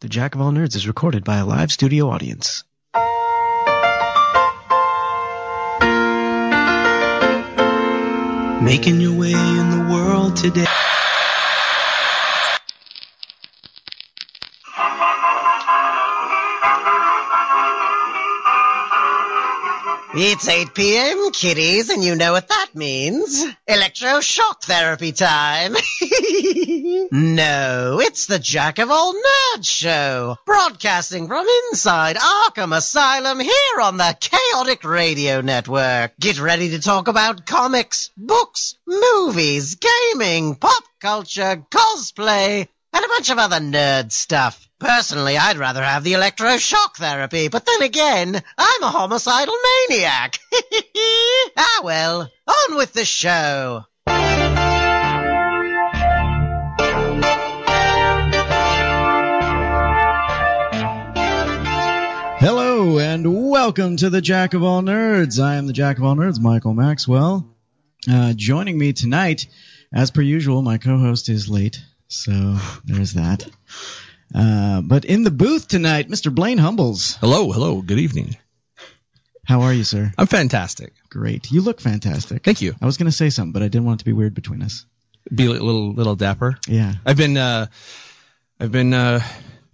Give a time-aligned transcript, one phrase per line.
[0.00, 2.62] The Jack of All Nerds is recorded by a live studio audience.
[8.62, 10.66] Making your way in the world today.
[20.20, 23.44] It's 8 p.m., kiddies, and you know what that means.
[23.68, 25.74] Electroshock therapy time.
[27.12, 33.96] no, it's the Jack of All Nerds show, broadcasting from inside Arkham Asylum here on
[33.96, 36.14] the Chaotic Radio Network.
[36.18, 43.30] Get ready to talk about comics, books, movies, gaming, pop culture, cosplay, and a bunch
[43.30, 44.68] of other nerd stuff.
[44.78, 49.54] Personally, I'd rather have the electroshock therapy, but then again, I'm a homicidal
[49.88, 50.38] maniac.
[51.56, 53.84] ah well, on with the show.
[62.40, 65.42] Hello and welcome to the Jack of All Nerds.
[65.42, 67.52] I am the Jack of All Nerds, Michael Maxwell.
[68.08, 69.48] Uh, joining me tonight,
[69.92, 73.46] as per usual, my co-host is late, so there's that.
[74.34, 76.34] Uh, but in the booth tonight, Mr.
[76.34, 77.16] Blaine Humbles.
[77.16, 78.36] Hello, hello, good evening.
[79.44, 80.12] How are you, sir?
[80.18, 80.92] I'm fantastic.
[81.08, 81.50] Great.
[81.50, 82.44] You look fantastic.
[82.44, 82.74] Thank you.
[82.82, 84.62] I was going to say something, but I didn't want it to be weird between
[84.62, 84.84] us.
[85.34, 86.58] Be a little little dapper.
[86.66, 86.94] Yeah.
[87.04, 87.66] I've been uh
[88.60, 89.20] I've been uh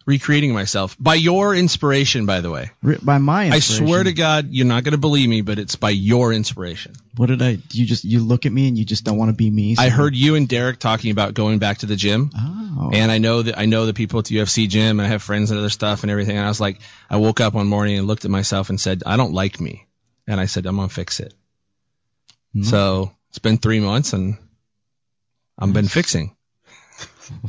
[0.07, 2.71] recreating myself by your inspiration by the way.
[2.83, 5.77] Ri- By my I swear to God, you're not going to believe me, but it's
[5.77, 6.93] by your inspiration.
[7.17, 7.59] What did I?
[7.71, 9.75] You just you look at me and you just don't want to be me.
[9.77, 12.31] so- I heard you and Derek talking about going back to the gym.
[12.37, 12.91] Oh.
[12.93, 15.23] And I know that I know the people at the UFC gym and I have
[15.23, 16.37] friends and other stuff and everything.
[16.37, 19.03] And I was like, I woke up one morning and looked at myself and said,
[19.07, 19.87] I don't like me.
[20.27, 21.33] And I said, I'm going to fix it.
[22.53, 22.63] Hmm.
[22.65, 24.37] So it's been three months and
[25.59, 26.34] I've been fixing.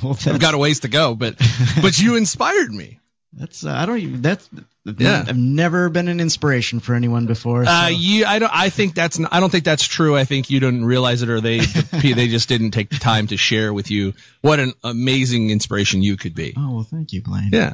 [0.02, 1.36] Well, I've got a ways to go, but,
[1.82, 3.00] but you inspired me.
[3.34, 4.50] that's uh, I don't even that's
[4.86, 5.26] Yeah.
[5.28, 7.66] I've never been an inspiration for anyone before.
[7.66, 7.72] So.
[7.72, 10.16] Uh, you, I don't, I think that's, I don't think that's true.
[10.16, 11.60] I think you didn't realize it or they,
[11.92, 16.18] they just didn't take the time to share with you what an amazing inspiration you
[16.18, 16.54] could be.
[16.58, 17.50] oh well, thank you, Blaine.
[17.52, 17.74] Yeah.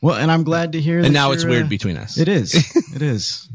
[0.00, 1.00] Well, and I'm glad to hear.
[1.00, 2.18] that And now it's weird uh, between us.
[2.18, 2.54] It is.
[2.94, 3.48] It is.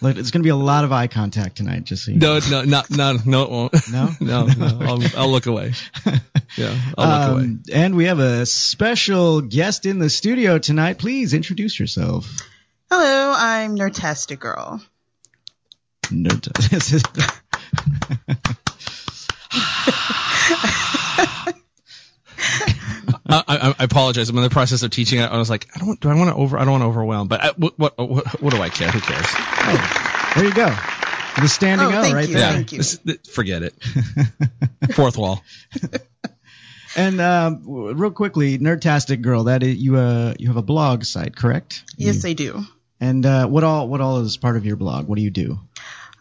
[0.00, 1.84] Like, it's going to be a lot of eye contact tonight.
[1.84, 3.90] Just so you No, no, no, no, no, it won't.
[3.90, 4.10] No?
[4.20, 4.78] no, no.
[4.80, 5.72] I'll, I'll look away.
[6.54, 7.44] Yeah, I'll look away.
[7.44, 10.98] Um, and we have a special guest in the studio tonight.
[10.98, 12.30] Please introduce yourself.
[12.90, 14.82] Hello, I'm Nerdtastic Girl.
[16.10, 16.28] No,
[23.32, 24.28] I, I, I apologize.
[24.28, 25.20] I'm in the process of teaching.
[25.20, 25.98] I was like, I don't.
[26.00, 26.58] Do I want to over?
[26.58, 27.28] I don't want to overwhelm.
[27.28, 28.90] But I, what, what, what, what do I care?
[28.90, 29.26] Who cares?
[29.28, 30.66] oh, there you go.
[31.40, 32.34] The standing Oh, O right you.
[32.34, 32.42] there.
[32.48, 32.52] Yeah.
[32.52, 32.78] Thank you.
[32.78, 33.74] This- th- forget it.
[34.94, 35.42] Fourth wall.
[36.94, 41.34] And um, real quickly, Nerdtastic Girl, that is, you uh you have a blog site,
[41.34, 41.84] correct?
[41.96, 42.64] Yes, I do.
[43.00, 45.08] And uh, what all what all is part of your blog?
[45.08, 45.58] What do you do?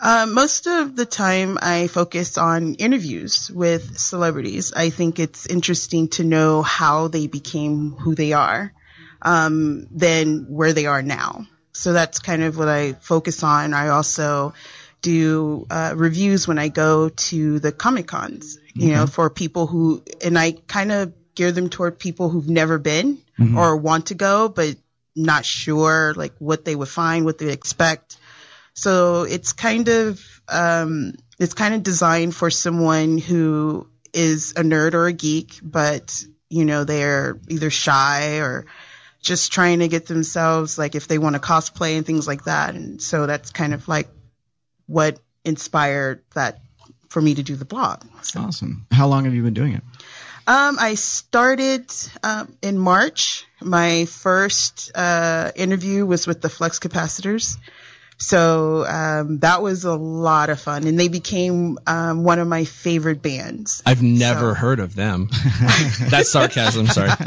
[0.02, 4.74] Uh, most of the time, I focus on interviews with celebrities.
[4.74, 8.74] I think it's interesting to know how they became who they are,
[9.22, 11.46] um, than where they are now.
[11.74, 13.76] So that's kind of what I focus on.
[13.76, 14.56] I also
[15.04, 20.04] do uh, reviews when I go to the Comic Cons, you know, for people who,
[20.24, 23.20] and I kind of gear them toward people who've never been
[23.58, 24.76] or want to go, but
[25.16, 28.18] not sure like what they would find, what they expect.
[28.82, 34.96] So it's kind of um, it's kind of designed for someone who is a nerd
[34.96, 38.66] or a geek, but you know they're either shy or
[39.22, 42.74] just trying to get themselves like if they want to cosplay and things like that.
[42.74, 44.10] And so that's kind of like
[44.88, 46.60] what inspired that
[47.10, 48.04] for me to do the blog.
[48.24, 48.88] So, Awesome.
[48.92, 49.84] How long have you been doing it?
[50.48, 51.86] um, I started
[52.24, 53.46] um, in March.
[53.62, 57.58] My first uh, interview was with the Flux Capacitors.
[58.24, 62.66] So um, that was a lot of fun, and they became um, one of my
[62.66, 63.82] favorite bands.
[63.86, 65.30] I've never So- heard of them.
[66.10, 66.88] That's sarcasm.
[66.88, 67.10] Sorry.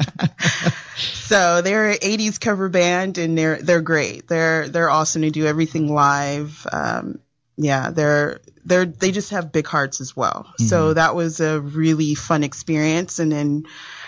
[0.96, 4.28] So they're an '80s cover band, and they're they're great.
[4.28, 6.64] They're they're awesome to do everything live.
[6.70, 7.18] Um,
[7.56, 10.46] yeah, they're they're they just have big hearts as well.
[10.58, 13.18] So that was a really fun experience.
[13.18, 13.64] And then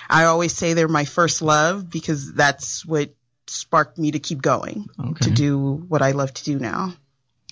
[0.09, 3.11] I always say they're my first love because that's what
[3.49, 5.27] sparked me to keep going Okay.
[5.27, 5.59] to do
[5.89, 6.95] what I love to do now.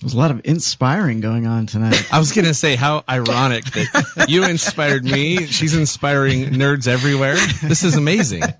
[0.01, 2.05] There's a lot of inspiring going on tonight.
[2.11, 5.45] I was gonna say how ironic that you inspired me.
[5.47, 7.35] She's inspiring nerds everywhere.
[7.63, 8.43] This is amazing.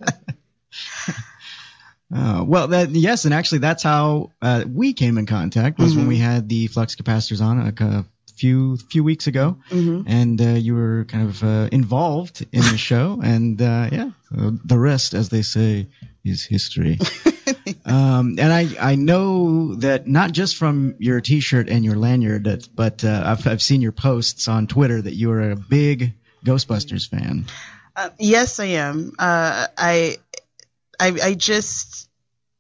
[2.16, 6.08] Uh, well, that yes, and actually that's how uh, we came in contact was when
[6.08, 8.06] we had the flux capacitors on a, a
[8.36, 9.58] few few weeks ago,
[10.06, 14.52] and uh, you were kind of uh, involved in the show, and uh, yeah, uh,
[14.64, 15.88] the rest, as they say,
[16.24, 17.00] is history.
[17.86, 22.68] um, and I I know that not just from your T-shirt and your lanyard, that,
[22.76, 26.14] but uh, I've I've seen your posts on Twitter that you are a big
[26.46, 27.46] Ghostbusters fan.
[27.96, 29.14] Uh, yes, I am.
[29.18, 30.18] Uh, I,
[31.00, 32.10] I, I just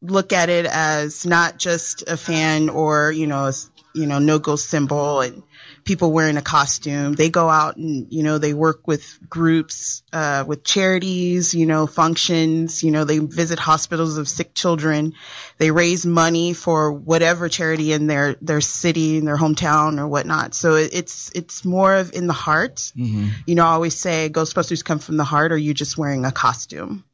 [0.01, 4.39] look at it as not just a fan or you know, s- you know, no
[4.39, 5.43] ghost symbol and
[5.85, 7.13] people wearing a costume.
[7.13, 11.87] They go out and you know they work with groups, uh, with charities, you know,
[11.87, 12.83] functions.
[12.83, 15.13] You know, they visit hospitals of sick children.
[15.57, 20.55] They raise money for whatever charity in their their city, in their hometown, or whatnot.
[20.55, 22.91] So it's it's more of in the heart.
[23.45, 26.31] You know, I always say Ghostbusters come from the heart, or you just wearing a
[26.31, 27.05] costume.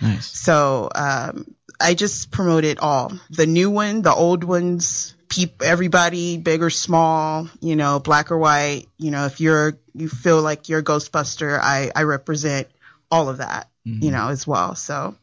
[0.00, 0.26] Nice.
[0.26, 3.12] So um, I just promote it all.
[3.30, 8.38] The new one, the old ones, peop- everybody, big or small, you know, black or
[8.38, 8.86] white.
[8.98, 12.68] You know, if you're you feel like you're a Ghostbuster, I I represent
[13.10, 14.74] all of that, you know, as well.
[14.74, 15.14] So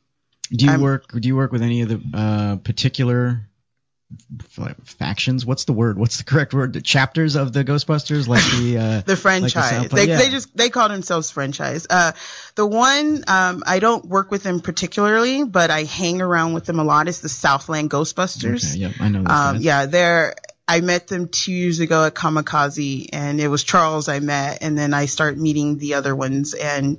[0.52, 1.12] Do you I'm- work?
[1.12, 3.48] Do you work with any of the uh, particular
[4.86, 5.46] factions?
[5.46, 5.98] What's the word?
[5.98, 6.74] What's the correct word?
[6.74, 9.70] The chapters of the Ghostbusters, like the uh, the franchise.
[9.70, 10.18] South- they yeah.
[10.18, 11.86] they just they call themselves franchise.
[11.90, 12.14] Uh,
[12.56, 16.80] the one um, I don't work with them particularly, but I hang around with them
[16.80, 17.08] a lot.
[17.08, 18.72] Is the Southland Ghostbusters.
[18.72, 19.24] Okay, yep, I know.
[19.26, 20.36] Um, yeah, they're.
[20.68, 24.78] I met them two years ago at Comikaze, and it was Charles I met, and
[24.78, 26.98] then I start meeting the other ones, and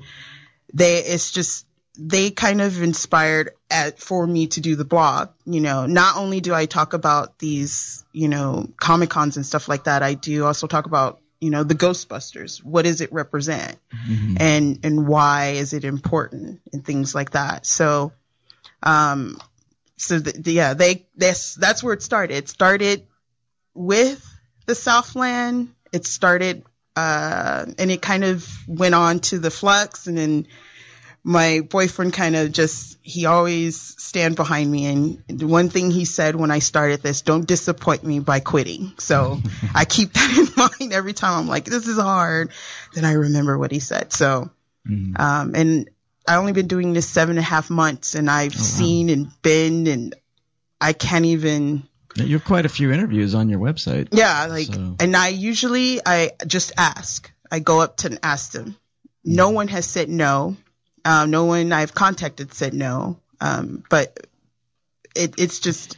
[0.75, 0.99] they.
[0.99, 1.67] It's just
[1.99, 5.31] they kind of inspired at for me to do the blog.
[5.45, 9.69] You know, not only do I talk about these, you know, comic cons and stuff
[9.69, 12.63] like that, I do also talk about you know the Ghostbusters.
[12.63, 13.77] What does it represent,
[14.39, 17.67] and and why is it important, and things like that.
[17.67, 18.13] So,
[18.83, 19.39] um,
[19.97, 22.37] so th- yeah, they that's that's where it started.
[22.37, 23.07] It started
[23.75, 24.25] with
[24.67, 25.75] the Southland.
[25.93, 26.63] It started,
[26.95, 30.47] uh, and it kind of went on to the Flux, and then
[31.23, 36.05] my boyfriend kind of just he always stand behind me and the one thing he
[36.05, 39.39] said when i started this don't disappoint me by quitting so
[39.75, 42.51] i keep that in mind every time i'm like this is hard
[42.95, 44.51] then i remember what he said so
[45.17, 45.91] um and
[46.27, 49.87] i only been doing this seven and a half months and i've seen and been
[49.87, 50.15] and
[50.81, 51.83] i can't even
[52.17, 54.09] you have quite a few interviews on your website.
[54.11, 57.31] yeah, like, So- and I usually I just ask.
[57.53, 58.75] I go up to and ask them.
[59.25, 60.57] No one has said no.
[61.05, 63.19] Um, no one I've contacted said no.
[63.41, 64.27] Um, but
[65.17, 65.97] it, it's just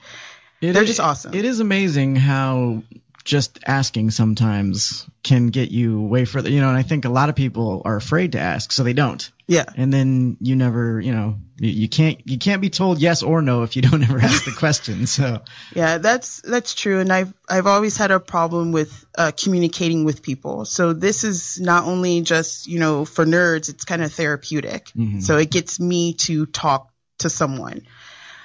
[0.61, 1.35] It They're is- just awesome.
[1.35, 2.83] It is amazing how
[3.25, 6.51] just asking sometimes can get you way further.
[6.51, 8.93] You know, and I think a lot of people are afraid to ask, so they
[8.93, 9.31] don't.
[9.47, 13.23] yeah, And then you never, you know, you, you can't you can't be told yes
[13.23, 15.07] or no if you don't ever ask the question.
[15.07, 15.43] So
[15.75, 15.99] yeah.
[15.99, 17.01] That's that's true.
[17.01, 20.65] And I've I've always had a problem with uh, communicating with people.
[20.65, 23.69] So this is not only just you know for nerds.
[23.69, 24.91] It's kind of therapeutic.
[25.21, 27.87] So it gets me to talk to someone.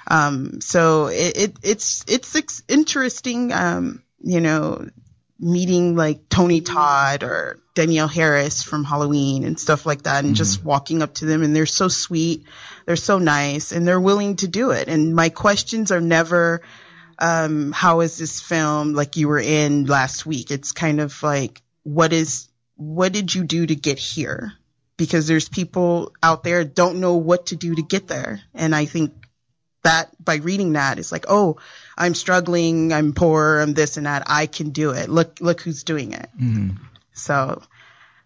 [0.10, 3.52] Um, so it, it it's it's interesting.
[3.52, 4.88] Um, you know,
[5.40, 10.64] meeting like Tony Todd or Danielle Harris from Halloween and stuff like that, and just
[10.64, 12.46] walking up to them, and they're so sweet,
[12.86, 14.88] they're so nice, and they're willing to do it.
[14.88, 16.62] And my questions are never,
[17.20, 20.50] um, "How is this film?" Like you were in last week.
[20.50, 22.48] It's kind of like, "What is?
[22.76, 24.54] What did you do to get here?"
[24.98, 28.86] Because there's people out there don't know what to do to get there, and I
[28.86, 29.14] think
[29.84, 31.58] that by reading that it's like oh
[31.98, 35.84] i'm struggling i'm poor i'm this and that i can do it look look who's
[35.84, 36.30] doing it
[37.14, 37.62] so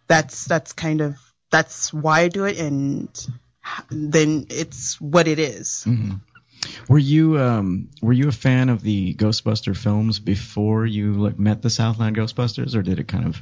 [0.07, 1.17] that's that's kind of
[1.49, 3.09] that's why i do it and
[3.89, 5.87] then it's what it is.
[6.89, 11.61] were you um were you a fan of the Ghostbuster films before you like met
[11.61, 13.41] the Southland Ghostbusters, or did it kind of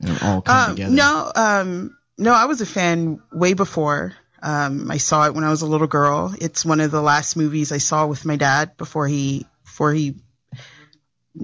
[0.00, 0.94] you know, all come Um, together?
[0.94, 4.14] no, um, no, I was a fan way before.
[4.42, 6.34] Um, I saw it when I was a little girl.
[6.40, 9.46] It's one of the last movies I saw with my dad before he,
[9.80, 10.14] before he,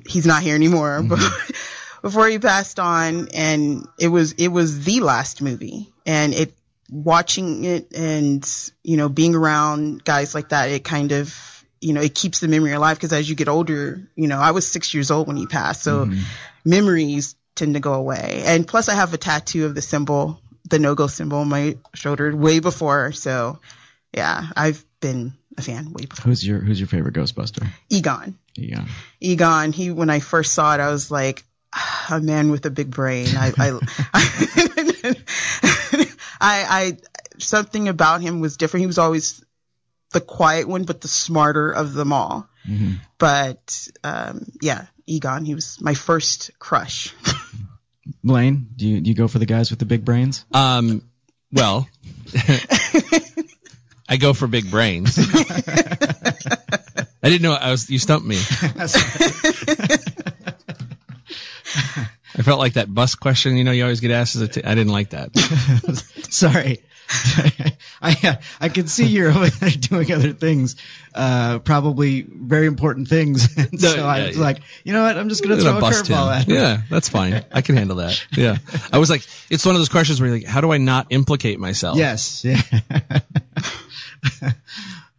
[0.06, 1.08] he's not here anymore, mm-hmm.
[1.08, 1.56] but
[2.02, 3.28] before he passed on.
[3.32, 6.52] And it was, it was the last movie and it,
[6.90, 8.46] watching it and,
[8.84, 11.34] you know, being around guys like that, it kind of,
[11.80, 14.50] you know, it keeps the memory alive because as you get older, you know, I
[14.50, 15.82] was six years old when he passed.
[15.82, 16.20] So mm-hmm.
[16.62, 18.42] memories tend to go away.
[18.44, 22.36] And plus I have a tattoo of the symbol, the no-go symbol on my shoulder
[22.36, 23.12] way before.
[23.12, 23.60] So
[24.12, 26.30] yeah, I've been a fan way before.
[26.30, 27.66] Who's your Who's your favorite Ghostbuster?
[27.90, 28.38] Egon.
[28.54, 28.84] Yeah.
[29.20, 31.44] Egon, he, when I first saw it, I was like,
[31.74, 33.28] "Ah, a man with a big brain.
[33.36, 33.78] I, I,
[36.40, 36.96] I, I,
[37.38, 38.82] something about him was different.
[38.82, 39.44] He was always
[40.12, 42.48] the quiet one, but the smarter of them all.
[43.18, 47.14] But, um, yeah, Egon, he was my first crush.
[48.24, 50.44] Blaine, do you do you go for the guys with the big brains?
[50.52, 51.02] Um,
[51.52, 51.88] well,
[54.08, 55.18] I go for big brains.
[57.22, 57.90] I didn't know I was.
[57.90, 58.36] You stumped me.
[62.38, 63.56] I felt like that bus question.
[63.56, 64.48] You know, you always get asked as a.
[64.48, 65.36] T- I didn't like that.
[66.30, 66.82] Sorry.
[68.02, 70.76] I I can see you're over there doing other things,
[71.14, 73.56] uh, probably very important things.
[73.56, 74.42] And so I was yeah.
[74.42, 75.16] like, you know what?
[75.16, 76.54] I'm just gonna throw a curveball at him.
[76.54, 77.44] Yeah, that's fine.
[77.52, 78.24] I can handle that.
[78.32, 78.58] Yeah.
[78.92, 81.06] I was like, it's one of those questions where you're like, how do I not
[81.10, 81.96] implicate myself?
[81.96, 82.44] Yes.
[82.44, 82.60] Yeah.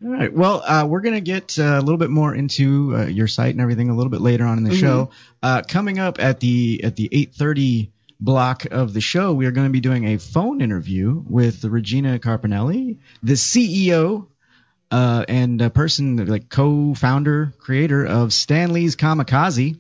[0.04, 0.32] All right.
[0.32, 3.52] Well, uh, we're going to get uh, a little bit more into uh, your site
[3.52, 5.10] and everything a little bit later on in the show.
[5.42, 9.68] Uh, coming up at the at the 8:30 block of the show, we are going
[9.68, 14.28] to be doing a phone interview with Regina Carpinelli, the CEO
[14.92, 19.80] uh, and a person like co-founder, creator of Stan Lee's Comikaze.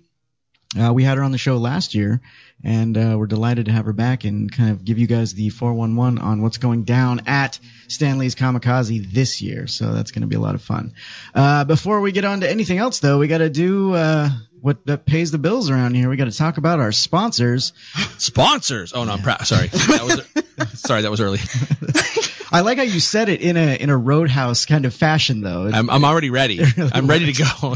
[0.77, 2.21] Uh, we had her on the show last year,
[2.63, 5.49] and uh, we're delighted to have her back and kind of give you guys the
[5.49, 9.67] 411 on what's going down at Stan Lee's Comikaze this year.
[9.67, 10.93] So that's going to be a lot of fun.
[11.33, 14.29] Uh, before we get on to anything else, though, we got to do uh,
[14.61, 16.09] what that pays the bills around here.
[16.09, 17.73] We got to talk about our sponsors.
[18.17, 18.93] Sponsors.
[18.93, 19.45] Oh no, I'm proud.
[19.45, 19.67] Sorry.
[19.67, 20.25] That
[20.57, 21.39] was, sorry, that was early.
[22.51, 25.69] I like how you said it in a in a roadhouse kind of fashion, though.
[25.71, 26.61] I'm, I'm already ready.
[26.77, 27.75] I'm ready to go.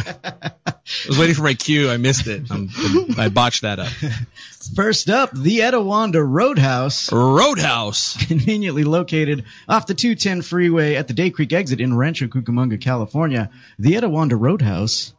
[1.06, 1.90] I was waiting for my cue.
[1.90, 2.50] I missed it.
[2.50, 2.70] I'm,
[3.18, 3.88] I botched that up.
[4.76, 7.12] First up, the Etiwanda Roadhouse.
[7.12, 8.18] Roadhouse.
[8.28, 13.50] conveniently located off the 210 freeway at the Day Creek exit in Rancho Cucamonga, California.
[13.80, 15.14] The Etiwanda Roadhouse.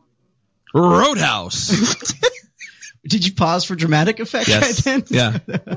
[0.75, 2.15] Roadhouse.
[3.07, 4.87] Did you pause for dramatic effect Yes.
[4.87, 5.05] right then?
[5.11, 5.77] Yeah.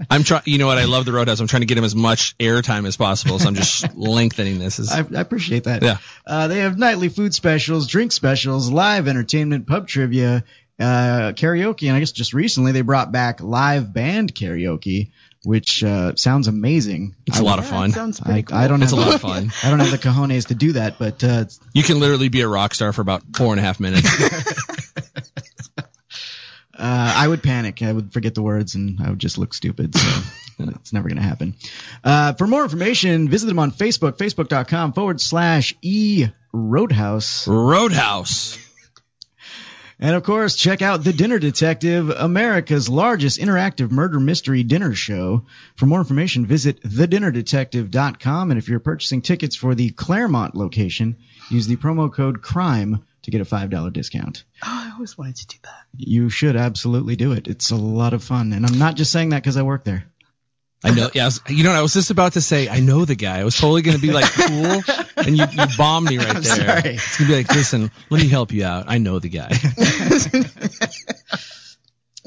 [0.10, 0.42] I'm trying.
[0.46, 0.78] You know what?
[0.78, 1.40] I love the Roadhouse.
[1.40, 3.38] I'm trying to get him as much airtime as possible.
[3.38, 4.78] So I'm just lengthening this.
[4.78, 5.82] Is I, I appreciate that.
[5.82, 5.98] Yeah.
[6.26, 10.44] Uh, they have nightly food specials, drink specials, live entertainment, pub trivia,
[10.80, 15.10] uh, karaoke, and I guess just recently they brought back live band karaoke,
[15.44, 17.16] which uh, sounds amazing.
[17.26, 17.90] it's a lot of fun.
[17.90, 18.56] it sounds I, pretty cool.
[18.56, 19.52] I don't It's have a lot the- of fun.
[19.62, 22.48] I don't have the cojones to do that, but uh, You can literally be a
[22.48, 24.08] rock star for about four and a half minutes.
[26.78, 27.82] Uh, I would panic.
[27.82, 29.96] I would forget the words and I would just look stupid.
[29.96, 30.22] So
[30.60, 31.54] it's never going to happen.
[32.04, 37.48] Uh, for more information, visit them on Facebook, facebook.com forward slash e roadhouse.
[37.48, 38.58] Roadhouse.
[40.00, 45.46] And of course, check out The Dinner Detective, America's largest interactive murder mystery dinner show.
[45.74, 48.50] For more information, visit thedinnerdetective.com.
[48.52, 51.16] And if you're purchasing tickets for the Claremont location,
[51.50, 54.44] use the promo code CRIME to get a $5 discount.
[54.62, 55.84] Oh, I always wanted to do that.
[55.96, 57.46] You should absolutely do it.
[57.46, 58.52] It's a lot of fun.
[58.54, 60.04] And I'm not just saying that because I work there.
[60.82, 61.10] I know.
[61.12, 61.24] Yeah.
[61.24, 61.78] I was, you know, what?
[61.78, 63.40] I was just about to say, I know the guy.
[63.40, 64.82] I was totally going to be like cool,
[65.16, 66.54] and you, you bombed me right I'm there.
[66.56, 66.94] sorry.
[66.94, 68.84] It's going to be like, listen, let me help you out.
[68.88, 69.50] I know the guy.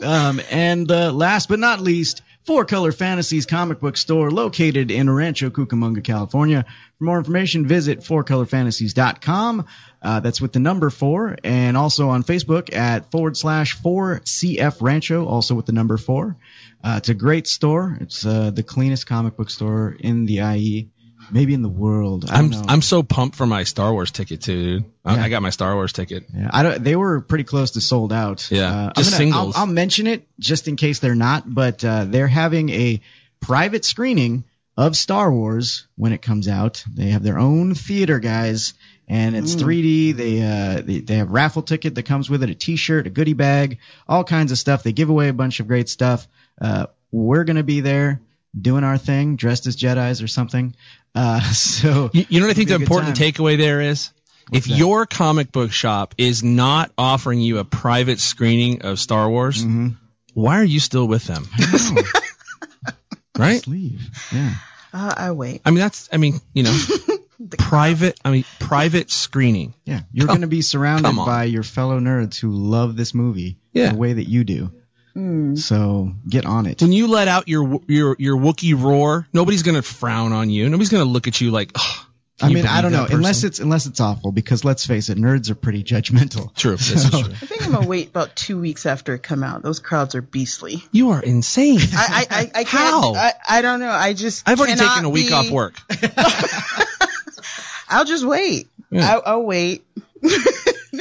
[0.04, 5.08] Um, and uh, last but not least, Four Color Fantasies comic book store located in
[5.08, 6.66] Rancho Cucamonga, California.
[6.98, 9.66] For more information, visit fourcolorfantasies.com.
[10.02, 14.82] Uh, that's with the number four, and also on Facebook at forward slash four CF
[14.82, 16.36] Rancho, also with the number four.
[16.84, 17.96] Uh, it's a great store.
[18.02, 20.90] It's uh, the cleanest comic book store in the IE,
[21.32, 22.26] maybe in the world.
[22.30, 22.66] I I'm don't know.
[22.70, 24.86] I'm so pumped for my Star Wars ticket too, dude.
[25.06, 25.24] I, Yeah.
[25.24, 26.26] I got my Star Wars ticket.
[26.36, 28.50] Yeah, I don't, they were pretty close to sold out.
[28.52, 29.56] Yeah, uh, just I'm gonna- singles.
[29.56, 33.02] I'll, I'll mention it just in case they're not, but uh, they're having a
[33.40, 34.44] private screening
[34.78, 36.84] of Star Wars when it comes out.
[36.94, 38.74] They have their own theater, guys,
[39.08, 40.16] and it's 3D.
[40.16, 43.34] They, uh, they they have raffle ticket that comes with it, a T-shirt, a goodie
[43.34, 44.84] bag, all kinds of stuff.
[44.84, 46.28] They give away a bunch of great stuff.
[46.60, 48.22] Uh, we're gonna be there
[48.60, 50.76] doing our thing, dressed as Jedi's or something.
[51.16, 53.32] Uh, so You, you know what I think the be a good important time.
[53.32, 54.12] takeaway there is?
[54.52, 54.78] if that?
[54.78, 59.90] your comic book shop is not offering you a private screening of Star Wars, Mm-hmm.
[60.34, 61.48] why are you still with them?
[63.38, 63.54] right?
[63.56, 64.02] Just leave.
[64.34, 64.54] Yeah.
[64.94, 65.62] Uh, I wait.
[65.64, 66.78] I mean, that's, I mean, you know,
[67.58, 69.74] private, I mean, private screening.
[69.86, 73.92] Yeah, you're going to be surrounded by your fellow nerds who love this movie Yeah.
[73.92, 74.72] the way that you do.
[75.14, 75.56] Hmm.
[75.56, 76.82] So get on it.
[76.82, 80.70] When you let out your, your, your Wookiee roar, nobody's going to frown on you.
[80.70, 82.08] Nobody's going to look at you like, oh,
[82.42, 85.52] I mean, I don't know, unless it's unless it's awful, because let's face it, nerds
[85.52, 86.54] are pretty judgmental.
[86.56, 86.76] true.
[86.76, 87.20] This is true.
[87.20, 89.62] I think I'm gonna wait about two weeks after it come out.
[89.62, 90.84] Those crowds are beastly.
[90.92, 91.80] You are insane.
[91.94, 92.68] I I I, I can't.
[92.68, 93.14] How?
[93.14, 93.92] I, I don't know.
[93.92, 95.76] I just I've already taken a week be- off work.
[97.90, 98.68] I'll just wait.
[98.90, 99.14] Yeah.
[99.14, 99.86] I'll, I'll wait.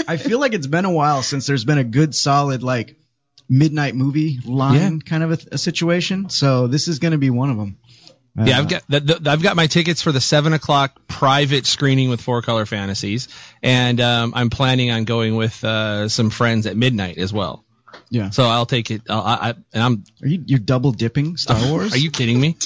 [0.09, 2.97] I feel like it's been a while since there's been a good, solid like
[3.51, 6.31] midnight movie line kind of a, a situation.
[6.31, 7.79] So this is going to be one of them.
[8.43, 12.09] Yeah, I've got the, the, I've got my tickets for the seven o'clock private screening
[12.11, 13.29] with Four Color Fantasies,
[13.61, 17.65] and um, I'm planning on going with uh, some friends at midnight as well.
[18.09, 18.31] Yeah.
[18.31, 19.03] So I'll take it.
[19.11, 20.05] I'll, I, I, and I'm.
[20.23, 21.93] Are you you're double dipping Star Wars?
[21.93, 22.57] Are you kidding me?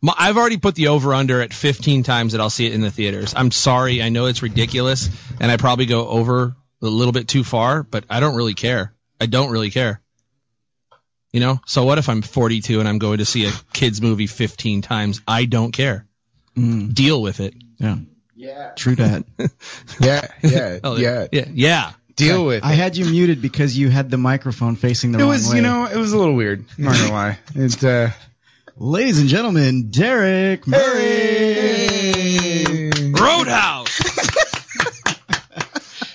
[0.00, 2.80] My- I've already put the over under at 15 times that I'll see it in
[2.80, 3.34] the theaters.
[3.36, 4.02] I'm sorry.
[4.02, 8.04] I know it's ridiculous, and I probably go over a little bit too far, but
[8.08, 8.94] I don't really care.
[9.24, 10.02] I don't really care.
[11.32, 11.60] You know.
[11.66, 15.22] So what if I'm 42 and I'm going to see a kids movie 15 times?
[15.26, 16.06] I don't care.
[16.56, 17.54] Mm, Deal with it.
[17.78, 17.96] yeah.
[18.36, 18.72] Yeah.
[18.76, 19.24] True that.
[20.00, 20.26] Yeah.
[20.42, 20.78] Yeah.
[20.84, 21.26] Oh, yeah.
[21.32, 21.44] Yeah.
[21.54, 21.92] Yeah.
[22.16, 22.64] Deal with it.
[22.66, 22.76] I it.
[22.76, 25.56] had you muted because you had the microphone facing the It wrong was, way.
[25.56, 26.66] you know, it was a little weird.
[26.76, 27.38] I'm not gonna lie.
[27.54, 28.10] It, uh,
[28.76, 31.54] Ladies and gentlemen, Derek Murray.
[33.12, 33.73] Roadhouse.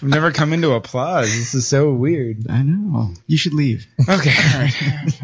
[0.09, 1.27] I've never come into applause.
[1.27, 2.49] This is so weird.
[2.49, 3.13] I know.
[3.27, 3.85] You should leave.
[4.01, 4.33] Okay.
[4.53, 5.19] All right.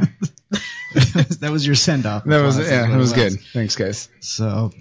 [1.39, 2.23] that was your send off.
[2.25, 3.39] That was, yeah, that was good.
[3.51, 4.09] Thanks, guys.
[4.19, 4.71] So,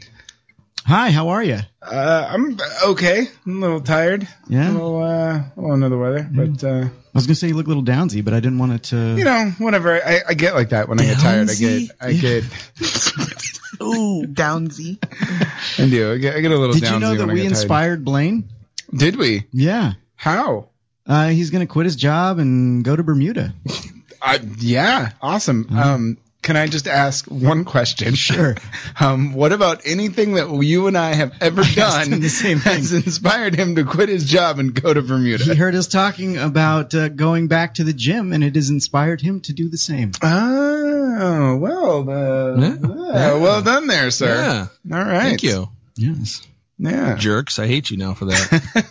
[0.85, 1.61] hi, how are you?
[1.81, 2.59] Uh, I'm
[2.89, 3.29] okay.
[3.47, 4.29] I'm a little tired.
[4.47, 4.71] Yeah?
[4.71, 7.55] A little, uh, a little under the weather, but, uh, I was gonna say you
[7.55, 9.17] look a little downsy, but I didn't want it to.
[9.17, 9.95] you know, whatever.
[10.05, 11.49] I, I get like that when I get tired.
[11.49, 12.21] I get, I Yeah.
[12.21, 12.45] get,
[13.83, 14.99] Ooh, downsy.
[15.83, 16.13] I do.
[16.13, 17.51] I get, I get a little Did you know that we get tired.
[17.53, 18.49] inspired Blaine?
[18.95, 19.45] Did we?
[19.53, 19.93] Yeah.
[20.17, 20.69] How?
[21.07, 23.53] Uh, he's gonna quit his job and go to Bermuda.
[24.23, 25.69] I, yeah, awesome.
[25.77, 28.15] Um, can I just ask one question?
[28.15, 28.55] Sure.
[29.01, 32.59] Um, what about anything that you and I have ever asked done him the same
[32.61, 32.77] thing.
[32.77, 35.43] has inspired him to quit his job and go to Bermuda?
[35.45, 39.21] He heard us talking about uh, going back to the gym, and it has inspired
[39.21, 40.13] him to do the same.
[40.23, 42.77] Oh, well, uh, Yeah.
[43.15, 44.69] yeah, well done there, sir.
[44.87, 44.97] Yeah.
[44.97, 45.23] All right.
[45.23, 45.69] Thank you.
[45.97, 46.41] Yes.
[46.79, 47.17] Yeah.
[47.17, 47.59] Jerks.
[47.59, 48.85] I hate you now for that.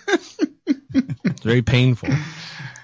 [1.24, 2.10] it's very painful.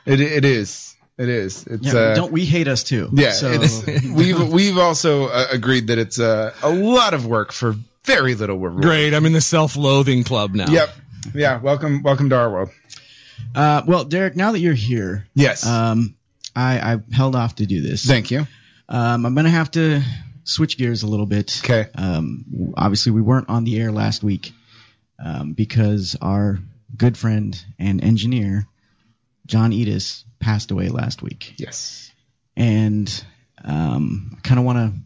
[0.05, 0.95] It, it is.
[1.17, 1.65] It is.
[1.67, 1.99] It's, Yeah.
[1.99, 3.09] uh, don't we hate us too?
[3.13, 7.51] yeah, So it's, we've, we've also uh, agreed that it's uh, a lot of work
[7.51, 7.75] for
[8.05, 8.83] very little reward.
[8.83, 9.13] Great.
[9.13, 10.67] I'm in the self-loathing club now.
[10.69, 10.89] Yep.
[11.33, 11.59] Yeah.
[11.59, 12.69] Welcome, welcome to our world.
[13.55, 15.65] uh, well, Derek, now that you're here, Yes.
[15.65, 16.15] um,
[16.55, 18.05] I, I held off to do this.
[18.05, 18.47] Thank you.
[18.87, 20.01] Um, I'm gonna have to
[20.45, 21.61] switch gears a little bit.
[21.63, 21.89] Okay.
[21.95, 24.51] Um, obviously, we weren't on the air last week
[25.23, 26.59] um, because our
[26.95, 28.67] good friend and engineer
[29.45, 32.11] John Edis passed away last week, Yes.
[32.55, 33.23] and
[33.63, 34.99] um, I kind of want to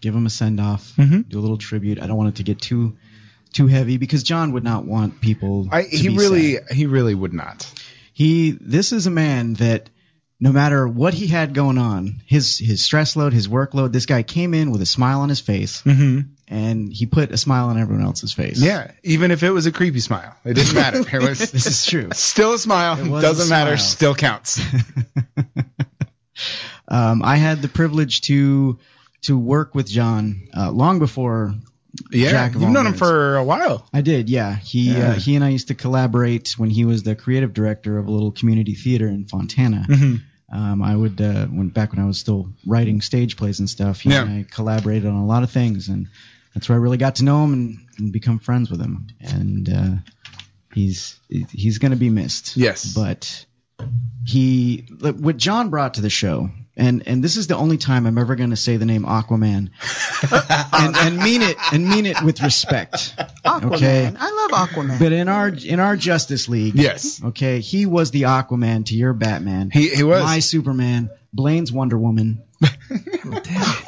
[0.00, 1.28] give him a send off, Mhm.
[1.28, 2.00] do a little tribute.
[2.00, 2.96] I don't want it to get too
[3.52, 5.68] too heavy because John would not want people.
[5.70, 6.70] I, to he be really, sad.
[6.72, 7.70] he really would not.
[8.14, 9.90] he this is a man that
[10.40, 14.22] no matter what he had going on, his his stress load, his workload, this guy
[14.22, 16.20] came in with a smile on his face Mm-hmm.
[16.48, 18.60] And he put a smile on everyone else's face.
[18.60, 18.90] Yeah.
[19.02, 20.98] Even if it was a creepy smile, it didn't matter.
[21.16, 22.08] It was This is true.
[22.12, 22.98] still a smile.
[22.98, 23.76] It was a Doesn't matter.
[23.76, 23.88] smile.
[23.90, 24.60] Still counts.
[26.88, 28.78] Um, I had the privilege to
[29.22, 31.54] to work with John uh, long before
[32.10, 33.86] Yeah, Jack you've known him for a while.
[33.92, 34.28] I did.
[34.28, 35.10] Yeah, he Yeah.
[35.10, 38.10] Uh, he and I used to collaborate when he was the creative director of a
[38.10, 39.86] little community theater in Fontana.
[39.88, 40.16] Mm-hmm.
[40.54, 44.00] Um, I would uh, when back when I was still writing stage plays and stuff.
[44.00, 44.22] He Yeah.
[44.22, 46.08] and I collaborated on a lot of things, and
[46.54, 49.08] that's where I really got to know him and, and become friends with him.
[49.20, 49.90] And uh,
[50.74, 52.56] he's he's going to be missed.
[52.56, 52.92] Yes.
[52.94, 53.46] but
[54.24, 56.50] he what John brought to the show.
[56.74, 59.68] And and this is the only time I'm ever going to say the name Aquaman,
[60.72, 63.14] and, and mean it and mean it with respect.
[63.44, 63.74] Aquaman.
[63.74, 64.10] Okay.
[64.18, 64.98] I love Aquaman.
[64.98, 67.22] But in our in our Justice League, Yes.
[67.22, 69.68] okay, he was the Aquaman to your Batman.
[69.70, 70.22] He he was.
[70.22, 72.42] My Superman, Blaine's Wonder Woman.
[73.24, 73.42] Wonder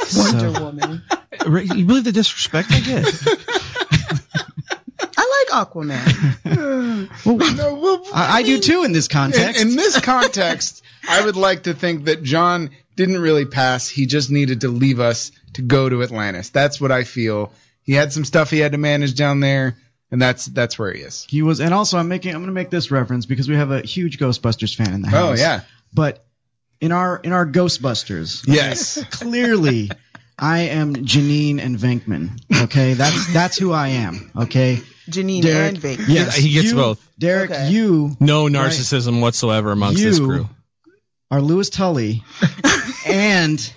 [0.06, 1.02] So- Woman.
[1.44, 3.04] You believe the disrespect I get?
[5.16, 6.30] I like Aquaman.
[7.26, 9.60] No, well, I, I do too in this in, context.
[9.62, 13.88] in this context, I would like to think that John didn't really pass.
[13.88, 16.50] He just needed to leave us to go to Atlantis.
[16.50, 17.52] That's what I feel.
[17.82, 19.76] He had some stuff he had to manage down there,
[20.10, 21.26] and that's that's where he is.
[21.28, 23.70] he was, and also I'm making I'm going to make this reference because we have
[23.70, 25.38] a huge Ghostbusters fan in the oh, house.
[25.38, 25.60] Oh yeah.
[25.92, 26.24] But
[26.80, 29.02] in our in our Ghostbusters, Yes.
[29.10, 29.90] clearly
[30.38, 32.40] I am Janine and Venkman.
[32.64, 34.30] Okay, that's that's who I am.
[34.36, 35.68] Okay, Janine Derek.
[35.70, 36.00] and Vic.
[36.08, 37.08] Yes, he gets you- both.
[37.18, 37.70] Derek, Okay.
[37.70, 40.48] you No narcissism whatsoever amongst this crew.
[41.30, 42.24] are Lewis Tully,
[43.06, 43.72] and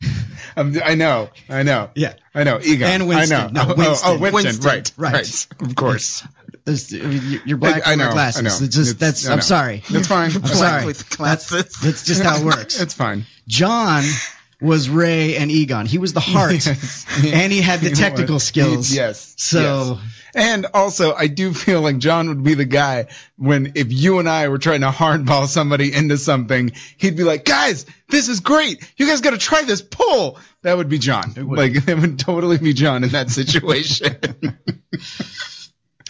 [0.56, 1.28] Um, I know.
[1.48, 1.90] I know.
[1.94, 2.58] yeah, I know.
[2.60, 2.88] Egon.
[2.88, 3.36] And Winston.
[3.38, 3.52] I know.
[3.52, 4.10] No, Oh, Winston.
[4.10, 4.32] Oh, oh, Winston.
[4.32, 4.66] Winston.
[4.66, 4.92] Right.
[4.96, 5.12] Right.
[5.12, 5.46] Right.
[5.60, 6.26] Of course.
[6.64, 8.40] There's- I you- you're black I- I with know, glasses.
[8.40, 8.64] I know.
[8.66, 9.28] It's just It's- that's.
[9.28, 9.82] I I'm sorry.
[9.88, 10.32] That's fine.
[10.34, 10.84] I'm That's sorry.
[10.86, 11.16] with That's,
[11.50, 11.74] glasses.
[11.80, 12.80] that's just how it works.
[12.80, 13.26] It's fine.
[13.46, 14.02] John
[14.60, 15.86] was Ray and Egon.
[15.86, 17.06] He was the heart, Yes.
[17.24, 18.44] and he had the technical was.
[18.44, 18.88] skills.
[18.90, 19.34] He- yes.
[19.38, 20.14] So yes.
[20.34, 24.28] And also, I do feel like John would be the guy when if you and
[24.28, 28.86] I were trying to hardball somebody into something, he'd be like, "Guys, this is great.
[28.98, 31.32] You guys got to try this pull." That would be John.
[31.36, 31.58] would.
[31.58, 34.16] Like it would totally be John in that situation.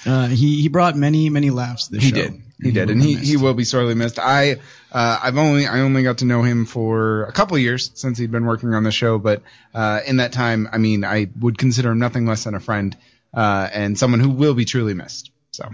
[0.06, 2.14] Uh, he he brought many many laughs to the He show.
[2.14, 2.42] did.
[2.62, 4.18] He did, and he, be he will be sorely missed.
[4.18, 4.56] I
[4.92, 8.31] uh, I've only I only got to know him for a couple years since he'd
[8.31, 9.42] been working on the show, but
[9.74, 12.96] uh, in that time, I mean, I would consider him nothing less than a friend
[13.35, 15.31] uh, and someone who will be truly missed.
[15.53, 15.68] So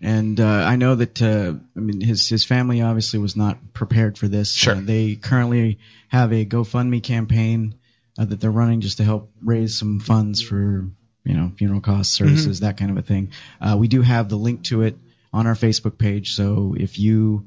[0.00, 4.18] And uh, I know that uh, I mean his his family obviously was not prepared
[4.18, 4.52] for this.
[4.52, 4.74] Sure.
[4.74, 7.74] Uh, they currently have a GoFundMe campaign
[8.18, 10.86] uh, that they're running just to help raise some funds for
[11.24, 12.28] you know funeral costs, Mm-hmm.
[12.28, 13.30] services, that kind of a thing.
[13.60, 14.96] Uh, we do have the link to it
[15.32, 17.46] on our Facebook page, so if you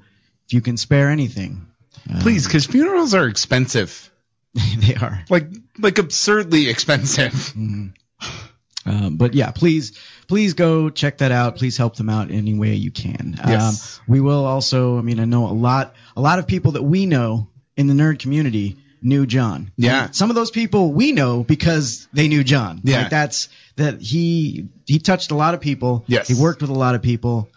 [0.50, 1.68] if you can spare anything,
[2.12, 4.10] uh, please, because funerals are expensive,
[4.80, 5.24] they are.
[5.30, 5.46] like
[5.78, 7.54] like absurdly expensive.
[8.86, 11.58] Um, but yeah, please, please go check that out.
[11.58, 13.36] Please help them out any way you can.
[13.46, 14.00] Yes.
[14.00, 16.82] Um, we will also, I mean, I know a lot, a lot of people that
[16.82, 19.72] we know in the nerd community knew John.
[19.78, 20.06] Yeah.
[20.06, 22.82] And some of those people we know because they knew John.
[22.84, 23.02] Yeah.
[23.02, 26.04] Like that's, that he, he touched a lot of people.
[26.08, 26.28] Yes.
[26.28, 27.50] He worked with a lot of people.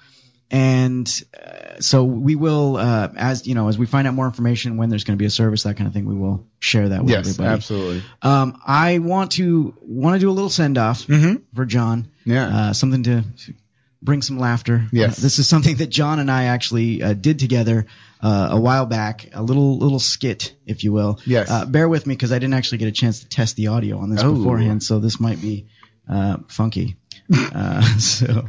[0.52, 4.76] And uh, so we will, uh, as you know, as we find out more information
[4.76, 7.00] when there's going to be a service, that kind of thing, we will share that
[7.02, 7.54] with Yes, everybody.
[7.54, 8.02] absolutely.
[8.20, 11.06] Um, I want to want to do a little send off
[11.54, 12.08] for John.
[12.26, 12.46] Yeah.
[12.68, 13.54] Uh, something to, to
[14.02, 14.86] bring some laughter.
[14.92, 15.18] Yes.
[15.18, 17.86] Uh, this is something that John and I actually uh, did together
[18.20, 19.30] uh, a while back.
[19.32, 21.18] A little little skit, if you will.
[21.24, 21.50] Yes.
[21.50, 23.98] Uh, bear with me because I didn't actually get a chance to test the audio
[24.00, 24.34] on this Oh.
[24.36, 25.66] beforehand, so this might be
[26.06, 26.96] uh, funky.
[27.34, 28.44] uh, so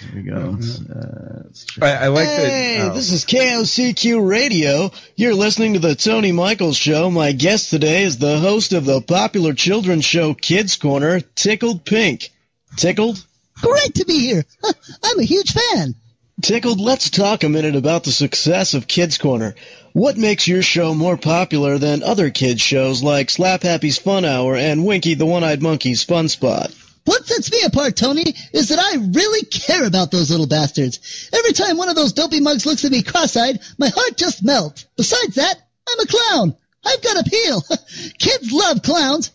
[0.00, 0.36] here we go.
[0.36, 2.90] Uh, let's try- I, I like Hey, that.
[2.92, 2.94] oh.
[2.94, 4.90] this is KOCQ Radio.
[5.16, 7.10] You're listening to the Tony Michaels Show.
[7.10, 12.30] My guest today is the host of the popular children's show Kids Corner, Tickled Pink.
[12.76, 13.24] Tickled?
[13.60, 14.44] Great to be here.
[15.04, 15.94] I'm a huge fan.
[16.42, 19.54] Tickled, let's talk a minute about the success of Kids Corner.
[19.92, 24.56] What makes your show more popular than other kids shows like Slap Happy's Fun Hour
[24.56, 26.74] and Winky the One-Eyed Monkey's Fun Spot?
[27.04, 31.28] What sets me apart, Tony, is that I really care about those little bastards.
[31.32, 34.86] Every time one of those dopey mugs looks at me cross-eyed, my heart just melts.
[34.96, 35.54] Besides that,
[35.88, 36.56] I'm a clown.
[36.84, 37.62] I've got appeal.
[38.18, 39.30] Kids love clowns.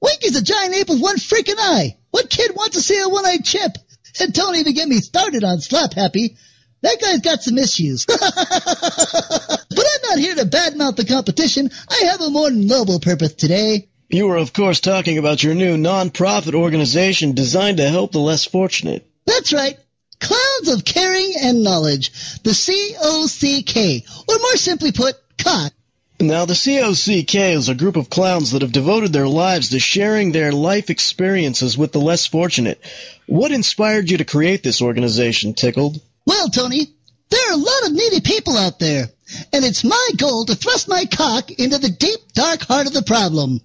[0.00, 1.96] Winky's a giant ape with one freaking eye.
[2.10, 3.72] What kid wants to see a one-eyed chip?
[4.20, 6.36] And don't even get me started on Slap Happy.
[6.82, 8.04] That guy's got some issues.
[8.06, 11.70] but I'm not here to badmouth the competition.
[11.88, 13.88] I have a more noble purpose today.
[14.08, 18.44] You were, of course, talking about your new non-profit organization designed to help the less
[18.44, 19.06] fortunate.
[19.26, 19.78] That's right.
[20.20, 22.42] Clowns of Caring and Knowledge.
[22.42, 24.04] The C-O-C-K.
[24.28, 25.72] Or more simply put, cock.
[26.20, 30.30] Now, the COCK is a group of clowns that have devoted their lives to sharing
[30.30, 32.80] their life experiences with the less fortunate.
[33.26, 36.00] What inspired you to create this organization, Tickled?
[36.24, 36.86] Well, Tony,
[37.30, 39.08] there are a lot of needy people out there.
[39.52, 43.02] And it's my goal to thrust my cock into the deep, dark heart of the
[43.02, 43.60] problem.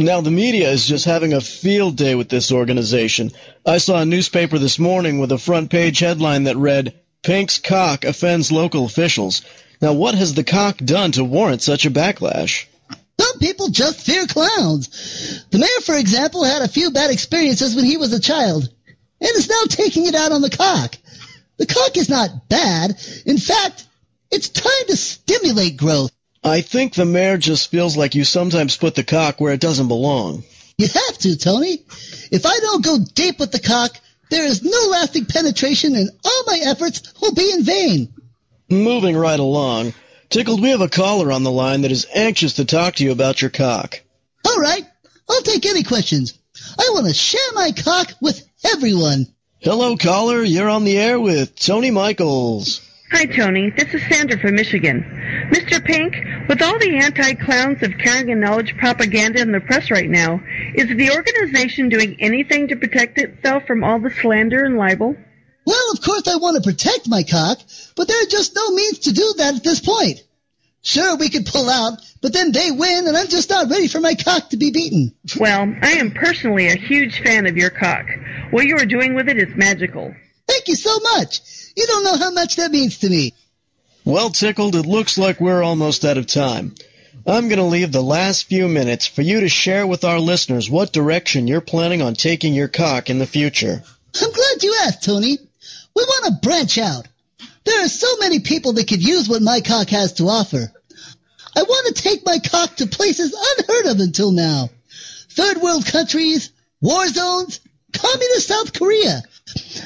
[0.00, 3.32] Now, the media is just having a field day with this organization.
[3.66, 8.04] I saw a newspaper this morning with a front page headline that read, Pink's cock
[8.04, 9.42] offends local officials.
[9.82, 12.66] Now, what has the cock done to warrant such a backlash?
[13.20, 15.44] Some people just fear clowns.
[15.50, 18.72] The mayor, for example, had a few bad experiences when he was a child,
[19.20, 20.96] and is now taking it out on the cock.
[21.56, 22.92] The cock is not bad.
[23.26, 23.84] In fact,
[24.30, 26.12] it's trying to stimulate growth.
[26.48, 29.88] I think the mayor just feels like you sometimes put the cock where it doesn't
[29.88, 30.44] belong.
[30.76, 31.82] You have to, Tony.
[32.30, 33.96] If I don't go deep with the cock,
[34.30, 38.12] there is no lasting penetration and all my efforts will be in vain.
[38.70, 39.94] Moving right along.
[40.30, 43.12] Tickled, we have a caller on the line that is anxious to talk to you
[43.12, 44.02] about your cock.
[44.46, 44.84] All right,
[45.28, 46.38] I'll take any questions.
[46.78, 49.26] I want to share my cock with everyone.
[49.60, 50.42] Hello, caller.
[50.42, 52.87] You're on the air with Tony Michaels.
[53.10, 53.70] Hi, Tony.
[53.70, 55.02] This is Sandra from Michigan.
[55.50, 55.82] Mr.
[55.82, 56.14] Pink,
[56.46, 60.42] with all the anti-clowns of caring and knowledge propaganda in the press right now,
[60.74, 65.16] is the organization doing anything to protect itself from all the slander and libel?
[65.64, 67.60] Well, of course I want to protect my cock,
[67.96, 70.22] but there are just no means to do that at this point.
[70.82, 74.00] Sure, we could pull out, but then they win and I'm just not ready for
[74.00, 75.14] my cock to be beaten.
[75.40, 78.04] Well, I am personally a huge fan of your cock.
[78.50, 80.14] What you are doing with it is magical.
[80.46, 81.40] Thank you so much.
[81.78, 83.34] You don't know how much that means to me.
[84.04, 86.74] Well, Tickled, it looks like we're almost out of time.
[87.24, 90.68] I'm going to leave the last few minutes for you to share with our listeners
[90.68, 93.80] what direction you're planning on taking your cock in the future.
[94.20, 95.38] I'm glad you asked, Tony.
[95.94, 97.06] We want to branch out.
[97.62, 100.72] There are so many people that could use what my cock has to offer.
[101.56, 104.68] I want to take my cock to places unheard of until now.
[105.30, 107.60] Third world countries, war zones,
[107.92, 109.22] communist South Korea.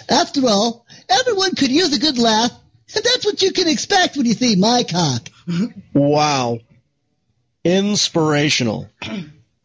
[0.09, 0.82] After all,
[1.21, 2.51] everyone could use a good laugh,
[2.95, 5.29] and that's what you can expect when you see my cock.
[5.93, 6.59] Wow.
[7.65, 8.89] Inspirational.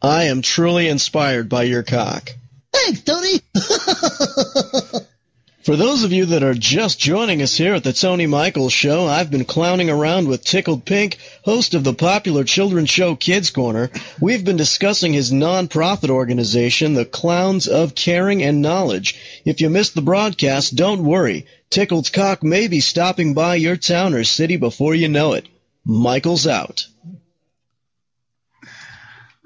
[0.00, 2.30] I am truly inspired by your cock.
[2.72, 3.40] Thanks, Tony.
[5.62, 9.06] For those of you that are just joining us here at the Tony Michaels Show,
[9.06, 13.90] I've been clowning around with Tickled Pink, host of the popular children's show Kids Corner.
[14.20, 19.42] We've been discussing his non-profit organization, the Clowns of Caring and Knowledge.
[19.44, 21.44] If you missed the broadcast, don't worry.
[21.70, 25.46] Tickled's Cock may be stopping by your town or city before you know it.
[25.84, 26.86] Michael's out.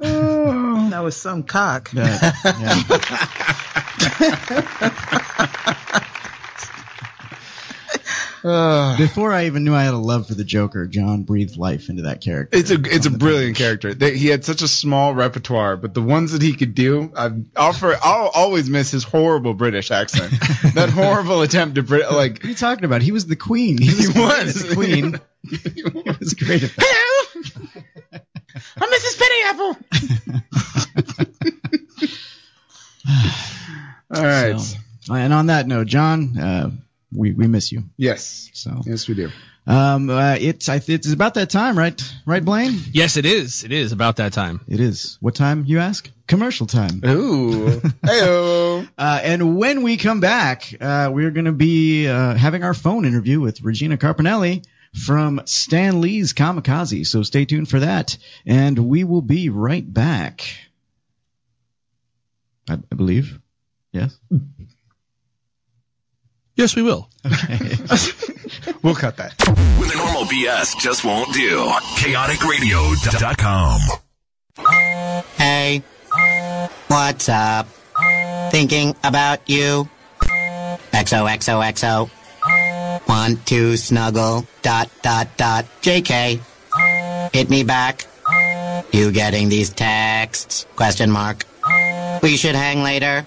[0.02, 1.90] That was some cock.
[1.90, 3.42] That-
[8.44, 11.88] Uh, Before I even knew I had a love for the Joker, John breathed life
[11.88, 12.58] into that character.
[12.58, 13.64] it's a it's a brilliant page.
[13.64, 13.94] character.
[13.94, 17.30] They, he had such a small repertoire, but the ones that he could do, I
[17.56, 17.96] offer.
[18.02, 20.30] I'll always miss his horrible British accent.
[20.74, 23.02] that horrible attempt to Brit like What are you talking about?
[23.02, 23.78] He was the queen.
[23.78, 24.54] He was, He was.
[24.68, 25.20] the queen.
[25.48, 25.82] he
[26.18, 27.11] was great at that.
[28.80, 29.18] I'm Mrs.
[29.20, 29.76] Pennyapple.
[34.14, 34.60] All right.
[34.60, 36.70] So, and on that note, John, uh,
[37.14, 37.84] we we miss you.
[37.96, 38.50] Yes.
[38.52, 39.30] So Yes, we do.
[39.66, 42.00] um, uh, it's I, it's about that time, right?
[42.26, 42.78] Right, Blaine?
[42.92, 43.64] Yes, it is.
[43.64, 44.60] It is about that time.
[44.68, 45.18] It is.
[45.20, 46.10] What time you ask?
[46.26, 47.00] Commercial time.
[47.04, 47.66] Ooh.
[48.04, 48.88] Heyo.
[48.96, 53.04] Uh, and when we come back, uh, we're going to be uh, having our phone
[53.04, 57.06] interview with Regina Carpinelli from Stan Lee's Comikaze.
[57.06, 58.16] So stay tuned for that.
[58.46, 60.42] And we will be right back.
[62.68, 63.38] I, I believe.
[63.92, 64.16] Yes.
[66.56, 67.08] Yes, we will.
[67.26, 67.76] Okay.
[68.82, 69.32] We'll cut that.
[69.78, 71.58] When the normal BS just won't do.
[71.96, 73.80] ChaoticRadio.com.
[75.36, 75.82] Hey,
[76.88, 77.66] what's up?
[78.50, 79.88] Thinking about you.
[80.92, 82.10] XOXOXO.
[83.08, 84.46] Want to snuggle.
[84.62, 85.66] Dot dot dot.
[85.82, 86.40] JK.
[87.32, 88.06] Hit me back.
[88.92, 90.66] You getting these texts?
[90.76, 91.44] Question mark.
[92.22, 93.26] We should hang later.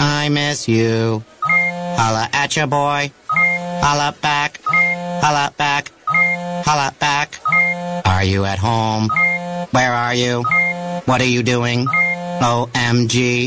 [0.00, 1.22] I miss you.
[1.42, 3.10] Holla at your boy.
[3.28, 4.60] Holla back.
[4.64, 5.92] Holla back.
[6.06, 7.40] Holla back.
[8.06, 9.08] Are you at home?
[9.70, 10.42] Where are you?
[11.06, 11.86] What are you doing?
[12.40, 13.46] OMG.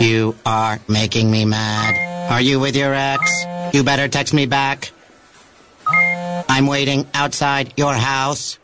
[0.00, 2.30] You are making me mad.
[2.30, 3.44] Are you with your ex?
[3.76, 4.90] You better text me back.
[5.86, 8.58] I'm waiting outside your house.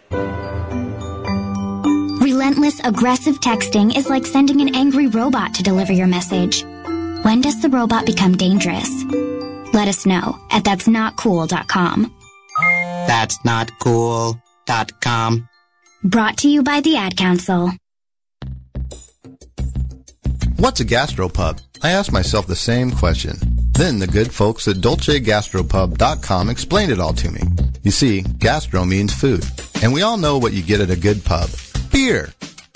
[2.22, 6.64] Relentless, aggressive texting is like sending an angry robot to deliver your message.
[7.24, 8.88] When does the robot become dangerous?
[9.74, 12.10] Let us know at that's not cool.com.
[13.06, 14.40] That's not cool.
[16.04, 17.70] Brought to you by the Ad Council.
[20.56, 21.60] What's a gastropub?
[21.82, 23.51] I asked myself the same question.
[23.82, 27.40] Then the good folks at dolcegastropub.com explained it all to me.
[27.82, 29.44] You see, gastro means food.
[29.82, 31.50] And we all know what you get at a good pub.
[31.90, 32.32] Beer!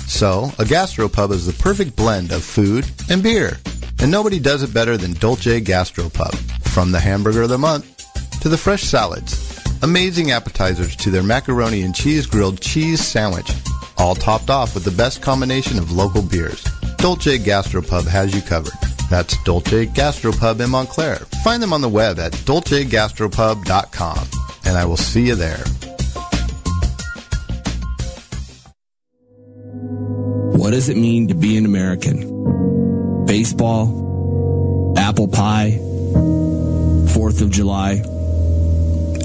[0.09, 3.57] So, a gastropub is the perfect blend of food and beer.
[4.01, 6.35] And nobody does it better than Dolce Gastropub.
[6.71, 7.87] From the hamburger of the month
[8.41, 13.53] to the fresh salads, amazing appetizers to their macaroni and cheese grilled cheese sandwich,
[13.97, 16.65] all topped off with the best combination of local beers.
[16.97, 18.73] Dolce Gastropub has you covered.
[19.09, 21.17] That's Dolce Gastropub in Montclair.
[21.45, 24.29] Find them on the web at dolcegastropub.com,
[24.65, 25.65] and I will see you there.
[30.59, 33.25] What does it mean to be an American?
[33.27, 38.03] Baseball, apple pie, 4th of July.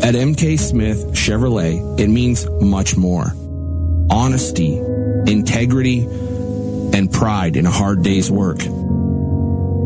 [0.03, 3.33] At MK Smith Chevrolet, it means much more.
[4.09, 4.77] Honesty,
[5.25, 6.01] integrity,
[6.93, 8.59] and pride in a hard day's work.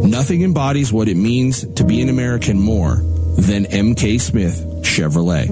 [0.04, 2.96] Nothing embodies what it means to be an American more
[3.38, 5.48] than MK Smith Chevrolet.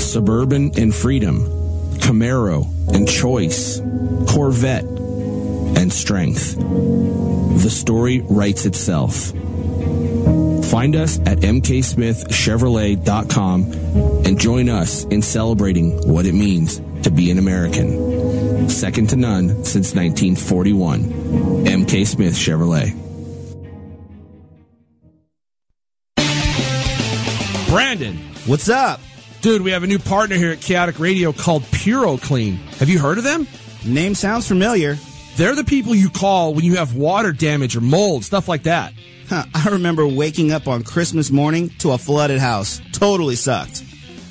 [0.00, 1.46] Suburban and Freedom,
[1.98, 3.80] Camaro and Choice,
[4.28, 6.56] Corvette and Strength.
[7.62, 9.32] The story writes itself.
[10.70, 13.72] Find us at mksmithchevrolet.com
[14.26, 18.68] and join us in celebrating what it means to be an American.
[18.68, 21.04] Second to none since 1941.
[21.64, 23.05] MK Smith Chevrolet.
[27.76, 28.16] Brandon.
[28.46, 29.00] What's up?
[29.42, 32.56] Dude, we have a new partner here at Chaotic Radio called PuroClean.
[32.78, 33.46] Have you heard of them?
[33.84, 34.96] Name sounds familiar.
[35.36, 38.94] They're the people you call when you have water damage or mold, stuff like that.
[39.28, 42.80] Huh, I remember waking up on Christmas morning to a flooded house.
[42.92, 43.82] Totally sucked.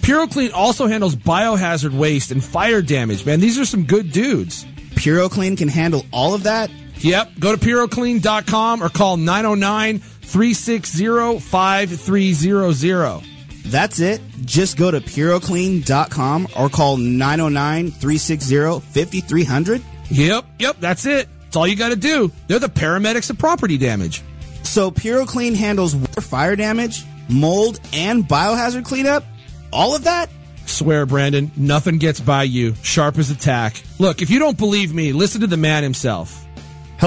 [0.02, 3.42] PuroClean also handles biohazard waste and fire damage, man.
[3.42, 4.66] These are some good dudes.
[4.96, 6.72] PuroClean can handle all of that?
[6.98, 7.34] Yep.
[7.38, 13.35] Go to puroclean.com or call 909 360 5300.
[13.66, 14.22] That's it.
[14.46, 19.82] Just go to puroclean.com or call 909 360 5300.
[20.10, 21.28] Yep, yep, that's it.
[21.42, 22.32] That's all you got to do.
[22.48, 24.22] They're the paramedics of property damage.
[24.64, 29.24] So PuroClean handles water fire damage, mold, and biohazard cleanup.
[29.72, 30.30] All of that?
[30.66, 32.76] Swear, Brandon, nothing gets by you.
[32.82, 33.82] Sharp as a tack.
[34.00, 36.45] Look, if you don't believe me, listen to the man himself.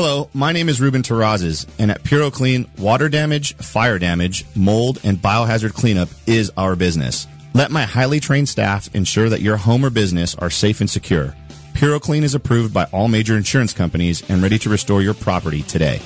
[0.00, 5.18] Hello, my name is Ruben Terrazas, and at PuroClean, water damage, fire damage, mold, and
[5.18, 7.26] biohazard cleanup is our business.
[7.52, 11.34] Let my highly trained staff ensure that your home or business are safe and secure.
[11.72, 16.00] PuroClean is approved by all major insurance companies and ready to restore your property today.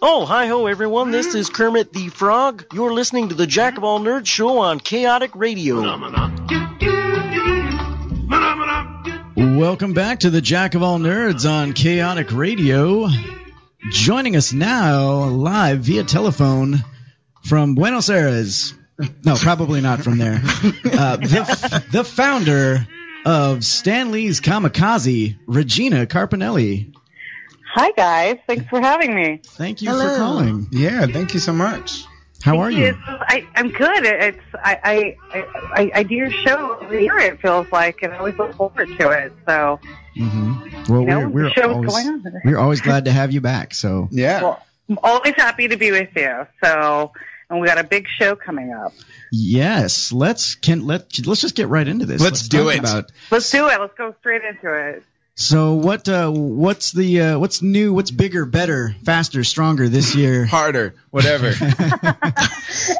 [0.00, 1.10] Oh, hi ho, everyone.
[1.10, 2.64] This is Kermit the Frog.
[2.72, 5.80] You're listening to the Jack of All Nerds show on Chaotic Radio.
[9.36, 13.08] Welcome back to the Jack of All Nerds on Chaotic Radio.
[13.90, 16.82] Joining us now live via telephone
[17.44, 18.74] from Buenos Aires.
[19.24, 20.40] No, probably not from there.
[20.42, 22.86] Uh, the, the founder
[23.24, 26.92] of Stan Lee's Comikaze, Regina Carpinelli.
[27.74, 29.40] Hi guys, thanks for having me.
[29.44, 30.66] Thank you for calling.
[30.72, 32.04] Yeah, thank you so much.
[32.42, 32.86] How are you?
[32.86, 34.04] It's, I, I'm good.
[34.04, 35.42] It's I, I
[35.82, 37.18] I I do your show every year.
[37.18, 39.32] It feels like, and I always look forward to it.
[39.46, 39.78] So
[40.16, 40.92] Mm-hmm.
[40.92, 42.24] Well, You know, we're we're always, going on.
[42.44, 43.74] we're always glad to have you back.
[43.74, 46.46] So yeah, well, I'm always happy to be with you.
[46.64, 47.12] So,
[47.50, 48.92] and we got a big show coming up.
[49.32, 52.20] yes, let's can let let's just get right into this.
[52.20, 52.78] Let's do it.
[52.80, 53.80] About Let's do it.
[53.80, 55.02] Let's go straight into it.
[55.34, 57.92] so what uh, what's the uh, what's new?
[57.92, 60.44] What's bigger, better, faster, stronger this year?
[60.46, 61.48] Harder, whatever.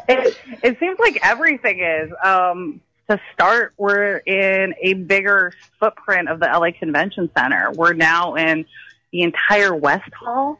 [0.07, 2.11] it, it seems like everything is.
[2.23, 7.71] Um, to start, we're in a bigger footprint of the LA Convention Center.
[7.73, 8.65] We're now in
[9.11, 10.59] the entire West Hall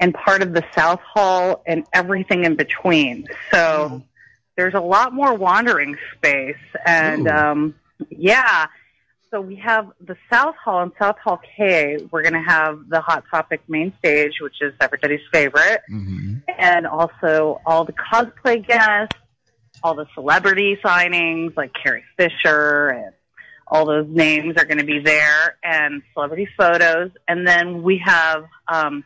[0.00, 3.26] and part of the South Hall and everything in between.
[3.50, 4.02] So
[4.56, 6.56] there's a lot more wandering space.
[6.86, 7.32] And Ooh.
[7.32, 7.74] um,
[8.10, 8.66] yeah,
[9.30, 11.98] so we have the South Hall and South Hall K.
[12.10, 15.82] We're going to have the Hot Topic main stage, which is everybody's favorite
[16.58, 19.16] and also all the cosplay guests,
[19.82, 23.12] all the celebrity signings like Carrie Fisher and
[23.66, 27.10] all those names are going to be there and celebrity photos.
[27.28, 29.04] And then we have um,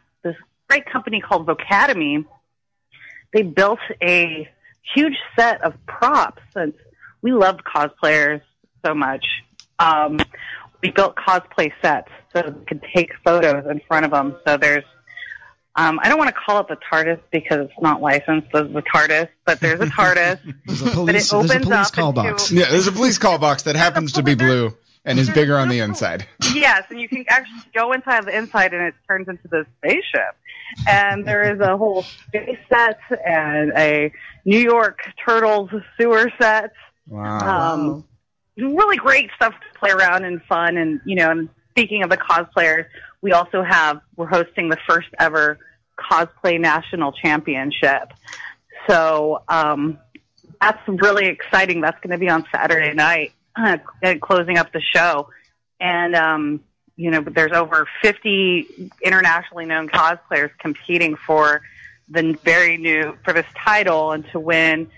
[0.73, 2.25] great company called Vocademy.
[3.35, 4.49] They built a
[4.95, 6.75] huge set of props since
[7.21, 8.41] we loved cosplayers
[8.85, 9.25] so much.
[9.79, 10.19] Um,
[10.83, 14.37] we built cosplay sets so we could take photos in front of them.
[14.47, 14.85] So there's
[15.75, 18.83] um, I don't want to call it the TARDIS because it's not licensed as the
[18.83, 20.39] TARDIS, but there's a TARDIS.
[20.67, 22.53] There's a but police, it there's a opens police up call into- box.
[22.53, 25.69] yeah, there's a police call box that happens to be blue and is bigger on
[25.69, 26.27] the inside.
[26.55, 30.37] Yes, and you can actually go inside the inside and it turns into this spaceship.
[30.89, 34.13] And there is a whole space set and a
[34.45, 36.73] New York Turtles sewer set.
[37.09, 37.73] Wow.
[37.75, 38.05] Um,
[38.57, 40.77] really great stuff to play around and fun.
[40.77, 42.87] And, you know, and speaking of the cosplayers,
[43.21, 45.59] we also have, we're hosting the first ever
[45.99, 48.13] cosplay national championship.
[48.89, 49.99] So, um,
[50.61, 51.81] that's really exciting.
[51.81, 53.79] That's going to be on Saturday night, uh,
[54.21, 55.29] closing up the show.
[55.81, 56.61] And, um,
[56.97, 61.63] you know, there's over 50 internationally known cosplayers competing for
[62.09, 64.91] the very new, for this title and to win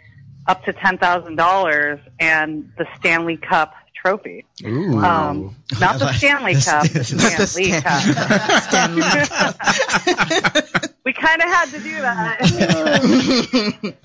[0.46, 4.44] up to $10,000 and the Stan Lee Cup trophy.
[4.64, 4.98] Ooh.
[4.98, 8.04] Um, not the Stanley Cup, the Stan Lee Cup.
[11.04, 12.38] we kind of had to do that.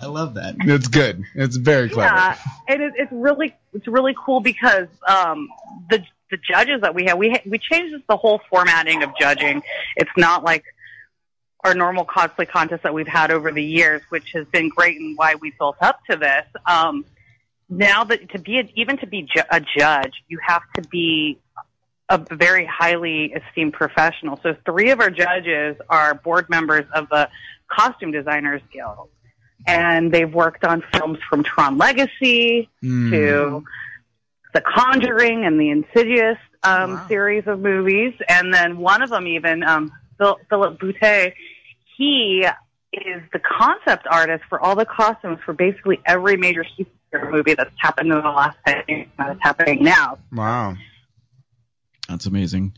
[0.01, 0.55] I love that.
[0.59, 1.25] It's good.
[1.35, 2.15] It's very clever.
[2.15, 5.49] Yeah, and it, it's really it's really cool because um,
[5.89, 9.61] the the judges that we have we ha- we changed the whole formatting of judging.
[9.95, 10.63] It's not like
[11.63, 15.17] our normal cosplay contest that we've had over the years, which has been great and
[15.17, 16.45] why we built up to this.
[16.65, 17.03] Um,
[17.67, 21.37] now that to be a, even to be ju- a judge, you have to be
[22.07, 24.39] a very highly esteemed professional.
[24.41, 27.29] So three of our judges are board members of the
[27.67, 29.09] Costume Designers Guild,
[29.67, 33.11] and they've worked on films from Tron Legacy Hmm.
[33.11, 33.63] to
[34.53, 39.63] The Conjuring and the Insidious um, series of movies, and then one of them even
[39.63, 41.33] um, Phil- Philip Boutte.
[41.97, 42.45] He
[42.93, 47.73] is the concept artist for all the costumes for basically every major superhero movie that's
[47.77, 50.17] happened in the last 10 years that's happening now.
[50.31, 50.75] Wow.
[52.07, 52.73] That's amazing.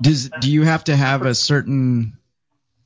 [0.00, 2.18] Does do you have to have a certain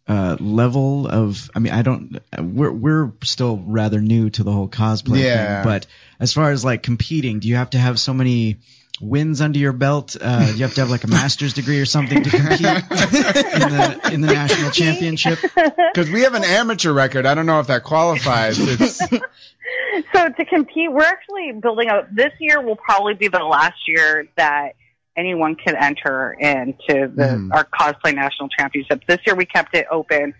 [0.09, 1.50] uh, level of?
[1.54, 2.18] I mean, I don't.
[2.38, 5.62] We're we're still rather new to the whole cosplay Yeah.
[5.62, 5.86] thing, but
[6.20, 8.57] as far as like competing, do you have to have so many?
[8.98, 10.16] Wins under your belt.
[10.18, 14.11] Uh, you have to have like a master's degree or something to compete in the
[14.14, 15.38] in the national championship.
[15.42, 17.26] Because we have an amateur record.
[17.26, 18.57] I don't know if that qualifies.
[18.59, 18.96] It's
[20.14, 22.09] so to compete, we're actually building up.
[22.11, 24.76] This year will probably be the last year that
[25.16, 27.52] anyone can enter into the Hmm.
[27.52, 29.04] our cosplay national championships.
[29.06, 30.34] This year we kept it open.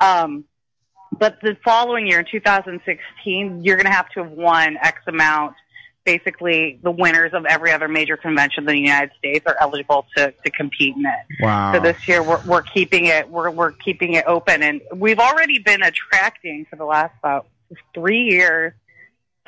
[0.00, 0.44] Um,
[1.18, 5.54] but the following year, in 2016, you're going to have to have won X amount.
[6.04, 10.32] Basically, the winners of every other major convention in the United States are eligible to,
[10.44, 11.42] to compete in it.
[11.42, 11.72] Wow.
[11.74, 15.58] So this year we're, we're keeping it we're we're keeping it open, and we've already
[15.58, 17.46] been attracting for the last about
[17.94, 18.72] three years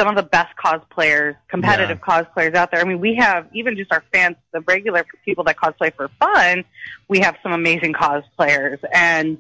[0.01, 2.81] some of the best cosplayers, competitive cosplayers out there.
[2.81, 6.65] I mean, we have even just our fans, the regular people that cosplay for fun.
[7.07, 9.37] We have some amazing cosplayers, and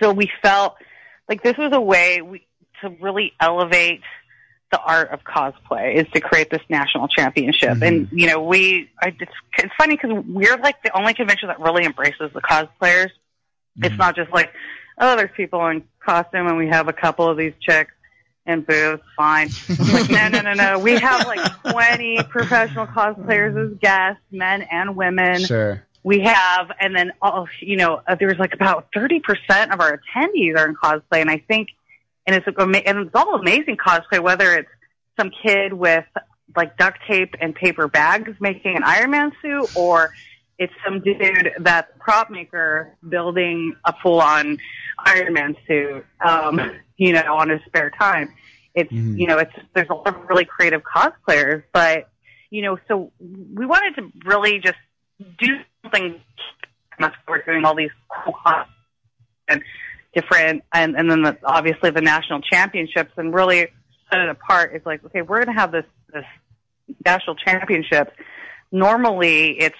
[0.00, 0.74] so we felt
[1.28, 2.44] like this was a way we,
[2.82, 4.02] to really elevate
[4.72, 7.70] the art of cosplay is to create this national championship.
[7.70, 7.82] Mm-hmm.
[7.84, 11.60] And, you know, we, I, it's, it's funny because we're like the only convention that
[11.60, 13.10] really embraces the cosplayers.
[13.76, 13.96] It's mm-hmm.
[13.96, 14.52] not just like,
[14.98, 17.92] oh, there's people in costume and we have a couple of these chicks
[18.48, 19.50] in booths, fine.
[19.92, 20.78] like, no, no, no, no.
[20.78, 25.84] We have like 20 professional cosplayers as guests, men and women sure.
[26.02, 30.00] we have, and then all, you know, uh, there's like about thirty percent of our
[30.00, 31.68] attendees are in cosplay, and I think,
[32.26, 34.70] and it's and it's all amazing cosplay, whether it's
[35.18, 36.06] some kid with
[36.56, 40.14] like duct tape and paper bags making an Iron Man suit, or
[40.58, 44.58] it's some dude that's prop maker building a full on
[45.04, 46.60] Iron Man suit, um,
[46.98, 48.34] you know, on his spare time.
[48.74, 49.16] It's mm-hmm.
[49.16, 52.10] you know, it's there's a lot of really creative cosplayers, but
[52.50, 54.78] you know, so we wanted to really just
[55.38, 55.48] do
[55.82, 56.20] something.
[56.98, 58.34] That's we're doing all these cool
[59.48, 59.62] and
[60.14, 63.68] different, and and then the, obviously the national championships, and really
[64.10, 64.74] set it apart.
[64.74, 66.24] Is like, okay, we're going to have this this
[67.04, 68.10] national championships.
[68.70, 69.76] Normally, it's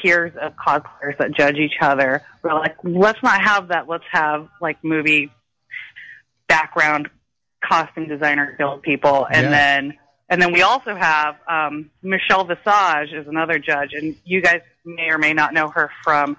[0.00, 2.22] peers of cosplayers that judge each other.
[2.42, 3.88] We're like, let's not have that.
[3.88, 5.30] Let's have like movie
[6.48, 7.08] background
[7.64, 9.50] costume designer guild people, and Yeah.
[9.50, 9.98] then
[10.30, 15.08] and then we also have um, Michelle Visage is another judge, and you guys may
[15.10, 16.36] or may not know her from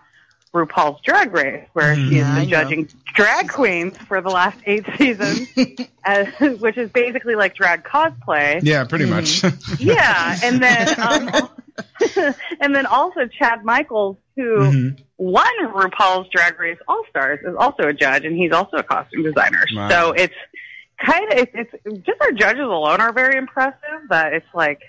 [0.53, 2.63] RuPaul's Drag Race, where she Yeah, has I been know.
[2.63, 5.47] judging drag queens for the last eight seasons,
[6.05, 6.27] as,
[6.59, 8.59] which is basically like drag cosplay.
[8.63, 9.43] Yeah, pretty much.
[9.79, 11.49] Yeah, and then um,
[12.59, 15.03] and then also Chad Michaels, who Mhm.
[15.17, 19.23] won RuPaul's Drag Race All Stars, is also a judge, and he's also a costume
[19.23, 19.65] designer.
[19.75, 19.89] Wow.
[19.89, 20.35] So it's
[21.03, 24.07] kind of it's, it's just our judges alone are very impressive.
[24.07, 24.81] But it's like.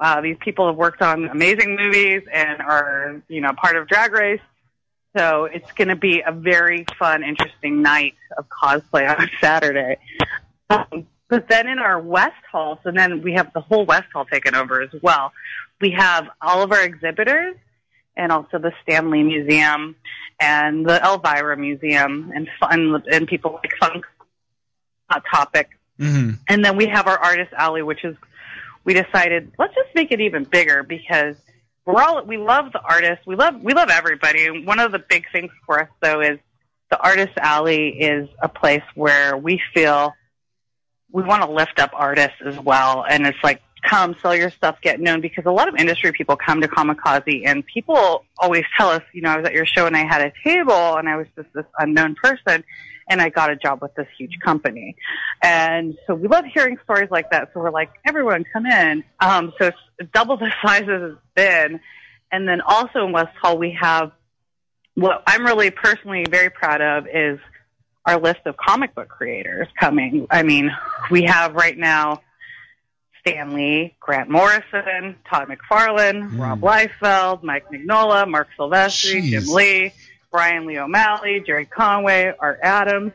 [0.00, 4.12] Wow, these people have worked on amazing movies and are, you know, part of Drag
[4.12, 4.40] Race.
[5.16, 9.98] So it's going to be a very fun, interesting night of cosplay on Saturday.
[10.68, 14.24] Um, but then in our West Hall, so then we have the whole West Hall
[14.24, 15.32] taken over as well.
[15.84, 17.56] We have all of our exhibitors
[18.16, 19.96] and also the Stan Lee Museum
[20.40, 24.06] and the Elvira Museum and fun and people like Funk
[25.10, 25.68] Hot Topic.
[25.98, 28.16] hmm And then we have our Artist Alley, which is
[28.84, 31.36] we decided let's just make it even bigger because
[31.84, 33.26] we're all we love the artists.
[33.26, 34.46] We love we love everybody.
[34.46, 36.38] And One of the big things for us though is
[36.90, 40.14] the Artist Alley is a place where we feel
[41.12, 43.04] we want to lift up artists as well.
[43.06, 46.36] And it's like come sell your stuff, get known because a lot of industry people
[46.36, 49.86] come to Comikaze and people always tell us, you know, I was at your show
[49.86, 52.64] and I had a table and I was just this unknown person
[53.08, 54.96] and I got a job with this huge company.
[55.42, 57.50] And so we love hearing stories like that.
[57.52, 59.04] So we're like, everyone come in.
[59.20, 61.80] Um, so it's double the size as it's been.
[62.32, 64.12] And then also in West Hall, we have
[64.94, 67.38] what I'm really personally very proud of is
[68.06, 70.26] our list of comic book creators coming.
[70.30, 70.70] I mean,
[71.10, 72.20] we have right now
[73.26, 76.40] Stan Lee, Grant Morrison, Todd McFarlane, hmm.
[76.40, 79.30] Rob Liefeld, Mike Mignola, Marc Silvestri, Jeez.
[79.30, 79.92] Jim Lee,
[80.30, 83.12] Bryan Lee O'Malley, Gerry Conway, Art Adams.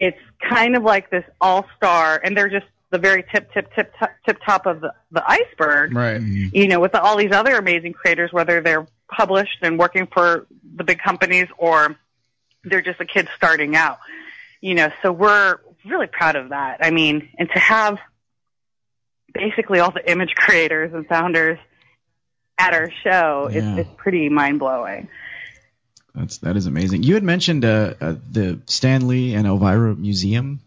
[0.00, 3.92] It's kind of like this all star, and they're just the very tip, tip, tip,
[3.98, 6.20] tip, tip top of the, the iceberg Right.
[6.20, 10.46] you know, with all these other amazing creators, whether they're published and working for
[10.76, 11.96] the big companies or
[12.64, 13.98] they're just a kid starting out,
[14.60, 16.78] you know, so we're really proud of that.
[16.80, 17.98] I mean, and to have
[19.34, 21.58] basically all the image creators and founders
[22.58, 23.74] at our show Yeah.
[23.74, 25.08] is, is pretty mind blowing.
[26.14, 27.02] That's that is amazing.
[27.02, 30.60] You had mentioned uh, uh, the Stan Lee and Elvira Museum.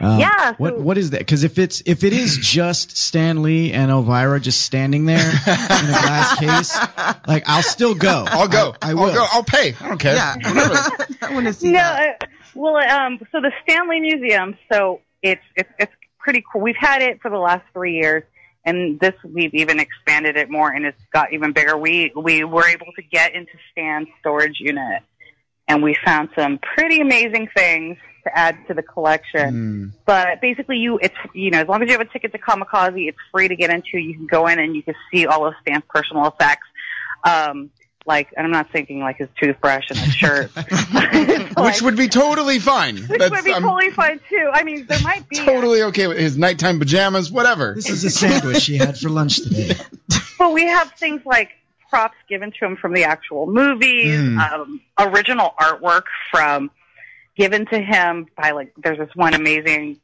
[0.00, 1.18] Uh, Yeah, What what is that?
[1.20, 5.26] Because if it's if it is just Stan Lee and Elvira just standing there in
[5.26, 8.24] a glass case, like I'll still go.
[8.26, 8.74] I'll go.
[8.82, 9.02] I, I I will.
[9.04, 9.26] will go.
[9.30, 9.74] I'll pay.
[9.80, 10.16] I don't care.
[10.16, 10.34] Yeah.
[10.36, 11.14] Whatever.
[11.22, 12.22] I want to see no, that.
[12.22, 14.56] uh, well, um, so the Stan Lee Museum.
[14.72, 16.60] So it's it's it's pretty cool.
[16.60, 18.22] We've had it for the last three years,
[18.64, 21.76] and this we've even expanded it more, and it's got even bigger.
[21.76, 25.02] We we were able to get into Stan's storage unit,
[25.68, 29.54] and we found some pretty amazing things to add to the collection.
[30.04, 33.08] But basically, you it's you know as long as you have a ticket to Comikaze,
[33.08, 33.98] it's free to get into.
[33.98, 36.66] You can go in and you can see all of Stan's personal effects.
[37.24, 37.70] Um,
[38.06, 40.50] like, and I'm not thinking like his toothbrush and his shirt,
[41.58, 42.96] Which would be totally fine.
[42.96, 44.50] which That's, would be I'm totally fine too.
[44.52, 47.74] I mean, there might be totally okay with his nighttime pajamas, whatever.
[47.74, 49.74] This is a sandwich he had for lunch today.
[50.38, 51.50] But we have things like
[51.90, 54.38] props given to him from the actual movies, Mm.
[54.52, 56.70] um, original artwork from
[57.36, 60.00] given to him by like there's this one amazing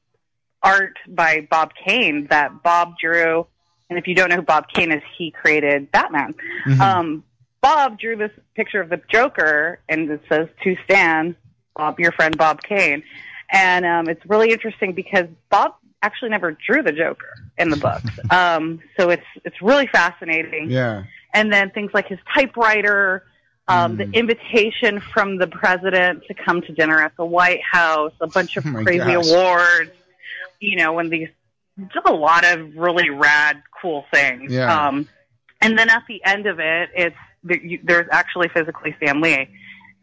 [0.62, 3.46] art by Bob Kane that Bob drew.
[3.88, 6.34] And if you don't know who Bob Kane is, he created Batman.
[6.66, 6.80] Mhm.
[6.80, 7.24] Um,
[7.66, 11.34] Bob drew this picture of the Joker, and it says to Stan,
[11.74, 13.02] Bob, your friend Bob Kane.
[13.50, 18.08] And um, it's really interesting because Bob actually never drew the Joker in the books.
[18.30, 20.70] um, so it's it's really fascinating.
[20.70, 21.04] Yeah.
[21.34, 23.24] And then things like his typewriter,
[23.66, 23.98] um, Mm.
[24.12, 28.56] the invitation from the president to come to dinner at the White House, a bunch
[28.56, 29.26] of Oh crazy gosh.
[29.28, 29.90] awards.
[30.60, 31.30] You know, when these
[31.92, 34.52] just a lot of really rad, cool things.
[34.52, 34.86] Yeah.
[34.86, 35.08] Um,
[35.60, 39.48] and then at the end of it, it's there- you- there's actually physically Stan Lee,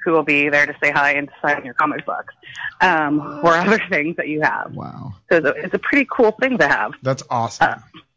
[0.03, 2.33] who will be there to say hi and to sign your comic books,
[2.81, 4.71] um, or other things that you have.
[4.73, 5.13] Wow.
[5.31, 6.91] So it's a, it's a pretty cool thing to have.
[7.01, 7.69] That's awesome.
[7.69, 7.75] Uh,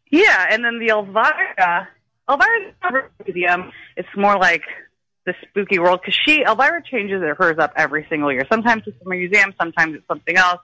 [0.09, 1.87] Yeah, and then the Elvira,
[2.29, 3.71] Elvira's museum.
[3.95, 4.63] It's more like
[5.25, 8.45] the spooky world because she Elvira changes it hers up every single year.
[8.51, 10.61] Sometimes it's a museum, sometimes it's something else.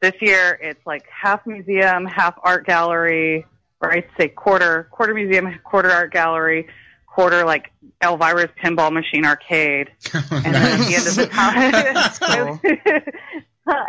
[0.00, 3.44] This year it's like half museum, half art gallery,
[3.80, 6.68] or I'd say quarter quarter museum, quarter art gallery,
[7.10, 9.90] quarter like Elvira's pinball machine arcade.
[10.14, 12.60] and then at the end of the time,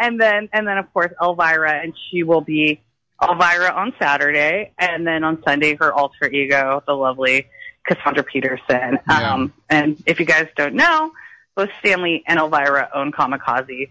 [0.02, 2.82] and then and then of course Elvira, and she will be
[3.22, 7.48] Elvira on Saturday, and then on Sunday her alter ego, the lovely
[7.86, 9.00] Cassandra Peterson.
[9.08, 9.34] Yeah.
[9.34, 11.12] Um, and if you guys don't know,
[11.56, 13.90] both Stan Lee and Elvira own Comikaze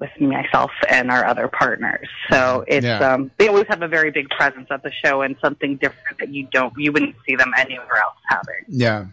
[0.00, 2.08] with myself and our other partners.
[2.30, 2.98] So it's Yeah.
[3.14, 6.28] um, they always have a very big presence at the show and something different that
[6.32, 8.64] you don't you wouldn't see them anywhere else having.
[8.68, 9.06] Yeah.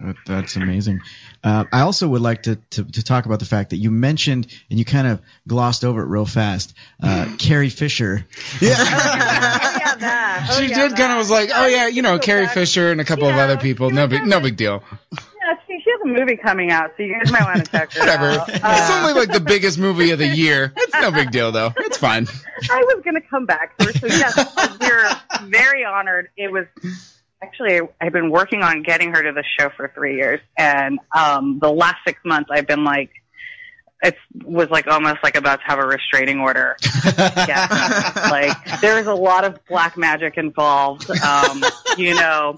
[0.00, 1.00] That, that's amazing.
[1.42, 4.48] Uh, I also would like to, to, to talk about the fact that you mentioned
[4.68, 6.74] and you kind of glossed over it real fast.
[7.02, 8.26] Uh, Carrie Fisher.
[8.60, 9.70] Yeah.
[10.58, 13.28] She did kind of was like, oh yeah, you know, Carrie Fisher and a couple
[13.28, 13.90] of other people.
[13.90, 14.82] No big, no big deal.
[15.12, 17.92] Yeah, she, she has a movie coming out, so you guys might want to check
[17.94, 18.30] her Whatever.
[18.30, 18.48] out.
[18.48, 20.72] it's only like the biggest movie of the year.
[20.76, 21.72] It's no big deal though.
[21.78, 22.26] It's fine.
[22.70, 23.92] I was going to come back her.
[23.92, 24.36] So yes,
[24.80, 26.28] we're very honored.
[26.36, 26.66] It was
[27.42, 31.58] actually I've been working on getting her to the show for three years, and um,
[31.60, 33.10] the last six months I've been like,
[34.04, 36.76] it was like almost like about to have a restraining order.
[37.16, 41.10] yeah, like there's a lot of black magic involved.
[41.10, 41.64] Um,
[41.96, 42.54] you know,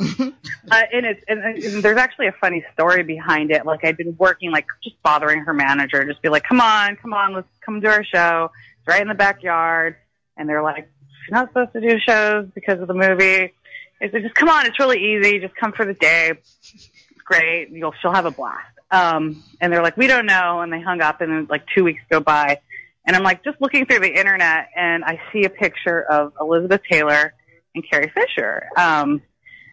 [0.70, 3.64] uh, and it's and, and there's actually a funny story behind it.
[3.64, 7.14] Like I'd been working, like just bothering her manager, just be like, "Come on, come
[7.14, 8.51] on, let's come to our show.
[8.78, 9.97] It's right in the backyard."
[10.36, 10.90] And they're like,
[11.24, 13.55] "She's not supposed to do shows because of the movie."
[14.03, 15.38] I said, "Just come on, it's really easy.
[15.38, 16.32] Just come for the day.
[16.32, 16.90] It's
[17.24, 17.70] great.
[17.70, 21.01] You'll she'll have a blast." Um, and they're like, "We don't know," and they hung
[21.01, 22.61] up, and then like two weeks go by,
[23.07, 26.82] and I'm like just looking through the internet, and I see a picture of Elizabeth
[26.91, 27.34] Taylor
[27.74, 28.64] and Carrie Fisher.
[28.76, 29.22] Um,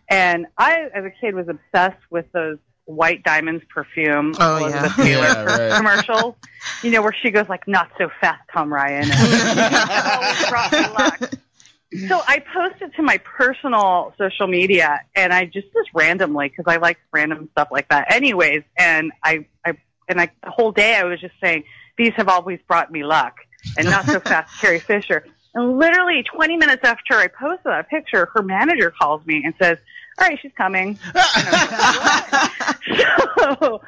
[0.09, 5.03] and I, as a kid, was obsessed with those White Diamonds perfume Oh, Elizabeth yeah.
[5.05, 5.77] Taylor Yeah, right.
[5.77, 6.35] commercials.
[6.81, 10.87] You know where she goes like, "Not so fast, Tom Ryan." And always brought me
[10.87, 11.33] luck.
[12.07, 16.77] So I posted to my personal social media, and I just just randomly because I
[16.77, 18.63] like random stuff like that, anyways.
[18.77, 19.77] And I, I,
[20.07, 21.63] and I the whole day I was just saying
[21.97, 23.35] these have always brought me luck,
[23.77, 25.25] and not so fast, Carrie Fisher.
[25.55, 29.77] And literally 20 minutes after I posted that picture, her manager calls me and says,
[30.19, 30.97] "All right, she's coming."
[33.59, 33.81] so,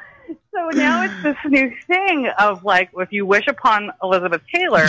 [0.56, 4.86] so now it's this new thing of like, if you wish upon Elizabeth Taylor,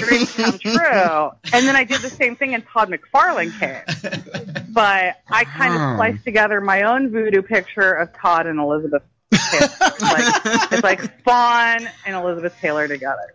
[0.00, 1.30] dreams come true.
[1.52, 4.64] And then I did the same thing, and Todd McFarlane came.
[4.72, 9.02] But I kind of spliced together my own voodoo picture of Todd and Elizabeth.
[9.32, 9.68] Taylor.
[9.80, 13.32] It's like, it's like Spawn and Elizabeth Taylor together.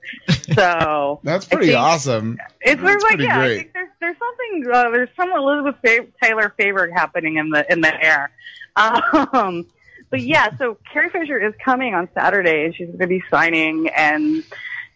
[0.53, 2.37] So That's pretty think- awesome.
[2.61, 5.75] it's That's like yeah, I think there's there's something uh, there's some Elizabeth
[6.21, 8.29] Taylor favor happening in the in the air.
[8.75, 9.67] Um,
[10.09, 13.89] but yeah, so Carrie Fisher is coming on Saturday, and she's going to be signing
[13.95, 14.43] and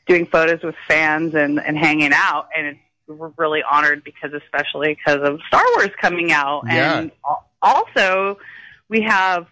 [0.07, 4.95] doing photos with fans and and hanging out, and it's, we're really honored because especially
[4.95, 6.99] because of Star Wars coming out, Yeah.
[6.99, 7.11] and
[7.61, 8.37] also
[8.87, 9.47] we have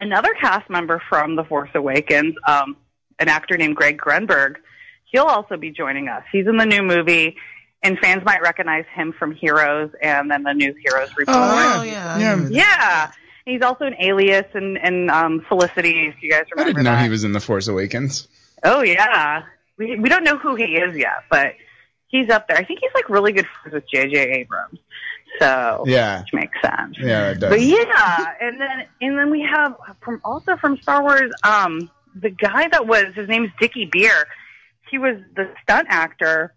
[0.00, 2.76] another cast member from The Force Awakens, um,
[3.18, 4.56] an actor named Greg Grunberg,
[5.04, 6.22] he'll also be joining us.
[6.32, 7.36] He's in the new movie,
[7.82, 11.36] and fans might recognize him from Heroes and then the new Heroes Reborn.
[11.38, 12.18] Oh, yeah.
[12.18, 12.48] Yeah.
[12.50, 13.12] Yeah.
[13.44, 16.06] He's also an Alias and and um, Felicity.
[16.08, 17.02] If you guys remember, I didn't know that.
[17.02, 18.28] he was in The Force Awakens.
[18.64, 19.42] Oh yeah.
[19.78, 21.54] We we don't know who he is yet, but
[22.08, 22.56] he's up there.
[22.56, 24.16] I think he's like really good friends with J.J.
[24.18, 24.78] Abrams.
[25.40, 26.20] So Yeah.
[26.20, 26.96] which makes sense.
[27.00, 27.50] Yeah, it does.
[27.50, 32.30] But yeah, and then and then we have from also from Star Wars, um, the
[32.30, 34.26] guy that was his name's Dickey Beer.
[34.90, 36.54] He was the stunt actor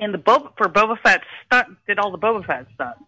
[0.00, 3.00] in the Boba for Boba Fett stunt did all the Boba Fett stunts.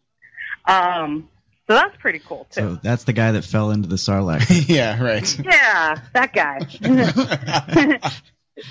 [0.66, 1.28] Um,
[1.70, 2.60] so that's pretty cool too.
[2.60, 4.64] So that's the guy that fell into the Sarlacc.
[4.68, 5.38] yeah, right.
[5.38, 6.58] Yeah, that guy.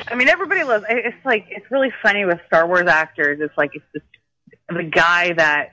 [0.10, 0.84] I mean, everybody loves.
[0.90, 3.40] It's like it's really funny with Star Wars actors.
[3.42, 4.06] It's like it's just
[4.68, 5.72] the guy that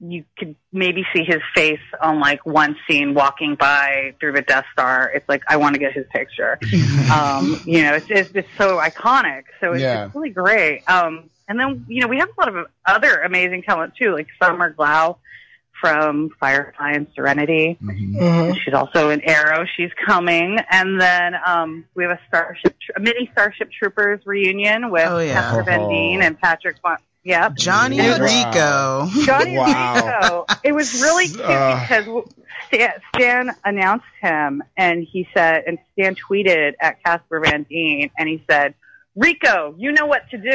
[0.00, 4.66] you could maybe see his face on like one scene walking by through the Death
[4.74, 5.10] Star.
[5.14, 6.58] It's like I want to get his picture.
[7.10, 9.44] um, you know, it's it's just so iconic.
[9.62, 10.04] So it's, Yeah.
[10.04, 10.82] it's really great.
[10.86, 14.26] Um, and then you know we have a lot of other amazing talent too, like
[14.42, 15.16] Summer Glau
[15.80, 17.78] from Firefly and Serenity.
[18.64, 19.64] She's also in Arrow.
[19.76, 25.06] She's coming, and then um, we have a Starship, a mini Starship Troopers reunion with
[25.08, 25.34] Oh, yeah.
[25.34, 25.90] Casper Van Oh.
[25.90, 26.76] Dien and Patrick.
[26.82, 29.08] Wa- Yep, Johnny It was- Rico.
[29.26, 30.44] Johnny Wow.
[30.44, 30.46] Rico.
[30.62, 31.80] It was really cute Uh.
[31.80, 32.24] because
[32.68, 38.28] Stan, Stan announced him, and he said, and Stan tweeted at Casper Van Dien, and
[38.28, 38.74] he said.
[39.16, 40.48] Rico, you know what to do.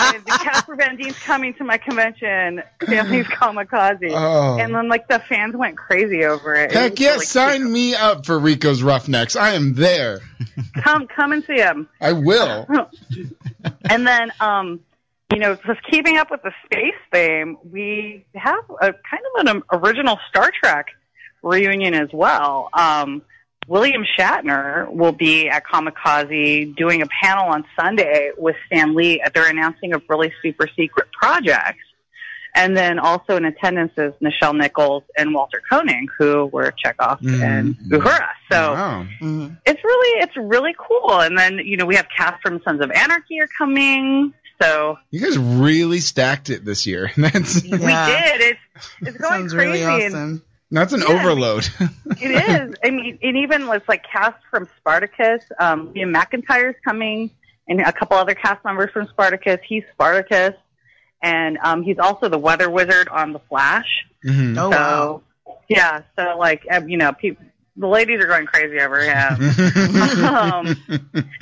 [0.00, 4.12] and Casper Van Dien's coming to my convention, Stan Lee's Comikaze.
[4.12, 4.58] Oh.
[4.60, 6.70] And then, like, the fans went crazy over it.
[6.70, 9.34] It Heck yes, really sign me up for Rico's Roughnecks.
[9.34, 10.20] I am there.
[10.82, 11.88] come come and see him.
[12.00, 12.66] I will.
[13.90, 14.80] and then, um,
[15.32, 19.62] you know, just keeping up with the space theme, we have a kind of an
[19.72, 20.86] original Star Trek
[21.42, 22.68] reunion as well.
[22.72, 23.22] Um,
[23.66, 29.22] William Shatner will be at Comikaze doing a panel on Sunday with Stan Lee.
[29.34, 31.78] They're announcing a really super secret project.
[32.54, 37.42] And then also in attendance is Nichelle Nichols and Walter Koenig, who were Chekov mm-hmm.
[37.42, 38.28] and Uhura.
[38.50, 39.48] So mm-hmm.
[39.66, 41.20] it's really it's really cool.
[41.20, 44.32] And then you know we have cast from Sons of Anarchy are coming.
[44.60, 47.10] So You guys really stacked it this year.
[47.18, 47.80] That's we did.
[47.80, 48.60] It's
[49.02, 49.84] it's going Sounds crazy.
[49.84, 50.42] really and awesome.
[50.70, 51.14] That's an Yeah.
[51.14, 51.68] overload.
[52.20, 52.74] it is.
[52.84, 55.44] I mean, and even was like cast from Spartacus.
[55.60, 57.30] Um, Liam McIntyre's coming,
[57.68, 59.58] and a couple other cast members from Spartacus.
[59.66, 60.54] He's Spartacus,
[61.22, 64.06] and um, he's also the weather wizard on The Flash.
[64.24, 64.56] Mhm.
[64.58, 65.22] Oh, so, wow.
[65.68, 66.02] Yeah.
[66.18, 67.44] So like, um, you know, people.
[67.78, 69.34] The ladies are going crazy over him.
[70.24, 70.66] um,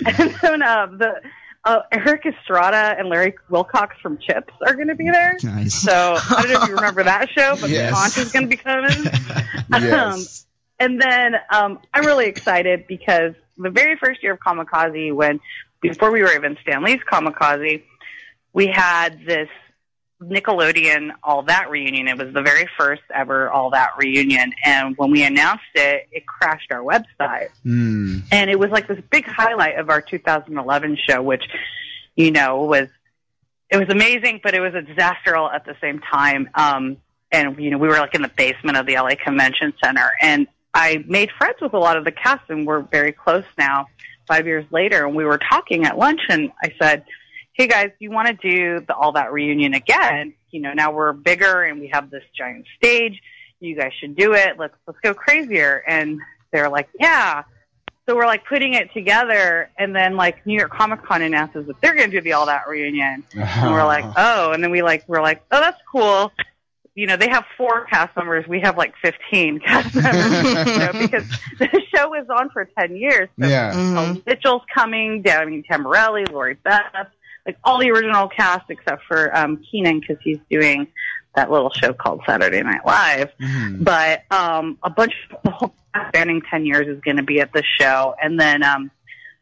[0.05, 1.20] and then uh, the
[1.65, 5.37] uh, Erik Estrada and Larry Wilcox from Chips are going to be there.
[5.43, 5.75] Nice.
[5.75, 7.91] So I don't know if you remember that show, but Yes.
[7.91, 8.91] the Aunt is going to be coming.
[9.73, 10.47] Um, Yes.
[10.79, 15.41] and then um, I'm really excited because the very first year of Comikaze, when
[15.81, 17.83] before we were even Stanley's Kamikaze,
[18.53, 19.49] we had this
[20.29, 22.09] Nickelodeon All That reunion.
[22.09, 26.27] It was the very first ever All That reunion, and when we announced it, it
[26.27, 28.18] crashed our website Hmm.
[28.33, 31.45] and it was like this big highlight of our 2011 show, which
[32.16, 32.89] you know was
[33.70, 36.49] it was amazing, but it was a disaster all at the same time.
[36.55, 36.99] Um,
[37.33, 40.47] and you know we were like in the basement of the LA Convention Center, and
[40.72, 43.87] I made friends with a lot of the cast, and we're very close now.
[44.27, 47.05] Five years later, and we were talking at lunch, and I said,
[47.55, 50.35] "Hey guys, you want to do the All That reunion again?
[50.51, 53.21] You know, now we're bigger and we have this giant stage.
[53.61, 54.59] You guys should do it.
[54.59, 56.21] Let's let's go crazier." And
[56.53, 57.45] they're like, "Yeah."
[58.07, 61.81] So we're like putting it together, and then like New York Comic Con announces that
[61.81, 64.83] they're going to do the All That reunion, and we're like, oh, and then we
[64.83, 66.31] like we're like, oh, that's cool.
[66.97, 68.47] You know, they have four cast members.
[68.47, 70.67] We have like fifteen cast members.
[70.69, 71.25] you know, because
[71.59, 73.29] the show is on for ten years.
[73.41, 73.73] So Yeah.
[73.99, 75.23] um, Mitchell's coming.
[75.23, 77.09] Danny Tamborelli, Lori Beth,
[77.47, 80.87] like all the original cast except for um, Kenan because he's doing
[81.35, 83.31] that little show called Saturday Night Live.
[83.81, 87.41] But um, a bunch of the whole cast spanning ten years is going to be
[87.41, 88.91] at the show, and then um,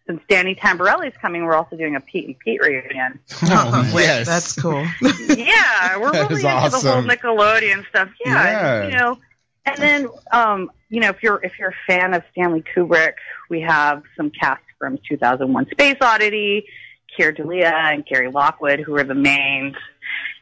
[0.07, 3.21] since Danny Tamborelli's coming, we're also doing a Pete and Pete reunion.
[3.45, 4.27] Oh, yes.
[4.27, 4.85] That's cool.
[5.37, 7.03] yeah, we're really is into the whole.
[7.03, 8.09] Nickelodeon stuff.
[8.25, 8.45] Yeah,
[8.83, 8.85] Yeah.
[8.89, 9.19] you know.
[9.65, 13.15] And then, um, you know, if you're if you're a fan of Stanley Kubrick,
[13.49, 16.67] we have some cast from 2001: Space Oddity,
[17.17, 19.77] Keir Dullea and Gary Lockwood, who are the mains,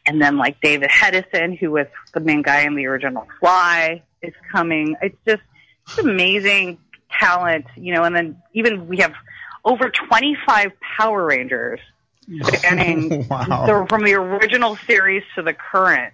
[0.05, 4.33] and then like David Hedison, who was the main guy in the original Fly, is
[4.51, 4.95] coming.
[5.01, 5.41] It's just
[5.87, 6.77] it's amazing
[7.19, 8.03] talent, you know.
[8.03, 9.13] And then even we have
[9.65, 11.79] over 25 Power Rangers
[12.43, 13.65] spanning Wow.
[13.65, 16.13] the, from the original series to the current.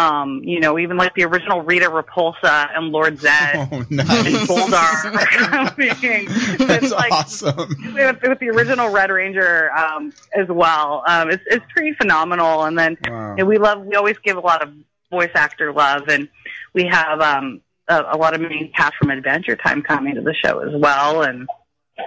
[0.00, 4.50] Um, you know, even like the original Rita Repulsa and Lord Zedd Oh, and nice.
[4.50, 6.26] Are coming.
[6.66, 7.56] That's like- awesome.
[7.94, 11.02] with, with the original Red Ranger um, as well.
[11.06, 12.64] Um, it's it's pretty phenomenal.
[12.64, 13.34] And then Wow.
[13.38, 14.72] and we love we always give a lot of
[15.10, 16.28] voice actor love, and
[16.72, 20.34] we have um, a, a lot of main cast from Adventure Time coming to the
[20.34, 21.46] show as well, and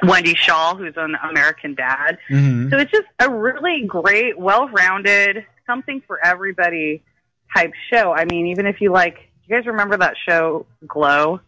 [0.04, 2.18] Wendy Schaal, who's an American Dad.
[2.32, 2.72] Mhm.
[2.72, 7.04] So it's just a really great, well-rounded, something for everybody
[7.56, 8.14] type show.
[8.14, 11.40] I mean, even if you like, you guys remember that show Glow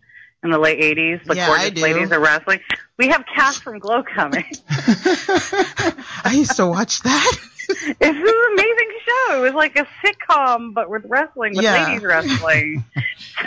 [0.43, 1.23] in the late '80s?
[1.25, 2.59] The Yeah, gorgeous ladies of wrestling.
[2.97, 4.45] We have cast from Glow coming.
[4.69, 7.37] I used to watch that.
[7.67, 9.37] It's an amazing show.
[9.39, 11.85] It was like a sitcom, but with wrestling, with Yeah.
[11.85, 12.85] ladies wrestling.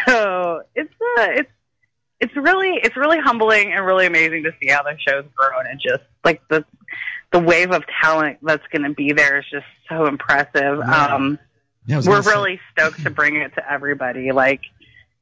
[0.06, 1.50] so it's uh, it's
[2.20, 5.80] it's really it's really humbling and really amazing to see how the show's grown and
[5.80, 6.64] just like the
[7.30, 10.78] the wave of talent that's going to be there is just so impressive.
[10.78, 11.14] Yeah.
[11.14, 11.38] Um,
[11.89, 14.30] Yeah, we're gonna say- really stoked to bring it to everybody.
[14.30, 14.61] Like,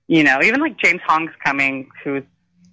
[0.08, 2.24] you know, even like James Hong's coming, who's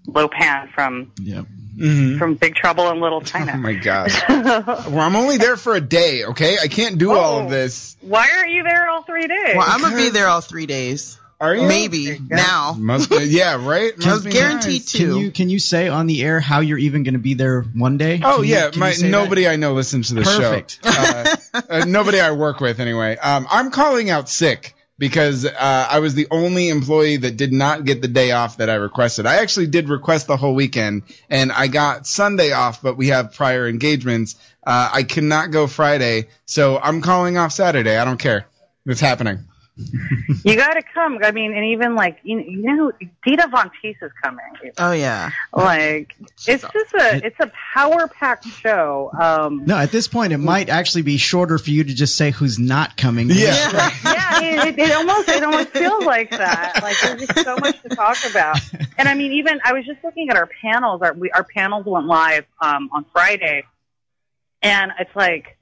[0.08, 1.46] Lo Pan from Yep.
[1.80, 2.20] Mhm.
[2.20, 3.54] from Big Trouble in Little China.
[3.56, 4.20] Oh my gosh.
[4.30, 6.58] well, I'm only there for a day, okay?
[6.62, 7.96] I can't do all of this.
[8.02, 9.56] Why aren't you there all three days?
[9.56, 11.18] Well, I'm gonna be there all three days.
[11.40, 11.68] Are you?
[11.68, 12.74] Maybe now.
[12.78, 13.92] Must be, yeah, right?
[14.06, 14.92] Must be guaranteed nice.
[14.94, 14.98] to.
[14.98, 17.62] Can you can you say on the air how you're even going to be there
[17.64, 18.22] one day?
[18.24, 19.10] Oh Can you- yeah, can you my say that?
[19.12, 20.80] nobody I know listens to the Perfect.
[20.84, 20.90] show.
[20.92, 23.18] Uh, uh, nobody I work with anyway.
[23.18, 25.52] Um, I'm calling out sick because uh,
[25.92, 29.26] I was the only employee that did not get the day off that I requested.
[29.26, 33.34] I actually did request the whole weekend, and I got Sunday off, but we have
[33.34, 34.36] prior engagements.
[34.66, 37.98] Uh, I cannot go Friday, so I'm calling off Saturday.
[37.98, 38.46] I don't care.
[38.86, 39.40] It's happening.
[40.46, 41.20] You got to come.
[41.24, 42.92] I mean, and even like you, you know,
[43.24, 44.44] Dita Von Teese is coming.
[44.78, 45.30] Oh yeah.
[45.54, 46.16] Like
[46.46, 49.10] it's just a it's a power packed show.
[49.20, 52.32] Um, No, at this point, it might actually be shorter for you to just say
[52.32, 53.30] who's not coming.
[53.30, 53.92] Yeah.
[54.04, 56.82] yeah, it, it almost it almost feels like that.
[56.84, 58.58] Like there's just so much to talk about.
[58.98, 61.02] And I mean, even I was just looking at our panels.
[61.02, 63.64] Our we, our panels went live um, on Friday,
[64.62, 65.53] and it's like,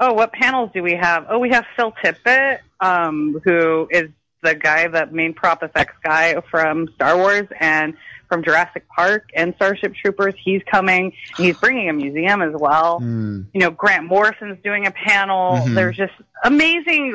[0.00, 1.26] oh, what panels do we have?
[1.28, 4.10] Oh, we have Phil Tippett, um, who is
[4.42, 7.94] the guy, the main prop effects guy from Star Wars and
[8.28, 10.34] from Jurassic Park and Starship Troopers.
[10.42, 11.12] He's coming.
[11.36, 13.46] He's bringing a museum as well Mm.
[13.54, 15.56] you know, Grant Morrison's doing a panel.
[15.58, 15.74] Mhm.
[15.74, 17.12] There's just amazing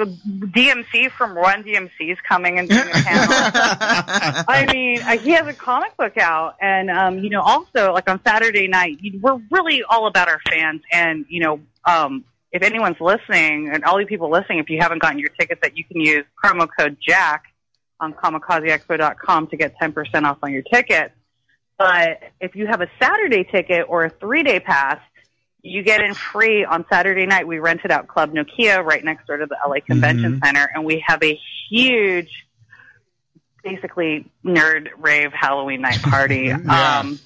[0.53, 3.33] DMC from Run DMC is coming and doing a panel.
[4.47, 8.19] I mean, he has a comic book out, and um, you know, also like on
[8.25, 13.69] Saturday night, we're really all about our fans, and you know, um, if anyone's listening,
[13.73, 16.25] and all you people listening, if you haven't gotten your tickets, that you can use
[16.43, 17.43] promo code Jack
[17.99, 21.11] on comikazeexpo.com to get 10% off on your ticket.
[21.77, 24.99] But if you have a Saturday ticket or a three day pass,
[25.61, 27.47] you get in free on Saturday night.
[27.47, 30.45] We rented out Club Nokia right next door to the LA Convention Mm-hmm.
[30.45, 31.37] Center, and we have a
[31.69, 32.45] huge,
[33.63, 36.47] basically nerd rave Halloween night party.
[36.65, 36.99] Yeah.
[36.99, 37.19] um,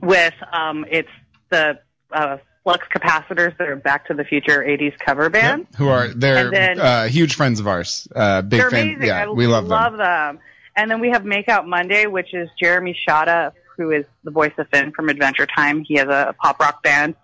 [0.00, 1.08] with um, it's
[1.50, 1.80] the
[2.12, 2.38] uh,
[2.68, 5.66] Flux Capacitors that are Back to the Future '80s cover band.
[5.78, 8.06] Who are they're then- uh, huge friends of ours.
[8.14, 8.88] Uh, big They're fan.
[8.88, 9.06] amazing.
[9.06, 9.96] Yeah, I we love them.
[9.96, 10.38] them.
[10.76, 14.68] And then we have Makeout Monday, which is Jeremy Shada, who is the voice of
[14.68, 15.82] Finn from Adventure Time.
[15.82, 17.14] He has a pop rock band.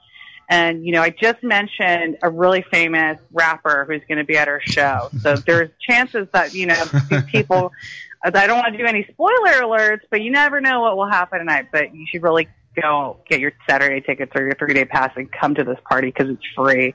[0.49, 4.49] And, you know, I just mentioned a really famous rapper who's going to be at
[4.49, 5.11] our show.
[5.21, 7.71] So there's chances that, you know, these people,
[8.25, 11.39] I don't want to do any spoiler alerts, but you never know what will happen
[11.39, 11.67] tonight.
[11.71, 12.49] But you should really
[12.81, 16.09] go get your Saturday tickets or your three day pass and come to this party
[16.09, 16.95] because it's free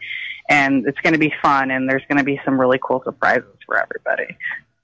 [0.49, 3.45] and it's going to be fun and there's going to be some really cool surprises
[3.65, 4.35] for everybody.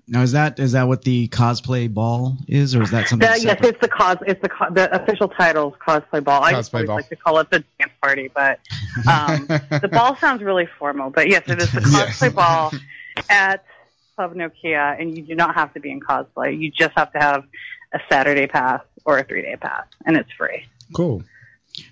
[0.07, 3.27] Now is that is that what the cosplay ball is, or is that something?
[3.27, 4.17] The, yes, it's the cos.
[4.27, 6.43] It's the co- the official title is cosplay ball.
[6.43, 6.95] I just Cosplay always ball.
[6.97, 8.59] like to call it the dance party, but
[9.07, 9.47] um,
[9.81, 11.09] the ball sounds really formal.
[11.09, 12.19] But yes, it is the Yes.
[12.19, 12.71] cosplay ball
[13.29, 13.65] at
[14.15, 16.55] Club Nokia, and you do not have to be in cosplay.
[16.55, 17.43] You just have to have
[17.91, 20.67] a Saturday pass or a three day pass, and it's free.
[20.93, 21.23] Cool.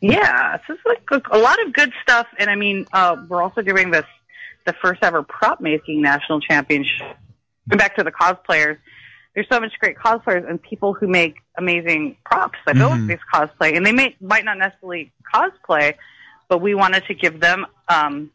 [0.02, 3.42] Yeah, so it's like a, a lot of good stuff, and I mean, uh, we're
[3.42, 4.06] also doing this
[4.66, 7.18] the first ever prop making national championship.
[7.70, 8.78] Going back to the cosplayers,
[9.36, 13.08] there's so much great cosplayers and people who make amazing props that go with Mhm.
[13.08, 15.96] these cosplay, and they may might not necessarily cosplay,
[16.48, 18.32] but we wanted to give them um,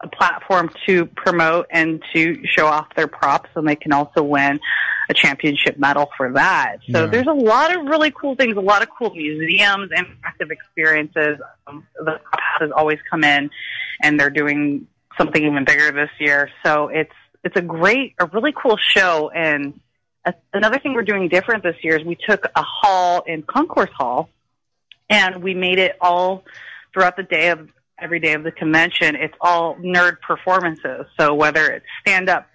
[0.00, 4.60] a platform to promote and to show off their props, and they can also win
[5.08, 6.76] a championship medal for that.
[6.90, 7.06] So Yeah.
[7.06, 11.38] there's a lot of really cool things, a lot of cool museums, interactive experiences.
[11.66, 13.50] Um, the classes always come in,
[14.02, 14.86] and they're doing
[15.16, 16.50] something even bigger this year.
[16.64, 19.30] So it's it's a great, a really cool show.
[19.30, 19.80] And
[20.24, 23.92] a, another thing we're doing different this year is we took a hall in Concourse
[23.96, 24.28] Hall,
[25.08, 26.44] and we made it all
[26.92, 29.16] throughout the day of every day of the convention.
[29.16, 31.06] It's all nerd performances.
[31.18, 32.46] So whether it's stand up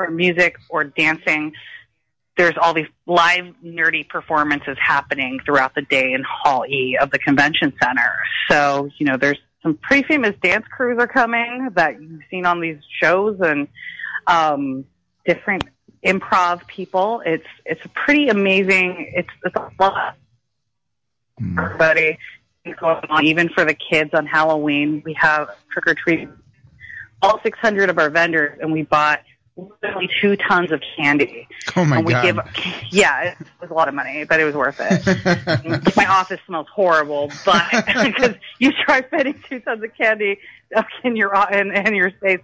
[0.00, 1.52] or music or dancing.
[2.36, 7.18] There's all these live nerdy performances happening throughout the day in Hall E of the
[7.18, 8.14] convention center.
[8.48, 12.60] So, you know, there's some pretty famous dance crews are coming that you've seen on
[12.60, 13.68] these shows and
[14.26, 14.86] um,
[15.26, 15.64] different
[16.04, 17.22] improv people.
[17.26, 19.12] It's it's a pretty amazing.
[19.14, 20.16] It's it's a lot.
[21.38, 22.16] Everybody is
[22.78, 25.02] going on, even for the kids on Halloween.
[25.04, 26.28] We have trick or treat.
[27.22, 29.20] All 600 of our vendors, and we bought
[29.82, 31.46] literally two tons of candy.
[31.76, 32.22] Oh my and we God.
[32.22, 32.38] give,
[32.90, 35.96] yeah, it was a lot of money, but it was worth it.
[35.96, 37.70] my office smells horrible, but
[38.04, 40.38] because you try fitting two tons of candy
[40.74, 42.40] up in your in, in your space,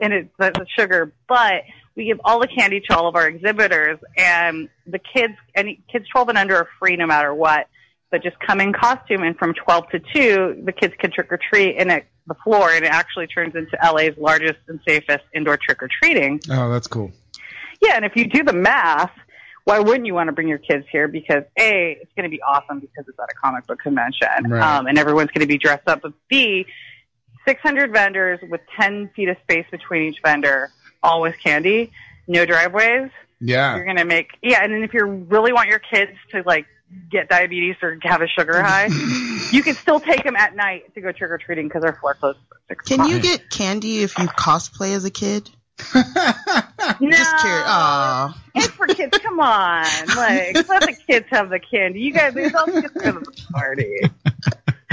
[0.00, 1.12] and it's the sugar.
[1.26, 1.64] But
[1.94, 6.06] we give all the candy to all of our exhibitors, and the kids, any kids
[6.08, 7.68] 12 and under are free no matter what.
[8.10, 11.38] But just come in costume, and from 12 to 2, the kids can trick or
[11.38, 15.58] treat in it, the floor, and it actually turns into LA's largest and safest indoor
[15.58, 16.40] trick or treating.
[16.50, 17.12] Oh, that's cool.
[17.82, 19.12] Yeah, and if you do the math,
[19.64, 21.06] why wouldn't you want to bring your kids here?
[21.06, 24.62] Because A, it's going to be awesome because it's at a comic book convention, Right.
[24.62, 26.00] um, and everyone's going to be dressed up.
[26.00, 26.64] But B,
[27.46, 30.70] 600 vendors with 10 feet of space between each vendor,
[31.02, 31.92] all with candy,
[32.26, 33.10] no driveways.
[33.40, 33.76] Yeah.
[33.76, 36.66] You're going to make, yeah, and then if you really want your kids to like
[37.10, 38.86] get diabetes or have a sugar high,
[39.52, 42.14] you can still take them at night to go trick or treating because our floor
[42.14, 43.10] closes at six Can o'clock.
[43.10, 45.50] you get candy if you cosplay as a kid?
[45.94, 46.02] No.
[47.10, 47.64] Just curious.
[47.66, 48.42] Aw.
[48.56, 49.16] It's for kids.
[49.18, 49.84] Come on,
[50.16, 52.00] like let the kids have the candy.
[52.00, 54.00] You guys, they're all just go to the party.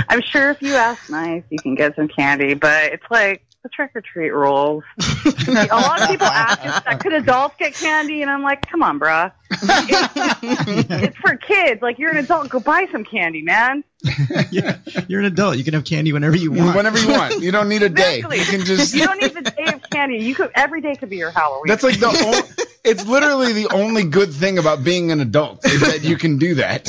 [0.09, 3.69] I'm sure if you ask nice, you can get some candy, but it's like the
[3.69, 4.83] trick or treat rules.
[5.25, 8.21] a lot of people ask, us that, could adults get candy?
[8.21, 9.31] And I'm like, come on, bruh.
[9.51, 11.81] It's, it's for kids.
[11.81, 13.83] Like you're an adult, go buy some candy, man.
[14.51, 15.57] yeah, you're an adult.
[15.57, 16.75] You can have candy whenever you want.
[16.75, 17.41] Whenever you want.
[17.41, 18.17] You don't need a day.
[18.17, 18.37] Exactly.
[18.37, 18.93] You can just.
[18.93, 20.19] You don't need the day of candy.
[20.19, 21.63] You could every day could be your Halloween.
[21.65, 22.07] That's like the.
[22.07, 26.37] O- it's literally the only good thing about being an adult is that you can
[26.37, 26.87] do that.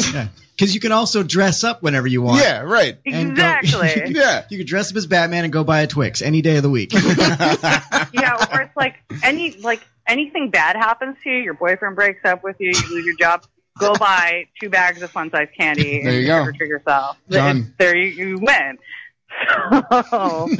[0.56, 2.42] Because you can also dress up whenever you want.
[2.42, 2.96] Yeah, right.
[3.04, 4.14] And go- Exactly.
[4.14, 4.44] yeah.
[4.48, 6.70] You can dress up as Batman and go buy a Twix any day of the
[6.70, 6.92] week.
[6.94, 12.42] yeah, or it's like any like anything bad happens to you, your boyfriend breaks up
[12.42, 13.44] with you, you lose your job,
[13.78, 16.44] go buy two bags of fun size candy There and you go.
[16.44, 17.18] trick treat yourself.
[17.28, 17.74] Done.
[17.78, 18.78] There you, you win.
[20.10, 20.48] So,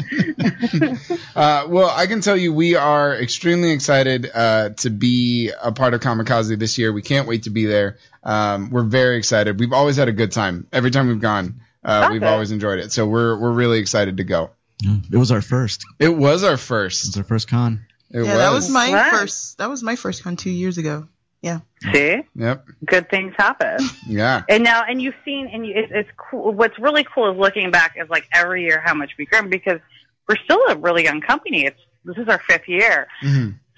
[1.37, 5.95] Uh, well, I can tell you we are extremely excited uh, to be a part
[5.95, 6.93] of Comikaze this year.
[6.93, 7.99] We can't wait to be there.
[8.27, 9.59] Um, we're very excited.
[9.61, 10.66] We've always had a good time.
[10.72, 12.31] Every time we've gone, uh, we've Okay.
[12.33, 12.91] always enjoyed it.
[12.93, 14.51] So we're we're really excited to go.
[14.85, 15.85] it was our first.
[15.99, 17.05] It was our first.
[17.05, 17.87] It was our first con.
[18.11, 19.11] It yeah, that was my Right.
[19.12, 19.59] first.
[19.59, 21.09] That was my first con two years ago.
[21.43, 21.61] Yeah.
[21.93, 22.66] see, Yep.
[22.85, 23.79] good things happen.
[24.09, 24.43] Yeah.
[24.49, 26.53] And now, and you've seen, and you, it's, it's cool.
[26.53, 29.79] What's really cool is looking back is like every year how much we've grown because
[30.29, 31.64] we're still a really young company.
[31.66, 33.07] It's this is our fifth year.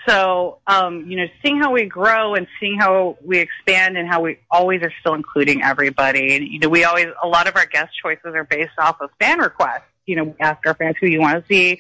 [0.09, 4.22] So, um, you know, seeing how we grow and seeing how we expand and how
[4.22, 6.34] we always are still including everybody.
[6.34, 9.11] And, you know, we always, a lot of our guest choices are based off of
[9.20, 9.82] fan requests.
[10.06, 11.78] You know, we ask our fans who you want to see,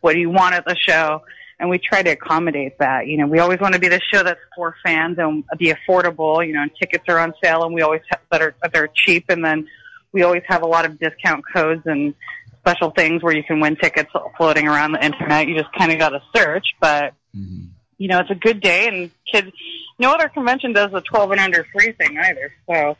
[0.00, 1.22] what do you want at the show,
[1.58, 3.08] and we try to accommodate that.
[3.08, 6.46] You know, we always want to be the show that's for fans and be affordable,
[6.46, 8.88] you know, and tickets are on sale and we always have that are, that are
[8.94, 9.24] cheap.
[9.28, 9.66] And then
[10.12, 12.14] we always have a lot of discount codes and
[12.60, 15.48] special things where you can win tickets floating around the internet.
[15.48, 17.66] You just kind of got to search, but Mm-hmm.
[17.98, 19.50] you know, it's a good day and kids,
[19.98, 22.52] no other convention does the 12 and under free thing either.
[22.68, 22.96] So,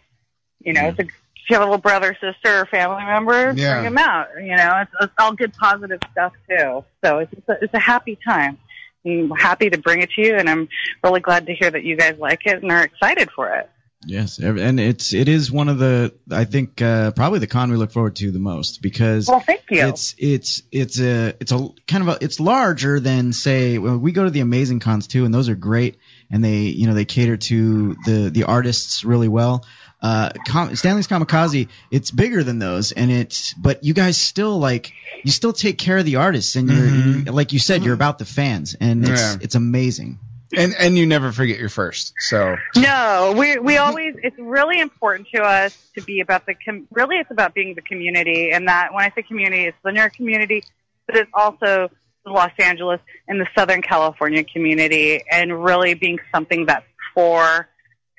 [0.61, 3.75] you know, it's a, if you have a little brother, sister, or family member, Yeah.
[3.75, 4.29] bring them out.
[4.39, 6.85] You know, it's, it's all good, positive stuff too.
[7.05, 8.59] So it's, it's, a, it's a happy time.
[9.07, 10.69] I'm happy to bring it to you and I'm
[11.03, 13.69] really glad to hear that you guys like it and are excited for it.
[14.07, 17.77] Yes, and it's it is one of the I think uh, probably the con we
[17.77, 19.87] look forward to the most because Well, thank you.
[19.87, 24.13] it's it's it's a it's a kind of a it's larger than say well, we
[24.13, 25.99] go to the amazing cons too and those are great
[26.31, 29.65] and they you know they cater to the the artists really well.
[30.03, 34.59] Uh, Com- Stan Lee's Comikaze, it's bigger than those, and it's but you guys still
[34.59, 34.93] like
[35.23, 38.19] you still take care of the artists, and you're you- like you said, you're about
[38.19, 39.37] the fans, and it's Yeah.
[39.41, 40.19] it's amazing.
[40.57, 42.15] And and you never forget your first.
[42.19, 46.87] So No, we we always it's really important to us to be about the com-
[46.91, 50.13] really it's about being the community and that when I say community it's the nerd
[50.13, 50.63] community
[51.07, 51.91] but it's also
[52.25, 57.69] the Los Angeles and the Southern California community and really being something that's for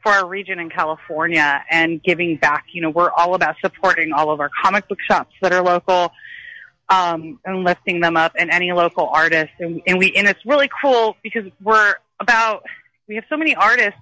[0.03, 2.65] for our region in California and giving back.
[2.71, 6.11] You know, we're all about supporting all of our comic book shops that are local
[6.89, 10.69] um, and lifting them up and any local artists And, and we, and it's really
[10.81, 12.63] cool because we're about,
[13.07, 13.99] we have so many artists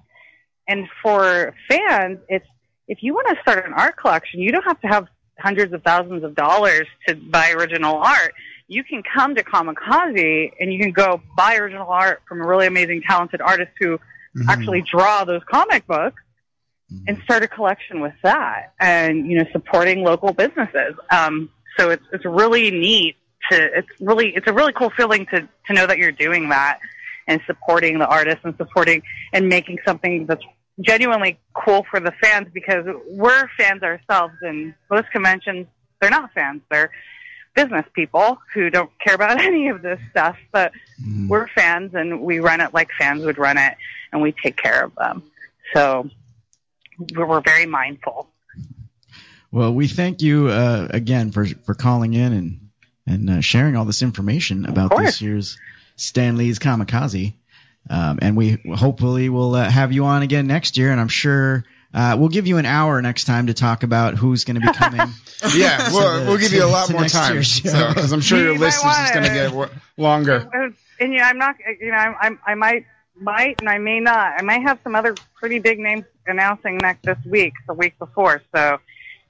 [0.68, 2.48] and for fans, it's,
[2.88, 5.08] if you want to start an art collection, you don't have to have
[5.40, 8.34] hundreds of thousands of dollars to buy original art.
[8.68, 12.68] you can come to Comikaze and you can go buy original art from a really
[12.68, 14.00] amazing, talented artist who
[14.36, 14.50] Mm-hmm.
[14.50, 16.20] actually draw those comic books
[17.08, 20.96] and start a collection with that and, you know, supporting local businesses.
[21.12, 23.16] Um, so it's, it's really neat
[23.52, 26.80] to, it's really, it's a really cool feeling to, to know that you're doing that
[27.28, 29.02] and supporting the artists and supporting
[29.32, 30.44] and making something that's
[30.82, 35.68] genuinely cool for the fans because we're fans ourselves and most conventions,
[36.02, 36.62] they're not fans.
[36.70, 36.92] They're
[37.56, 40.72] business people who don't care about any of this stuff, but
[41.28, 43.76] we're fans and we run it like fans would run it
[44.12, 45.24] and we take care of them.
[45.74, 46.10] So
[47.16, 48.30] we're, we're very mindful.
[49.52, 52.70] Well, we thank you uh, again for for calling in and
[53.06, 55.58] and uh, sharing all this information about this year's
[56.04, 57.34] Stan Lee's Comikaze.
[57.90, 60.92] Um, and we hopefully will uh, have you on again next year.
[60.92, 64.46] And I'm sure uh, we'll give you an hour next time to talk about who's
[64.46, 65.02] going to be coming.
[65.54, 67.90] Yeah, we'll, the- we'll give to- you a lot more time year's show.
[67.90, 70.50] because I'm sure your You might list is going to get w- longer.
[71.02, 72.86] And yeah, I'm not, you know, I'm, I'm, I might,
[73.20, 74.36] might and I may not.
[74.40, 78.42] I might have some other pretty big names announcing next this week, the week before.
[78.56, 78.78] So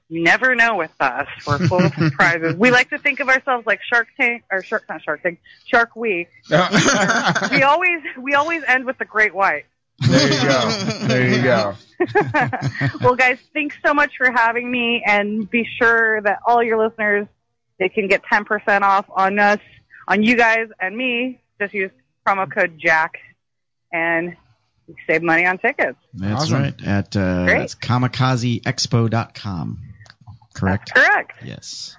[0.08, 1.26] you never know with us.
[1.46, 2.54] We're full of surprises.
[2.56, 5.94] We like to think of ourselves like Shark Tank or Shark, not Shark Tank, Shark
[5.96, 6.28] Week.
[6.50, 9.64] we always, we always end with the Great White.
[10.00, 10.70] There you go.
[11.06, 11.74] There you go.
[13.00, 17.26] well, guys, thanks so much for having me, and be sure that all your listeners
[17.78, 19.60] they can get ten percent off on us,
[20.08, 21.40] on you guys and me.
[21.60, 21.90] Just use
[22.26, 23.18] promo code Jack,
[23.92, 24.36] and
[25.06, 25.96] save money on tickets.
[26.12, 26.62] That's Awesome.
[26.62, 26.86] right.
[26.86, 27.58] At uh, Great.
[27.60, 29.78] that's comikazeexpo.com.
[30.54, 30.94] Correct.
[30.94, 31.32] Correct.
[31.44, 31.96] Yes.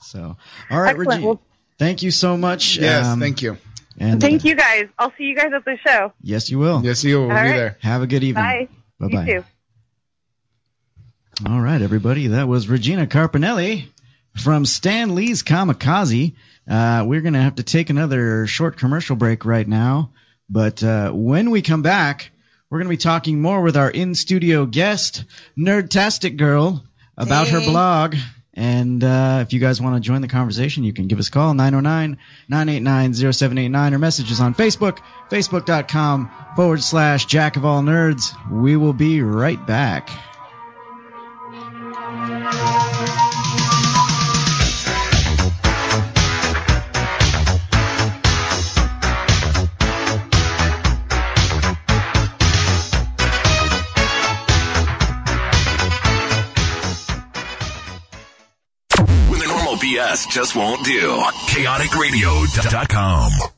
[0.00, 0.36] So,
[0.70, 1.08] all right, Excellent.
[1.08, 1.26] Regina.
[1.26, 1.40] Well,
[1.78, 2.78] Thank you so much.
[2.78, 3.58] Yes, Um, thank you.
[3.98, 4.86] And thank you guys.
[4.98, 6.12] I'll see you guys at the show.
[6.22, 6.82] Yes, you will.
[6.84, 7.48] Yes, you will All be right.
[7.56, 7.78] there.
[7.82, 8.44] Have a good evening.
[8.44, 8.68] Bye.
[9.08, 9.26] Bye-bye.
[9.26, 9.44] You too.
[11.50, 12.28] All right, everybody.
[12.28, 13.86] That was Regina Carpinelli
[14.36, 16.34] from Stan Lee's Comikaze.
[16.68, 20.12] Uh, we're going to have to take another short commercial break right now.
[20.48, 22.30] But uh, when we come back,
[22.70, 25.24] we're going to be talking more with our in studio guest,
[25.58, 26.82] Nerdtastic Girl,
[27.16, 28.16] about her blog.
[28.54, 31.30] And uh, if you guys want to join the conversation, you can give us a
[31.30, 34.98] call, 909 989 0789, or messages on Facebook,
[35.30, 38.32] facebook.com forward slash jack of all nerds.
[38.50, 40.08] We will be right back.
[60.16, 61.20] BS just won't do.
[61.48, 63.55] ChaoticRadio.com.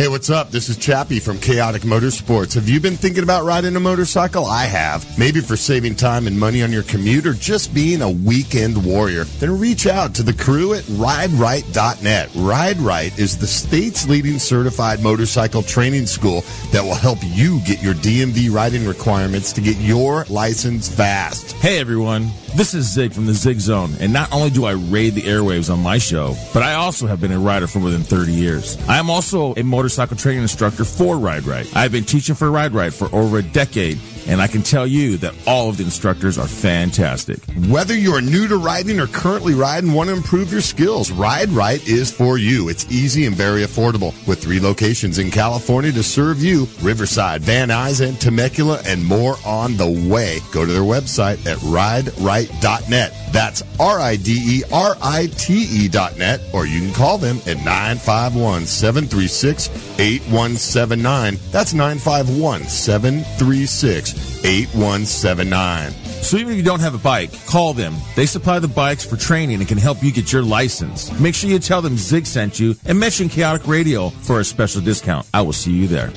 [0.00, 0.50] Hey, what's up?
[0.50, 2.54] This is Chappie from Chaotic Motorsports.
[2.54, 4.46] Have you been thinking about riding a motorcycle?
[4.46, 5.04] I have.
[5.18, 9.24] Maybe for saving time and money on your commute or just being a weekend warrior.
[9.24, 12.30] Then reach out to the crew at RideRight.net.
[12.34, 17.82] Ride Right is the state's leading certified motorcycle training school that will help you get
[17.82, 21.52] your DMV riding requirements to get your license fast.
[21.56, 25.14] Hey everyone, this is Zig from the Zig Zone, and not only do I raid
[25.14, 28.02] the airwaves on my show, but I also have been a rider for more than
[28.02, 28.76] 30 years.
[28.88, 31.68] I am also a motorcycle training instructor for Ride Right.
[31.74, 33.98] I've been teaching for Ride Right for over a decade,
[34.30, 37.40] and I can tell you that all of the instructors are fantastic.
[37.68, 41.48] Whether you're new to riding or currently ride and want to improve your skills, Ride
[41.48, 42.68] Right is for you.
[42.68, 47.68] It's easy and very affordable with three locations in California to serve you Riverside, Van
[47.68, 50.38] Nuys, and Temecula, and more on the way.
[50.52, 53.20] Go to their website at rideright.net.
[53.32, 57.18] That's R I D E R I T E dot net, or you can call
[57.18, 59.68] them at 951 736
[60.00, 61.36] 8179.
[61.50, 65.90] That's 951 736 8179.
[66.22, 67.94] So even if you don't have a bike, call them.
[68.16, 71.12] They supply the bikes for training and can help you get your license.
[71.20, 74.80] Make sure you tell them Zig sent you and mention Chaotic Radio for a special
[74.80, 75.26] discount.
[75.34, 76.10] I will see you there.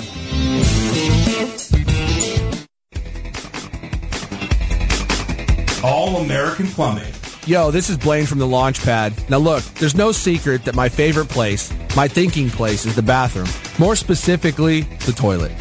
[5.84, 7.12] All American Plumbing.
[7.46, 9.30] Yo, this is Blaine from the Launchpad.
[9.30, 13.48] Now look, there's no secret that my favorite place, my thinking place, is the bathroom.
[13.80, 15.52] More specifically, the toilet.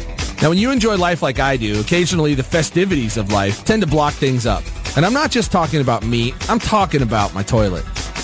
[0.41, 3.87] Now when you enjoy life like I do, occasionally the festivities of life tend to
[3.87, 4.63] block things up.
[4.95, 7.83] And I'm not just talking about me, I'm talking about my toilet.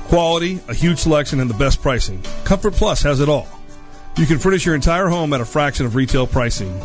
[0.07, 2.23] Quality, a huge selection, and the best pricing.
[2.43, 3.47] Comfort Plus has it all.
[4.17, 6.81] You can furnish your entire home at a fraction of retail pricing.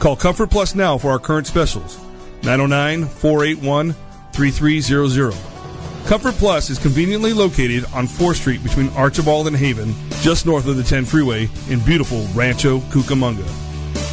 [0.00, 1.98] Call Comfort Plus now for our current specials.
[2.42, 3.94] 909 481
[4.32, 5.57] 3300.
[6.06, 10.76] Comfort Plus is conveniently located on 4th Street between Archibald and Haven, just north of
[10.76, 13.46] the 10 freeway in beautiful Rancho Cucamonga.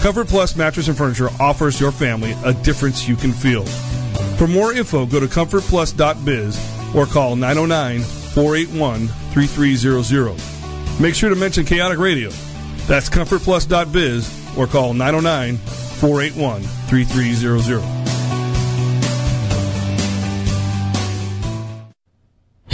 [0.01, 3.65] Comfort Plus Mattress and Furniture offers your family a difference you can feel.
[4.38, 11.01] For more info, go to comfortplus.biz or call 909 481 3300.
[11.01, 12.29] Make sure to mention Chaotic Radio.
[12.88, 18.04] That's comfortplus.biz or call 909 481 3300.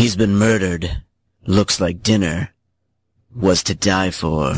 [0.02, 1.04] He's been murdered.
[1.46, 2.50] Looks like dinner
[3.36, 4.56] was to die for.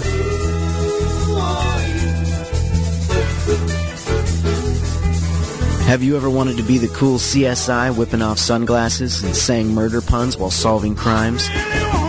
[5.84, 10.00] Have you ever wanted to be the cool CSI whipping off sunglasses and saying murder
[10.00, 11.50] puns while solving crimes?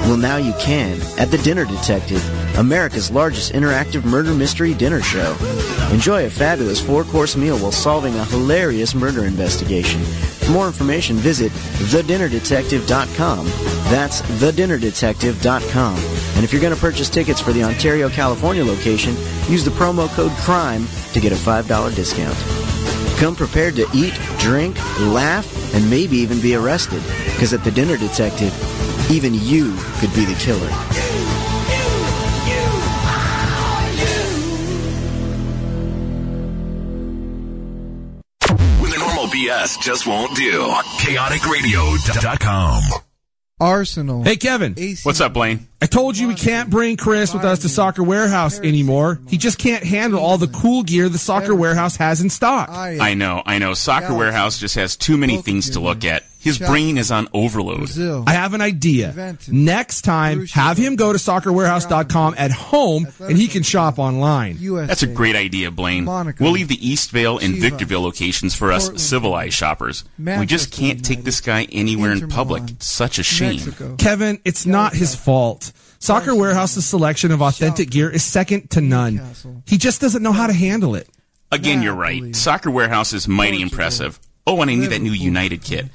[0.07, 2.22] Well, now you can at The Dinner Detective,
[2.57, 5.37] America's largest interactive murder mystery dinner show.
[5.91, 10.01] Enjoy a fabulous four-course meal while solving a hilarious murder investigation.
[10.45, 13.47] For more information, visit thedinnerdetective.com.
[13.90, 15.97] That's thedinnerdetective.com.
[15.97, 19.16] And if you're going to purchase tickets for the Ontario, California location,
[19.49, 22.36] use the promo code CRIME to get a $5 discount.
[23.18, 27.03] Come prepared to eat, drink, laugh, and maybe even be arrested.
[27.24, 28.53] Because at The Dinner Detective,
[29.11, 31.13] even you could be the killer.
[39.64, 40.60] Normal just won't do.
[41.00, 42.82] ChaoticRadio.com.
[43.58, 44.22] Arsenal.
[44.22, 44.74] Hey, Kevin.
[45.04, 45.66] What's up, Blaine?
[45.85, 49.20] I told you we can't bring Chris with us to Soccer Warehouse anymore.
[49.28, 52.70] He just can't handle all the cool gear the Soccer Warehouse has in stock.
[52.70, 53.74] I know, I know.
[53.74, 56.24] Soccer Warehouse just has too many things to look at.
[56.45, 57.91] His brain is on overload.
[58.26, 59.37] I have an idea.
[59.49, 64.59] Next time, have him go to soccerwarehouse.com at home and he can shop online.
[64.87, 66.05] That's a great idea, Blaine.
[66.05, 70.05] We'll leave the Eastvale and Victorville locations for us civilized shoppers.
[70.18, 72.62] We just can't take this guy anywhere in public.
[72.78, 73.97] Such a shame.
[73.97, 75.72] Kevin, it's not his fault.
[76.05, 79.22] Soccer Warehouse's selection of authentic gear is second to none.
[79.66, 81.09] He just doesn't know how to handle it.
[81.50, 82.36] Again, you're right.
[82.36, 84.20] Soccer Warehouse is mighty impressive.
[84.46, 85.86] Oh, and I need that new United kit.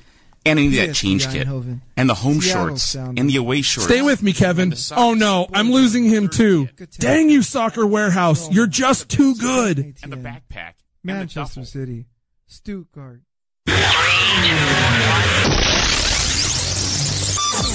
[0.48, 1.48] And I need that change kit.
[1.96, 2.96] And the home shorts.
[2.96, 3.86] And the away shorts.
[3.86, 4.74] Stay with me, Kevin.
[4.98, 6.70] Oh no, I'm losing him too.
[6.98, 8.52] Dang you, Soccer Warehouse.
[8.52, 9.96] You're just too good.
[10.02, 10.74] And the backpack.
[11.04, 12.08] Manchester City.
[12.48, 13.22] Stuttgart.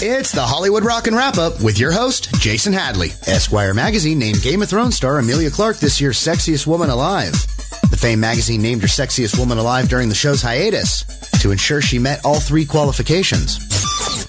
[0.02, 3.10] It's the Hollywood Rock and Wrap Up with your host, Jason Hadley.
[3.26, 7.32] Esquire magazine named Game of Thrones star Emilia Clarke this year's sexiest woman alive.
[7.90, 11.04] The Fame magazine named her sexiest woman alive during the show's hiatus
[11.40, 13.58] to ensure she met all three qualifications.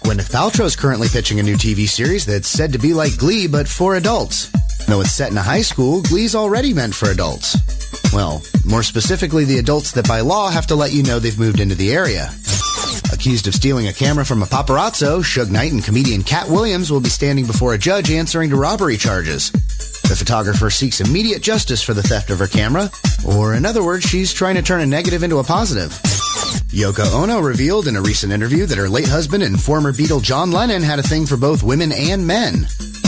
[0.04, 3.48] Gwyneth Paltrow is currently pitching a new TV series that's said to be like Glee
[3.48, 4.50] but for adults.
[4.88, 7.58] Though it's set in a high school, Glee's already meant for adults.
[8.14, 11.60] Well, more specifically, the adults that by law have to let you know they've moved
[11.60, 12.30] into the area.
[13.12, 17.00] Accused of stealing a camera from a paparazzo, Suge Knight and comedian Katt Williams will
[17.00, 19.52] be standing before a judge answering to robbery charges.
[19.52, 22.92] The photographer seeks immediate justice for the theft of her camera,
[23.28, 25.90] or in other words, she's trying to turn a negative into a positive.
[26.70, 30.52] Yoko Ono revealed in a recent interview that her late husband and former Beatle John
[30.52, 32.66] Lennon had a thing for both women and men.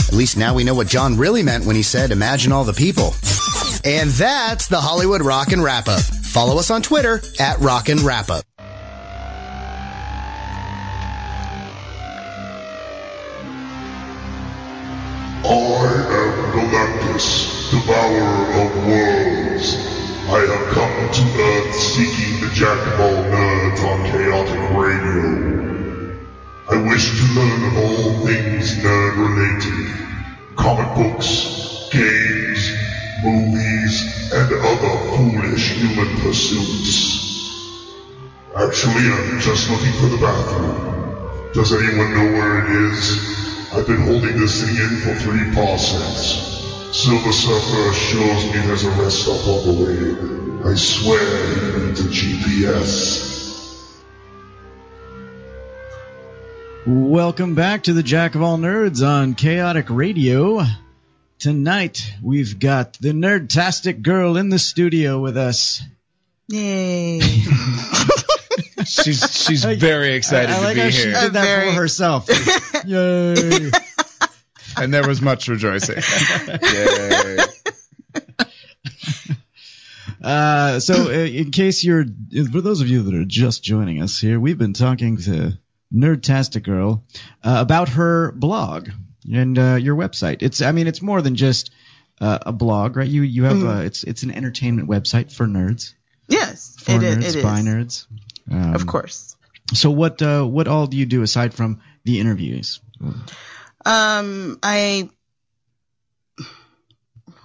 [0.08, 2.72] At least now we know what John really meant when he said, imagine all the
[2.72, 3.14] people.
[3.84, 6.00] And that's the Hollywood Rockin' Wrap Up.
[6.00, 8.47] Follow us on Twitter at Rockin' Wrap Up.
[15.44, 19.76] Am Galactus, devourer of worlds.
[20.28, 26.18] I have come to Earth seeking the Jack of nerds on Chaotic Radio.
[26.70, 30.56] I wish to learn of all things nerd-related.
[30.56, 32.72] Comic books, games,
[33.24, 37.18] movies, and other foolish human pursuits.
[38.56, 41.52] Actually, I'm just looking for the bathroom.
[41.54, 43.47] Does anyone know where it is?
[43.78, 46.58] I've been holding this thing in for three parsecs.
[46.90, 50.68] Silver Surfer assures me there's a rest stop on the way.
[50.68, 54.02] I swear he needs a GPS.
[56.86, 60.64] Welcome back to the Jack of All Nerds on Chaotic Radio.
[61.38, 65.80] Tonight we've got the Nerdtastic girl in the studio with us.
[66.48, 67.20] Yay!
[68.86, 71.20] she's she's very excited I, I like to how be she here.
[71.20, 72.28] did that Very- for herself.
[72.86, 73.70] Yay!
[74.76, 76.02] and there was much rejoicing.
[76.62, 77.38] Yay.
[80.22, 82.04] Uh, so, uh, in case you're,
[82.50, 85.56] for those of you that are just joining us here, we've been talking to
[85.94, 87.04] Nerdtastic Girl
[87.44, 88.88] uh, about her blog
[89.32, 90.38] and uh, your website.
[90.42, 91.70] It's, I mean, it's more than just
[92.20, 93.06] uh, a blog, right?
[93.08, 95.94] You you have uh, it's it's an entertainment website for nerds,
[96.26, 97.36] Yes, for it nerds, is.
[97.36, 97.66] It by is.
[97.66, 98.06] nerds.
[98.50, 99.36] Um, Of course.
[99.74, 102.80] So, what uh, what all do you do aside from the interviews?
[103.84, 105.10] Um, I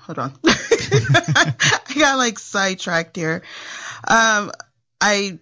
[0.06, 0.34] hold on.
[0.46, 3.44] I got like sidetracked here.
[4.08, 4.52] Um,
[5.00, 5.40] I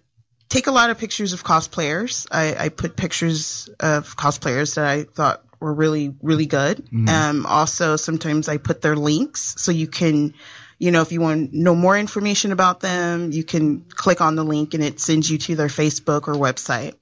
[0.48, 2.26] take a lot of pictures of cosplayers.
[2.30, 6.84] I, I put pictures of cosplayers that I thought were really, really good.
[6.92, 7.08] Mhm.
[7.08, 10.34] Um, also sometimes I put their links so you can,
[10.82, 14.34] you know, if you want to know more information about them, you can click on
[14.34, 16.96] the link and it sends you to their Facebook or website.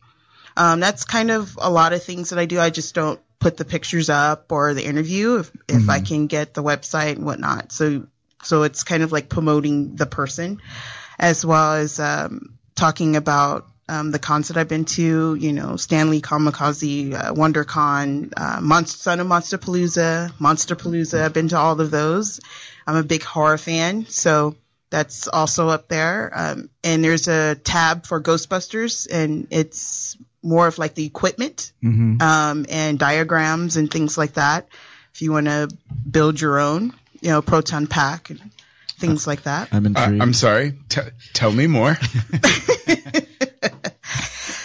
[0.55, 2.61] Um, that's kind of a lot of things that I do.
[2.61, 6.53] I just don't put the pictures up or the interview if, if I can get
[6.53, 7.73] the website and whatnot.
[7.73, 8.07] So,
[8.43, 10.61] so it's kind of like promoting the person
[11.19, 15.77] as well as, um, talking about, um, the cons that I've been to, you know,
[15.77, 21.23] Stan Lee Comikaze, uh, WonderCon, uh, Monster, Son of Monsterpalooza, Monsterpalooza.
[21.23, 22.41] I've been to all of those.
[22.87, 24.57] I'm a big horror fan, so
[24.91, 26.33] that's also up there.
[26.35, 32.21] Um, and there's a tab for Ghostbusters, and it's more of like the equipment Mm-hmm.
[32.23, 34.69] um, and diagrams and things like that.
[35.15, 35.69] If you want to
[36.11, 38.41] build your own, you know, proton pack and
[38.99, 39.69] things like that.
[39.73, 40.21] I'm intrigued.
[40.21, 40.75] Uh, I'm sorry.
[40.89, 41.01] T-
[41.35, 41.97] tell me more.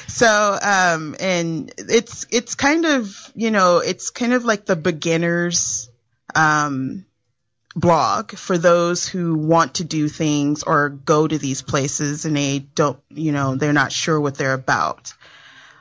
[0.07, 5.89] So, um, and it's, it's kind of, you know, it's kind of like the beginners,
[6.33, 7.05] um,
[7.75, 12.59] blog for those who want to do things or go to these places and they
[12.59, 15.13] don't, you know, they're not sure what they're about.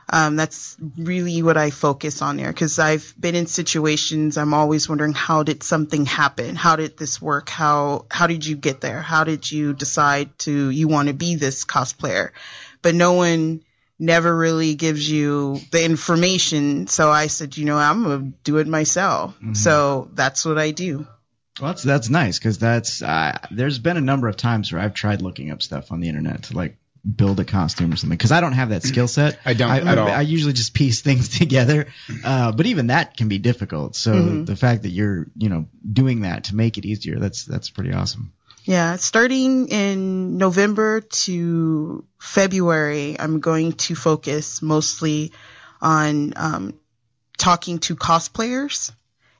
[0.07, 4.37] Um, that's really what I focus on there because I've been in situations.
[4.37, 6.55] I'm always wondering how did something happen?
[6.55, 7.49] How did this work?
[7.49, 9.01] How how did you get there?
[9.01, 12.29] How did you decide to you want to be this cosplayer?
[12.83, 13.63] But no one
[13.97, 16.85] never really gives you the information.
[16.85, 19.35] So I said, you know, I'm gonna do it myself.
[19.53, 21.07] So that's what I do.
[21.59, 24.93] Well, that's that's nice because that's uh, there's been a number of times where I've
[24.93, 26.77] tried looking up stuff on the internet to like
[27.15, 29.39] build a costume or something because I don't have that skill set.
[29.45, 30.09] I don't I, at all.
[30.09, 31.87] I usually just piece things together,
[32.23, 33.95] uh, but even that can be difficult.
[33.95, 34.45] So Mhm.
[34.45, 37.93] the fact that you're you know doing that to make it easier, that's that's pretty
[37.93, 38.33] awesome.
[38.65, 45.31] Yeah, starting in November to February, I'm going to focus mostly
[45.81, 46.73] on um,
[47.37, 48.91] talking to cosplayers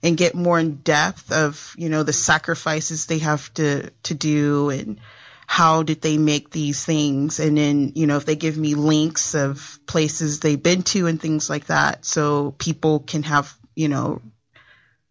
[0.06, 4.70] and get more in depth of you know the sacrifices they have to to do
[4.70, 5.00] and
[5.48, 9.36] how did they make these things and then you know if they give me links
[9.36, 14.22] of places they've been to and things like that so people can have you know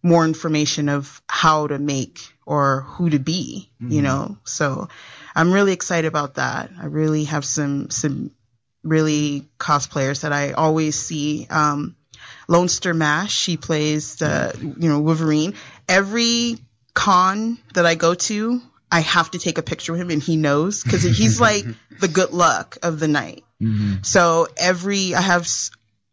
[0.03, 4.05] more information of how to make or who to be, you Mhm.
[4.05, 4.39] know.
[4.45, 4.89] So
[5.35, 6.71] I'm really excited about that.
[6.79, 8.31] I really have some some
[8.83, 11.47] really cosplayers that I always see.
[11.49, 11.97] Um
[12.49, 15.55] Lone Star Mash, she plays the you know Wolverine.
[15.89, 16.59] Every
[16.95, 18.61] con that I go to,
[18.91, 21.65] I have to take a picture with him and he knows because he's like
[22.01, 23.45] the good luck of the night.
[23.61, 24.03] Mm-hmm.
[24.03, 25.49] So every I have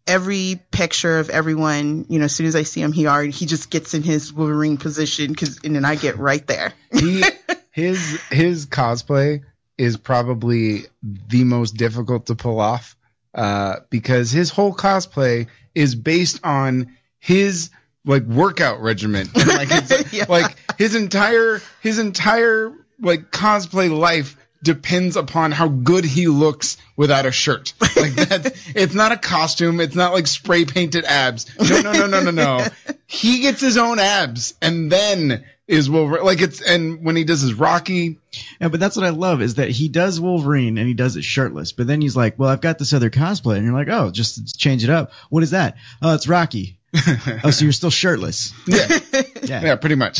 [0.07, 3.45] every picture of everyone, you know, as soon as I see him, he already he
[3.45, 6.73] just gets in his Wolverine position because and then I get right there.
[6.91, 7.23] he
[7.71, 9.43] his his cosplay
[9.77, 12.95] is probably the most difficult to pull off
[13.33, 17.69] uh, because his whole cosplay is based on his
[18.03, 25.15] like workout regimen and like his, like his entire his entire like cosplay life depends
[25.15, 27.73] upon how good he looks without a shirt.
[27.81, 29.79] Like that, it's not a costume.
[29.79, 31.47] It's not like spray painted abs.
[31.59, 32.67] No, no, no, no, no, no.
[33.07, 36.23] He gets his own abs, and then is Wolverine.
[36.25, 38.17] Like it's and when he does his Rocky,
[38.59, 41.23] Yeah, but that's what I love is that he does Wolverine and he does it
[41.23, 41.71] shirtless.
[41.71, 44.57] But then he's like, "Well, I've got this other cosplay," and you're like, "Oh, just
[44.59, 45.11] change it up.
[45.29, 45.77] What is that?
[46.01, 46.77] Oh, it's Rocky.
[47.43, 48.53] oh, so you're still shirtless.
[48.67, 48.99] Yeah,
[49.43, 50.19] yeah, yeah, pretty much,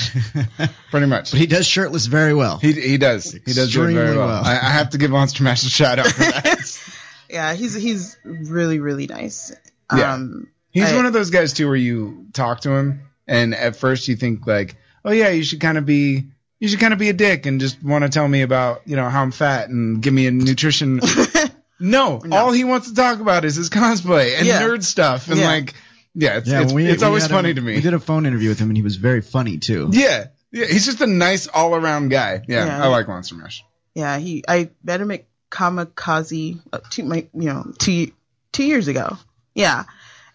[0.89, 1.31] pretty much.
[1.31, 2.59] But he does shirtless very well.
[2.59, 3.31] He he does.
[3.31, 4.27] He does do it very well.
[4.27, 4.41] well.
[4.45, 6.80] I, I have to give Monster Mash a shout out for that.
[7.30, 9.53] Yeah, he's he's really really nice.
[9.95, 10.15] Yeah.
[10.15, 13.77] Um, He's I- one of those guys too, where you talk to him, and at
[13.77, 14.76] first you think like,
[15.06, 16.26] oh yeah, you should kind of be,
[16.60, 18.95] you should kind of be a dick and just want to tell me about, you
[18.95, 20.99] know, how I'm fat and give me a nutrition.
[21.80, 24.61] no, all he wants to talk about is his cosplay and Yeah.
[24.61, 25.48] nerd stuff, and Yeah.
[25.48, 25.73] like,
[26.14, 27.76] yeah, it's yeah, it's, we- it's we always funny him- to me.
[27.76, 29.90] We did a phone interview with him, and he was very funny too.
[29.91, 32.44] Yeah, yeah, he's just a nice all around guy.
[32.48, 32.84] Yeah, Yeah.
[32.84, 33.64] I like Monster Mash.
[33.95, 38.11] Yeah, he I met him at Comikaze uh, two my you know two
[38.52, 39.18] two years ago.
[39.56, 39.84] Yeah,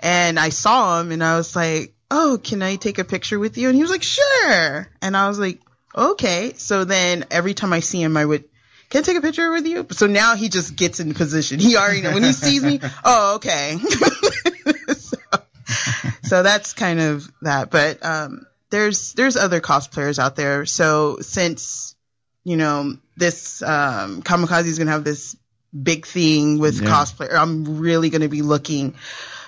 [0.01, 3.59] and I saw him and I was like, "Oh, can I take a picture with
[3.59, 5.61] you?" And he was like, "Sure." And I was like,
[5.95, 8.45] "Okay." So then every time I see him, I would.
[8.91, 9.87] Can I take a picture with you?
[9.91, 11.59] So now he just gets in position.
[11.59, 12.81] He already know when he sees me.
[13.05, 13.77] Oh, okay.
[14.97, 15.17] so,
[16.23, 17.71] so that's kind of that.
[17.71, 20.67] But um, there's there's other cosplayers out there.
[20.67, 21.95] So since
[22.45, 25.37] you know, this um, Comikaze is going to have this
[25.83, 26.89] big thing with Yeah.
[26.89, 27.35] cosplay.
[27.35, 28.95] I'm really going to be looking,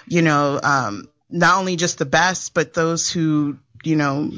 [0.09, 4.31] you know, um, not only just the best, but those who, you know,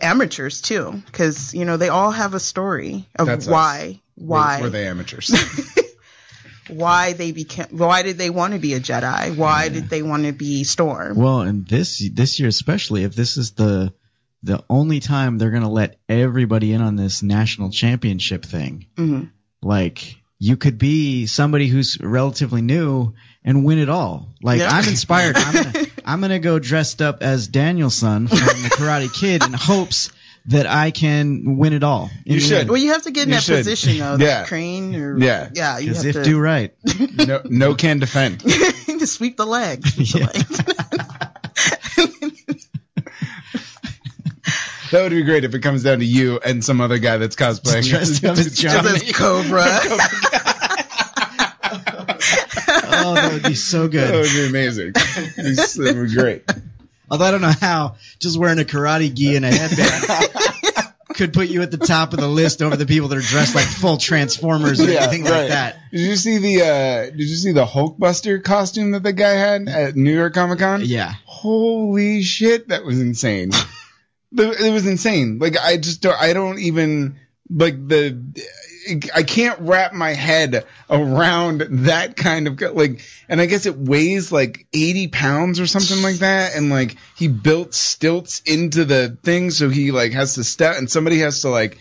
[0.00, 3.50] amateurs too, because you know they all have a story of That's us.
[3.52, 5.30] why why Were, were they amateurs?
[6.68, 9.34] why they became why did they want to be a Jedi?
[9.36, 11.16] Why did they want to be Storm?
[11.16, 13.92] Well, and this this year especially, if this is the
[14.42, 19.24] the only time they're gonna let everybody in on this national championship thing, hmm
[19.62, 23.12] like you could be somebody who's relatively new
[23.44, 24.28] and win it all.
[24.42, 24.70] Like Yeah.
[24.70, 25.36] I'm inspired.
[25.36, 30.10] I'm gonna I'm gonna go dressed up as Daniel-san from the Karate Kid in hopes
[30.46, 32.10] that I can win it all.
[32.24, 32.52] You should.
[32.62, 32.68] end.
[32.70, 33.58] Well, you have to get in You that should.
[33.58, 34.12] position though.
[34.12, 34.40] Yeah.
[34.40, 35.50] that crane or Yeah.
[35.54, 35.78] yeah.
[35.78, 36.74] You Because have if to do right,
[37.26, 38.40] no, no can defend.
[38.40, 39.86] to sweep the leg.
[39.86, 40.26] Sweep.
[44.90, 47.36] That would be great if it comes down to you and some other guy that's
[47.36, 47.88] cosplaying.
[47.88, 48.88] Dressed up as Just Johnny.
[48.96, 49.64] as Cobra.
[52.92, 54.00] Oh, that would be so good.
[54.10, 54.92] That would be amazing.
[54.92, 56.50] That would be great.
[57.10, 61.48] Although I don't know how just wearing a karate gi and a headband could put
[61.48, 63.96] you at the top of the list over the people that are dressed like full
[63.96, 65.76] Transformers or anything like that.
[65.90, 69.68] Did you see the uh did you see the Hulkbuster costume that the guy had
[69.68, 70.82] at New York Comic Con?
[70.84, 71.12] Yeah.
[71.24, 73.50] Holy shit, that was insane.
[74.32, 75.40] It was insane.
[75.40, 77.16] Like I just don't I don't even
[77.52, 78.16] like the
[79.14, 84.30] I can't wrap my head around that kind of like and I guess it weighs
[84.32, 89.50] like 80 pounds or something like that and like he built stilts into the thing
[89.50, 91.78] so he like has to step and somebody has to like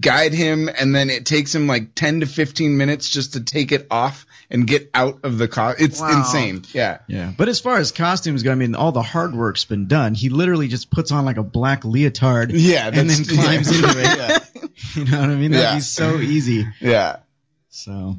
[0.00, 3.72] guide him and then it takes him like 10 to 15 minutes just to take
[3.72, 5.74] it off and get out of the car.
[5.76, 6.18] It's Wow.
[6.18, 6.62] insane.
[6.72, 6.98] Yeah.
[7.08, 7.32] Yeah.
[7.36, 10.14] But as far as costumes go, I mean, all the hard work's been done.
[10.14, 13.88] He literally just puts on like a black leotard Yeah, and then climbs yeah.
[13.88, 14.42] into it.
[14.94, 15.52] You know what I mean?
[15.52, 15.74] That'd Yeah.
[15.76, 16.66] be so easy.
[16.80, 17.16] Yeah.
[17.68, 18.16] So,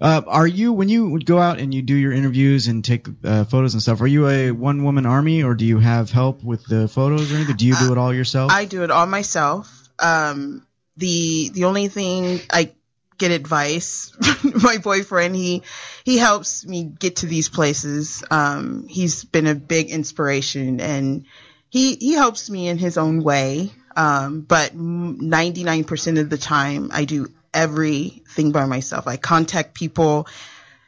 [0.00, 3.44] uh, are you when you go out and you do your interviews and take uh,
[3.44, 4.00] photos and stuff?
[4.02, 7.36] Are you a one woman army or do you have help with the photos or
[7.36, 7.56] anything?
[7.56, 8.52] Do you do it all yourself?
[8.52, 9.70] I do it all myself.
[9.98, 10.66] Um,
[10.96, 12.72] the the only thing I
[13.16, 14.12] get advice,
[14.62, 15.62] my boyfriend he
[16.04, 18.22] he helps me get to these places.
[18.30, 21.24] Um, he's been a big inspiration and
[21.70, 23.70] he he helps me in his own way.
[24.00, 29.06] Um, but 99% of the time I do everything by myself.
[29.06, 30.26] I contact people.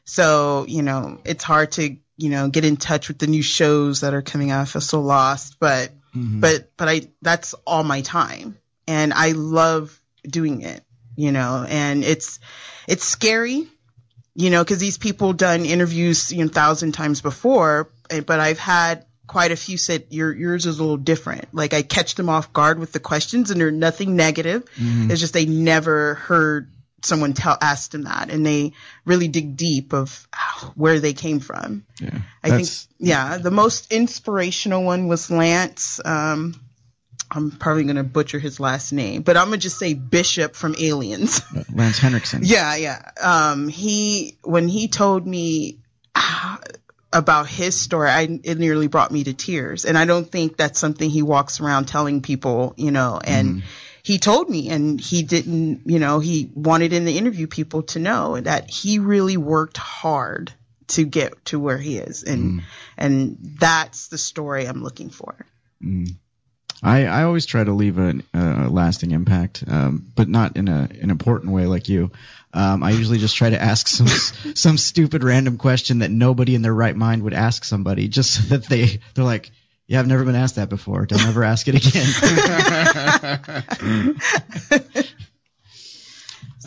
[0.05, 4.01] So, you know, it's hard to, you know, get in touch with the new shows
[4.01, 4.63] that are coming out.
[4.63, 5.91] I feel so lost, but,
[6.41, 8.57] but, but I, that's all my time
[8.89, 10.83] and I love doing it,
[11.15, 12.41] you know, and it's,
[12.89, 13.67] it's scary,
[14.35, 18.59] you know, cause these people done interviews, you know, thousand times before, eh, but I've
[18.59, 21.55] had quite a few said your, yours is a little different.
[21.55, 24.67] Like I catch them off guard with the questions and they're nothing negative.
[24.79, 25.11] Mhm.
[25.11, 26.71] It's just they never heard
[27.03, 28.75] someone tell ask them that and they
[29.07, 30.29] really dig deep of
[30.75, 31.87] where they came from.
[31.99, 32.19] Yeah.
[32.45, 32.69] I think
[32.99, 35.99] yeah, the most inspirational one was Lance.
[36.05, 36.61] Um,
[37.31, 41.41] I'm probably gonna butcher his last name, but I'm gonna just say Bishop from Aliens.
[41.73, 42.43] Lance Henriksen.
[42.45, 43.11] yeah, yeah.
[43.19, 45.79] Um, he when he told me
[46.15, 46.61] ah,
[47.13, 50.79] about his story, I it nearly brought me to tears, and I don't think that's
[50.79, 53.21] something he walks around telling people, you know.
[53.23, 53.63] And
[54.03, 58.01] he told me and he didn't, you know, he wanted in the interview people to
[58.01, 60.53] know that he really worked hard
[60.89, 62.25] to get to where he is.
[62.25, 62.63] And,
[62.97, 65.35] and that's the story I'm looking for.
[65.83, 66.17] Mm.
[66.83, 70.89] I, I always try to leave a, a lasting impact, um, but not in a
[71.01, 72.11] an important way like you.
[72.55, 74.07] Um, I usually just try to ask some
[74.55, 78.57] some stupid random question that nobody in their right mind would ask somebody, just so
[78.57, 79.53] that they they're like,
[79.87, 81.07] yeah, I've never been asked that before.
[81.07, 82.07] Don't ever ask it again.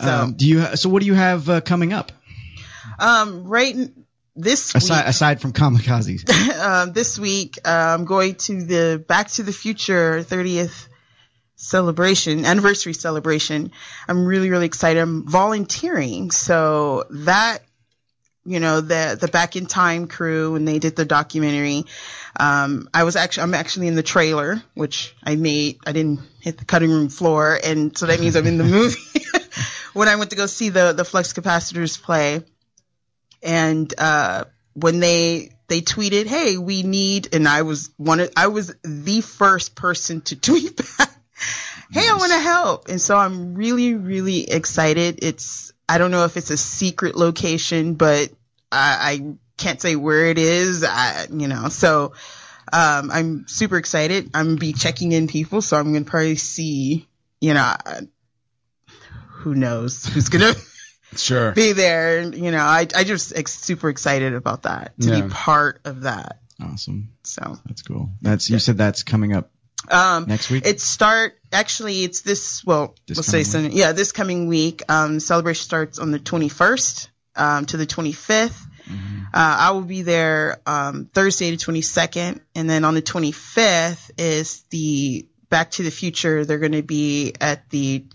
[0.00, 0.76] um, do you?
[0.76, 2.12] So what do you have uh, coming up
[2.98, 3.76] Um, right
[4.36, 6.28] this aside week, aside from Comikazes?
[6.60, 10.88] um, this week, uh, I'm going to the Back to the Future 30th
[11.56, 13.72] celebration, anniversary celebration.
[14.06, 15.00] I'm really, really excited.
[15.00, 16.30] I'm volunteering.
[16.30, 17.58] So that,
[18.44, 21.84] you know, the, the Back in Time crew, when they did the documentary,
[22.38, 26.58] um, I was actually, I'm actually in the trailer, which I made, I didn't hit
[26.58, 27.58] the cutting room floor.
[27.64, 29.00] And so that means I'm in the movie.
[29.94, 32.42] when I went to go see the, the Flux Capacitors play,
[33.46, 34.44] and uh,
[34.74, 39.20] when they they tweeted, "Hey, we need," and I was one of, I was the
[39.22, 41.10] first person to tweet back,
[41.90, 45.20] "Hey, I want to help," and so I'm really really excited.
[45.22, 48.30] It's I don't know if it's a secret location, but
[48.70, 50.84] I, I can't say where it is.
[50.84, 52.12] I you know so.
[52.72, 54.30] Um, I'm super excited.
[54.34, 57.06] I'm gonna be checking in people, so I'm gonna probably see,
[57.40, 58.00] you know, uh,
[59.28, 60.52] who knows who's gonna
[61.14, 61.52] Sure.
[61.52, 62.22] be there.
[62.22, 65.20] You know, I I just ex- super excited about that to Yeah.
[65.22, 66.40] be part of that.
[66.60, 67.10] Awesome.
[67.22, 68.10] So That's cool.
[68.22, 69.50] That's you said that's coming up
[69.90, 70.66] um, next week.
[70.66, 74.82] it start actually it's this well This let's say some, yeah this coming week.
[74.88, 78.56] Um, celebration starts on the 21st um, to the 25th.
[78.88, 79.22] Mm-hmm.
[79.34, 84.62] Uh, I will be there um, Thursday the 22nd, and then on the 25th is
[84.70, 86.44] the Back to the Future.
[86.44, 88.06] They're going to be at the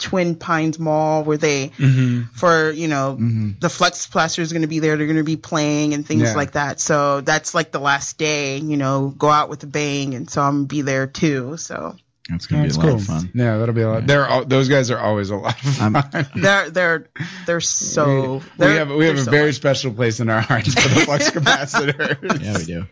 [0.00, 2.30] Twin Pines Mall where they Mhm.
[2.32, 3.16] for you know
[3.60, 4.96] the Flex Plaster is going to be there.
[4.96, 6.34] They're going to be playing and things Yeah.
[6.34, 6.80] like that.
[6.80, 8.58] So that's like the last day.
[8.58, 11.56] You know, go out with a bang, and so I'm gonna be there too.
[11.56, 11.96] So
[12.28, 13.00] That's gonna That's be a lot cool.
[13.00, 13.30] of fun.
[13.34, 14.06] Yeah, that'll be a lot.
[14.06, 16.26] They're all, those guys are always a lot of fun.
[16.36, 17.06] they're they're
[17.46, 20.40] they're so we they're, have we have a so very much- special place in our
[20.40, 22.40] hearts for the flux capacitors.
[22.42, 22.86] Yeah, we do.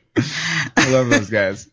[0.76, 1.68] I love those guys.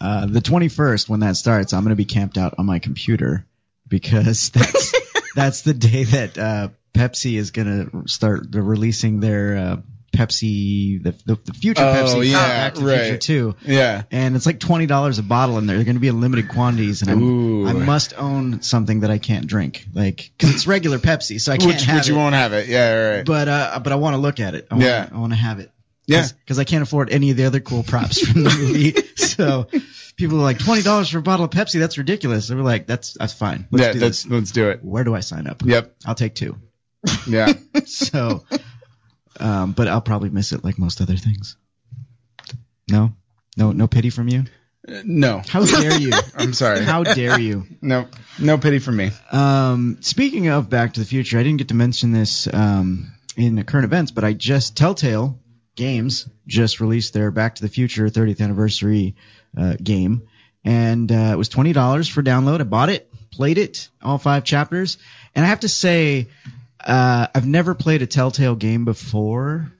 [0.00, 3.46] Uh, the 21st, when that starts, I'm going to be camped out on my computer
[3.88, 4.92] because that's
[5.34, 9.76] that's the day that uh, Pepsi is going to start the releasing their uh,
[10.12, 13.20] Pepsi, the, the, the future Oh, Pepsi, yeah, Back to Future right.
[13.20, 13.56] 2.
[13.66, 14.02] Yeah.
[14.10, 17.02] And it's like twenty dollars a bottle, and they're going to be in limited quantities,
[17.02, 21.52] and I must own something that I can't drink, like because it's regular Pepsi, so
[21.52, 22.12] I can't which have which it.
[22.12, 22.66] you won't have it.
[22.66, 23.26] Yeah, right.
[23.26, 24.68] But uh, but I want to look at it.
[24.70, 25.08] I wanna, Yeah.
[25.12, 25.70] I want to have it.
[26.06, 26.26] Yeah.
[26.44, 28.92] because I can't afford any of the other cool props from the movie.
[29.16, 29.66] so
[30.16, 31.78] people are like twenty dollars for a bottle of Pepsi.
[31.78, 32.48] That's ridiculous.
[32.48, 33.68] They were like, that's that's fine.
[33.70, 34.32] Let's yeah, do let's this.
[34.32, 34.84] let's do it.
[34.84, 35.62] Where do I sign up?
[35.64, 35.96] Yep.
[36.04, 36.56] I'll take two.
[37.26, 37.52] Yeah.
[37.84, 38.44] so,
[39.38, 41.56] um, but I'll probably miss it like most other things.
[42.90, 43.12] No,
[43.56, 44.44] no, no pity from you.
[45.04, 45.42] no.
[45.46, 46.12] How dare you?
[46.36, 46.84] I'm sorry.
[46.84, 47.66] How dare you?
[47.82, 48.06] No,
[48.38, 49.10] no pity for me.
[49.32, 53.56] Um, speaking of Back to the Future, I didn't get to mention this um, in
[53.56, 55.40] the current events, but I just Telltale
[55.74, 59.16] Games just released their Back to the Future 30th anniversary
[59.56, 60.22] uh, game,
[60.64, 62.60] and uh, it was twenty dollars for download.
[62.60, 64.98] I bought it, played it, all five chapters,
[65.34, 66.28] and I have to say,
[66.84, 69.70] uh, I've never played a Telltale game before,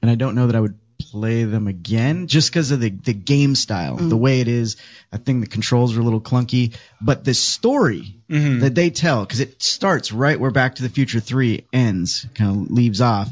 [0.00, 0.78] and I don't know that I would
[1.10, 4.76] play them again just because of the, the game style, the way it is.
[5.12, 8.60] I think the controls are a little clunky, but the story Mhm.
[8.60, 12.50] that they tell, because it starts right where Back to the Future 3 ends, kind
[12.66, 13.30] of leaves off.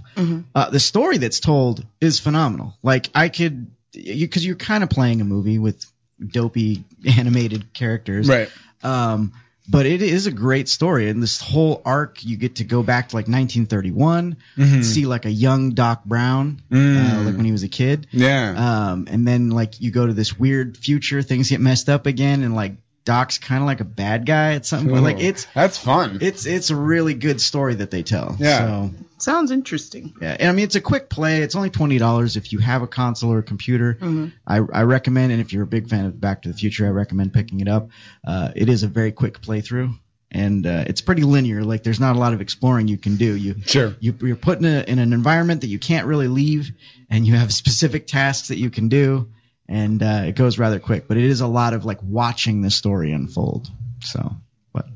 [0.54, 2.76] Uh, the story that's told is phenomenal.
[2.82, 5.84] Like, I could, because you, are kind of playing a movie with
[6.24, 6.84] dopey
[7.18, 8.28] animated characters.
[8.28, 8.50] Right.
[8.82, 9.32] Um,
[9.68, 13.10] but it is a great story, and this whole arc, you get to go back
[13.10, 14.84] to like 1931, Mhm.
[14.84, 17.24] see like a young Doc Brown, uh, Mm.
[17.26, 18.08] like when he was a kid.
[18.10, 18.90] Yeah.
[18.90, 22.42] Um, and then like you go to this weird future, things get messed up again,
[22.42, 22.72] and like
[23.10, 25.02] Doc's kind of like a bad guy at some point.
[25.02, 26.18] Like it's that's fun.
[26.20, 28.36] It's it's a really good story that they tell.
[28.38, 28.58] Yeah.
[28.58, 30.14] So sounds interesting.
[30.22, 31.42] yeah, and I mean it's a quick play.
[31.42, 33.98] It's only twenty dollars if you have a console or a computer.
[34.00, 34.32] Mhm.
[34.46, 36.90] I, I recommend, and if you're a big fan of Back to the Future, I
[36.90, 37.88] recommend picking it up.
[38.24, 39.92] Uh, it is a very quick playthrough,
[40.30, 41.64] and uh, it's pretty linear.
[41.64, 43.34] Like there's not a lot of exploring you can do.
[43.34, 46.70] You sure you, you're put in, a, in an environment that you can't really leave,
[47.10, 49.28] and you have specific tasks that you can do,
[49.70, 51.08] and uh, it goes rather quick.
[51.08, 53.70] But it is a lot of like watching the story unfold.
[54.02, 54.36] So,
[54.72, 54.86] but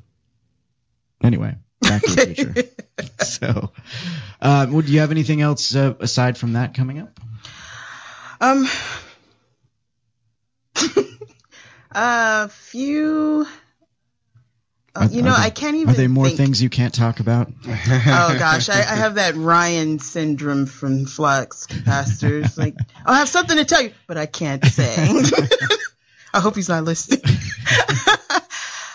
[1.23, 3.25] anyway, Back to the Future.
[3.25, 3.73] so,
[4.41, 7.21] uh, would you have anything else uh, aside from that coming up?
[8.41, 8.67] Um,
[11.93, 13.47] a few
[14.97, 15.93] Uh, you know, Are there- I can't even.
[15.93, 17.51] Are there more think- things you can't talk about?
[17.67, 22.57] oh gosh, I, I have that Ryan syndrome from Flux Capacitors.
[22.65, 24.95] Like, I have something to tell you, but I can't say.
[26.35, 27.21] I hope he's not listening.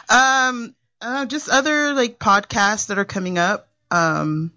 [0.09, 3.69] um, uh, just other like podcasts that are coming up.
[3.91, 4.53] Um,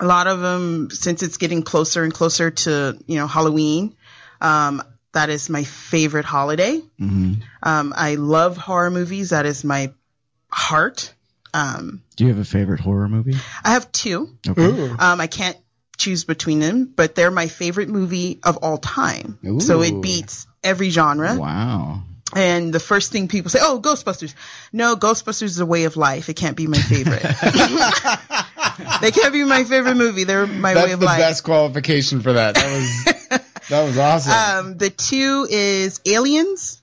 [0.00, 3.96] a lot of them since it's getting closer and closer to you know Halloween.
[4.40, 4.82] Um,
[5.12, 6.80] that is my favorite holiday.
[6.98, 9.30] hmm Um, I love horror movies.
[9.30, 9.92] That is my
[10.52, 11.12] heart.
[11.54, 13.34] Um, Do you have a favorite horror movie?
[13.64, 14.36] I have two.
[14.48, 14.64] Okay.
[14.98, 15.56] Um, I can't
[15.98, 19.38] choose between them, but they're my favorite movie of all time.
[19.60, 21.36] So it beats every genre.
[21.38, 22.02] Wow.
[22.34, 24.34] And the first thing people say, "Oh, Ghostbusters."
[24.72, 26.30] No, Ghostbusters is a way of life.
[26.30, 27.20] It can't be my favorite.
[29.02, 30.24] they can't be my favorite movie.
[30.24, 31.18] They're my That's way of the life.
[31.18, 32.54] best qualification for that.
[32.54, 33.04] That was
[33.68, 34.32] that was awesome.
[34.32, 36.81] Um, the two is Aliens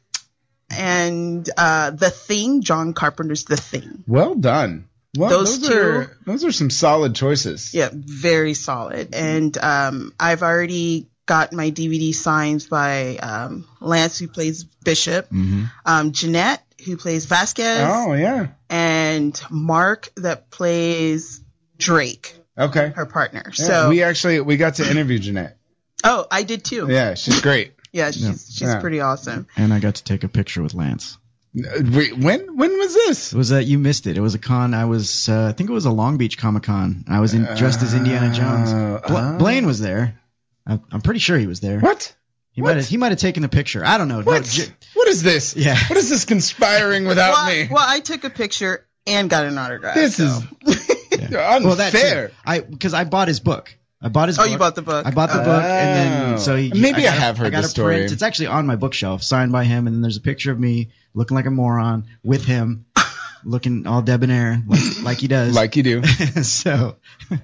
[0.72, 2.62] and uh, The Thing.
[2.62, 4.04] John Carpenter's The Thing.
[4.08, 4.86] well done.
[5.18, 7.74] Well, Those those, two- are those are some solid choices.
[7.74, 9.14] Yeah, very solid.
[9.16, 15.64] And um, I've already got my DVD signed by um, Lance, who plays Bishop, Mm-hmm.
[15.86, 18.48] um, Jeanette, who plays Vasquez, Oh yeah.
[18.70, 21.41] and Mark, that plays
[21.78, 22.91] Drake, Okay.
[22.96, 23.44] her partner.
[23.48, 25.58] Yeah, so, we actually we got to interview Jeanette.
[26.04, 26.88] oh, I did too.
[26.90, 27.74] Yeah, she's great.
[27.91, 28.80] Yeah, she's she's Yeah.
[28.82, 29.48] pretty awesome.
[29.57, 31.18] And I got to take a picture with Lance.
[31.57, 33.34] Uh, wait, when when was this?
[33.34, 34.18] It was that you missed it.
[34.18, 34.74] It was a con.
[34.76, 37.06] I was, uh, I think it was a Long Beach Comic Con.
[37.10, 38.72] I was in, dressed as Indiana uh, Jones.
[39.07, 39.38] Bla- oh.
[39.40, 40.20] Blaine was there.
[40.68, 41.80] I, I'm pretty sure he was there.
[41.80, 42.16] What?
[42.52, 42.86] He might have.
[42.88, 43.84] He might have taken the picture.
[43.84, 44.20] I don't know.
[44.20, 44.44] No, What?
[44.44, 45.56] J- what is this?
[45.56, 45.76] Yeah.
[45.88, 47.68] What is this conspiring without well, me?
[47.72, 49.95] well, I took a picture and got an autograph.
[49.95, 50.26] this so.
[50.68, 50.90] is
[51.20, 51.61] unfair.
[51.64, 52.34] well, that's it.
[52.45, 53.76] I because I bought his book.
[54.01, 54.38] I bought his.
[54.38, 54.43] Book.
[54.45, 54.51] Oh, book.
[54.53, 55.05] you bought the book.
[55.05, 56.38] I bought the book, and then Oh.
[56.38, 57.95] so he, Maybe I got a- have heard I got the a story.
[57.97, 58.11] Print.
[58.13, 60.89] It's actually on my bookshelf, signed by him, and then there's a picture of me
[61.13, 62.85] looking like a moron with him,
[63.43, 65.53] looking all debonair like, like he does.
[65.53, 66.03] like you do.
[66.43, 66.95] so,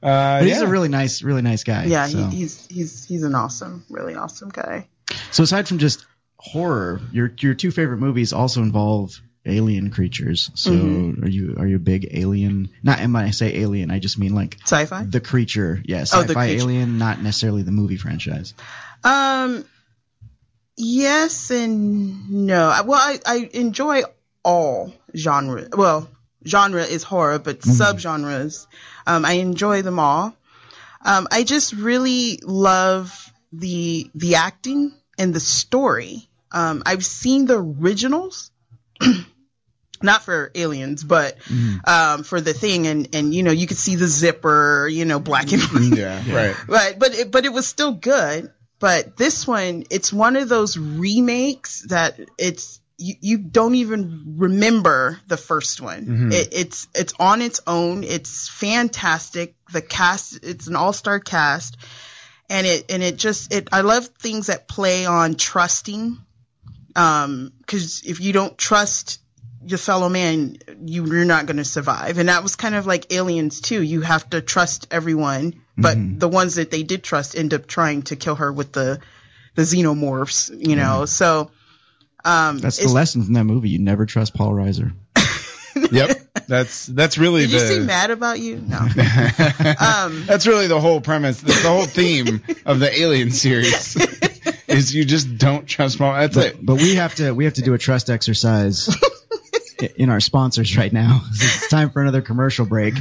[0.00, 0.62] Uh, but he's yeah.
[0.62, 1.84] a really nice, really nice guy.
[1.86, 2.18] Yeah, so.
[2.28, 4.86] he, he's he's he's an awesome, really awesome guy.
[5.32, 10.50] So aside from just horror, your your two favorite movies also involve alien creatures.
[10.54, 11.22] So Mhm.
[11.24, 12.68] are you are you a big alien?
[12.82, 15.04] Not and when I say alien, I just mean like Sci-fi.
[15.04, 15.80] the creature.
[15.84, 16.62] Yeah, Oh, the sci-fi creature.
[16.64, 18.54] alien, not necessarily the movie franchise.
[19.04, 19.64] Um,
[20.76, 22.72] yes and no.
[22.84, 24.02] Well, I, I enjoy
[24.44, 25.68] all genre.
[25.76, 26.08] Well,
[26.46, 27.70] genre is horror, but Mm-hmm.
[27.70, 28.66] subgenres,
[29.06, 30.34] um, I enjoy them all.
[31.04, 36.28] Um, I just really love the the acting and the story.
[36.52, 38.50] Um, I've seen the originals.
[40.02, 41.90] Not for aliens, but Mm-hmm.
[41.90, 45.18] um, for the thing, and and you know you could see the zipper, you know,
[45.18, 45.98] black and white.
[45.98, 46.56] yeah, right.
[46.68, 48.52] Right, but it, but it was still good.
[48.78, 55.18] But this one, it's one of those remakes that it's you, you don't even remember
[55.26, 56.06] the first one.
[56.06, 56.32] Mhm.
[56.32, 58.04] It, it's it's on its own.
[58.04, 59.56] It's fantastic.
[59.72, 61.76] The cast, it's an all star cast,
[62.48, 63.68] and it and it just it.
[63.72, 66.18] I love things that play on trusting,
[66.96, 69.20] um, because if you don't trust
[69.66, 72.18] your fellow man, you, you're not going to survive.
[72.18, 73.82] And that was kind of like aliens too.
[73.82, 76.18] You have to trust everyone, but Mm-hmm.
[76.18, 79.00] the ones that they did trust end up trying to kill her with the
[79.54, 80.50] the xenomorphs.
[80.66, 81.50] You know, so
[82.24, 83.70] um, That's the lesson from that movie.
[83.70, 84.92] You never trust Paul Reiser.
[85.92, 86.18] Yep.
[86.48, 88.56] That's that's really Did you the see Mad About You?
[88.56, 88.78] No.
[89.80, 91.40] um, that's really the whole premise.
[91.40, 93.94] That's the whole theme of the Alien series.
[94.68, 96.14] is you just don't trust Paul.
[96.14, 96.64] That's But, it.
[96.64, 98.94] but we have to we have to do a trust exercise
[99.96, 101.22] in our sponsors right now.
[101.30, 102.94] It's time for another commercial break.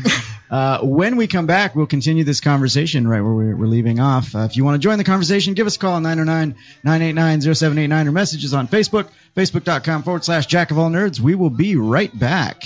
[0.50, 4.36] Uh, when we come back, we'll continue this conversation right where we're, we're leaving off.
[4.36, 8.54] Uh, if you want to join the conversation, give us a call 909-989-0789 or messages
[8.54, 11.20] on Facebook, facebook.com forward slash jack of all nerds.
[11.20, 12.64] We will be right back.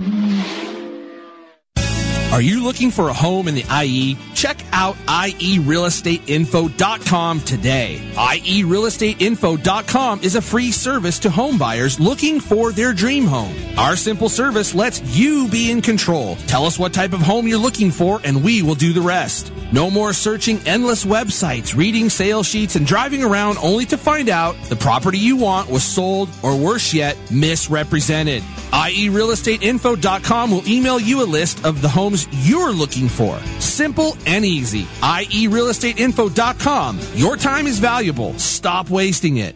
[2.34, 4.18] Are you looking for a home in the IE?
[4.34, 8.02] Check out IERealEstateInfo.com today.
[8.16, 13.56] IERealEstateInfo.com is a free service to home buyers looking for their dream home.
[13.78, 16.38] Our simple service lets you be in control.
[16.48, 19.54] Tell us what type of home you're looking for and we will do the rest.
[19.72, 24.56] No more searching endless websites, reading sales sheets, and driving around only to find out
[24.70, 28.44] the property you want was sold or worse yet, misrepresented.
[28.72, 33.40] IERealEstateInfo.com will email you a list of the homes you're looking for.
[33.60, 34.84] Simple and easy.
[35.02, 37.00] IERealEstateInfo.com.
[37.16, 38.34] Your time is valuable.
[38.40, 39.56] Stop wasting it.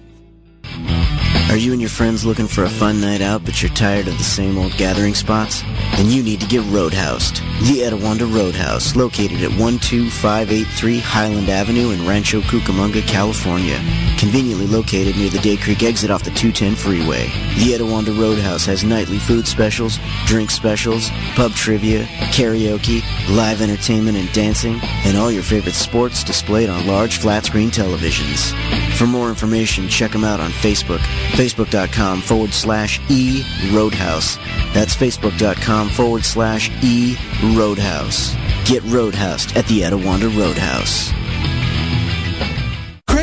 [1.50, 4.18] Are you and your friends looking for a fun night out, but you're tired of
[4.18, 5.62] the same old gathering spots?
[5.96, 7.38] Then you need to get Roadhoused.
[7.62, 13.78] The Etiwanda Roadhouse, located at 12583 Highland Avenue in Rancho Cucamonga, California.
[14.20, 17.28] Conveniently located near the Day Creek exit off the 210 freeway.
[17.56, 22.04] The Etiwanda Roadhouse has nightly food specials, drink specials, pub trivia,
[22.36, 23.02] karaoke,
[23.34, 28.54] live entertainment and dancing, and all your favorite sports displayed on large flat screen televisions.
[28.98, 31.02] For more information, check them out on Facebook
[31.38, 34.38] facebook.com forward slash e roadhouse.
[34.74, 37.16] That's facebook.com forward slash e
[37.56, 38.36] roadhouse.
[38.66, 41.17] Get roadhoused at the Etiwanda Roadhouse.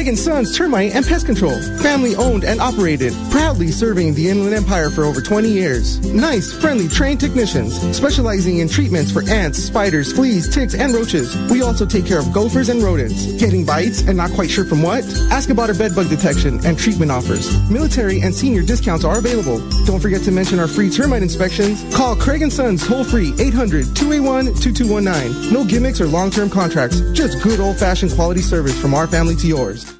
[0.04, 1.58] Craig and Sons Termite and Pest Control.
[1.78, 3.14] Family owned and operated.
[3.30, 5.98] Proudly serving the Inland Empire for over 20 years.
[6.12, 7.80] Nice, friendly, trained technicians.
[7.96, 11.34] Specializing in treatments for ants, spiders, fleas, ticks, and roaches.
[11.50, 13.32] We also take care of gophers and rodents.
[13.40, 15.04] Getting bites and not quite sure from what?
[15.30, 17.48] Ask about our bed bug detection and treatment offers.
[17.70, 19.58] Military and senior discounts are available.
[19.86, 21.82] Don't forget to mention our free termite inspections.
[21.96, 25.50] Call Craig and Sons toll free 800 281 2219.
[25.50, 27.00] No gimmicks or long term contracts.
[27.14, 29.93] Just good old fashioned quality service from our family to yours.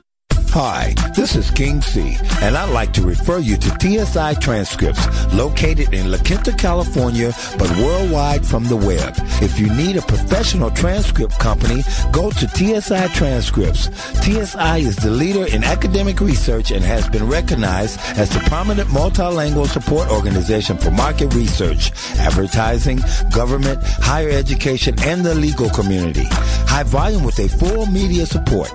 [0.57, 5.05] Hi, this is King C, and I'd like to refer you to TSI Transcripts,
[5.35, 9.15] located in La Quinta, California, but worldwide from the web.
[9.43, 11.83] If you need a professional transcript company,
[12.13, 13.91] go to TSI Transcripts.
[14.23, 19.67] TSI is the leader in academic research and has been recognized as the prominent multilingual
[19.67, 21.91] support organization for market research,
[22.21, 23.01] advertising,
[23.33, 26.27] government, higher education, and the legal community.
[26.71, 28.71] High volume with a full media support.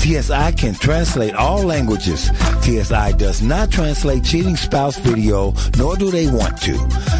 [0.00, 2.30] TSI can translate all languages.
[2.62, 6.78] TSI does not translate cheating spouse video, nor do they want to.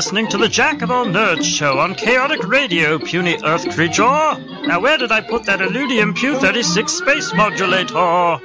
[0.00, 4.02] listening to the Jack of All Nerds show on Chaotic Radio, puny Earth creature.
[4.02, 8.40] Now, where did I put that Illudium Q-36 space modulator?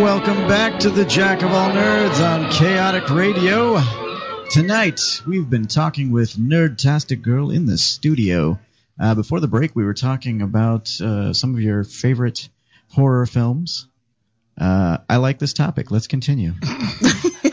[0.00, 3.80] Welcome back to the Jack of All Nerds on Chaotic Radio.
[4.50, 8.60] Tonight, we've been talking with Nerdtastic Girl in the studio.
[8.96, 12.48] Uh, before the break, we were talking about uh, some of your favorite
[12.90, 13.88] horror films.
[14.60, 15.90] Uh, I like this topic.
[15.90, 16.52] Let's continue.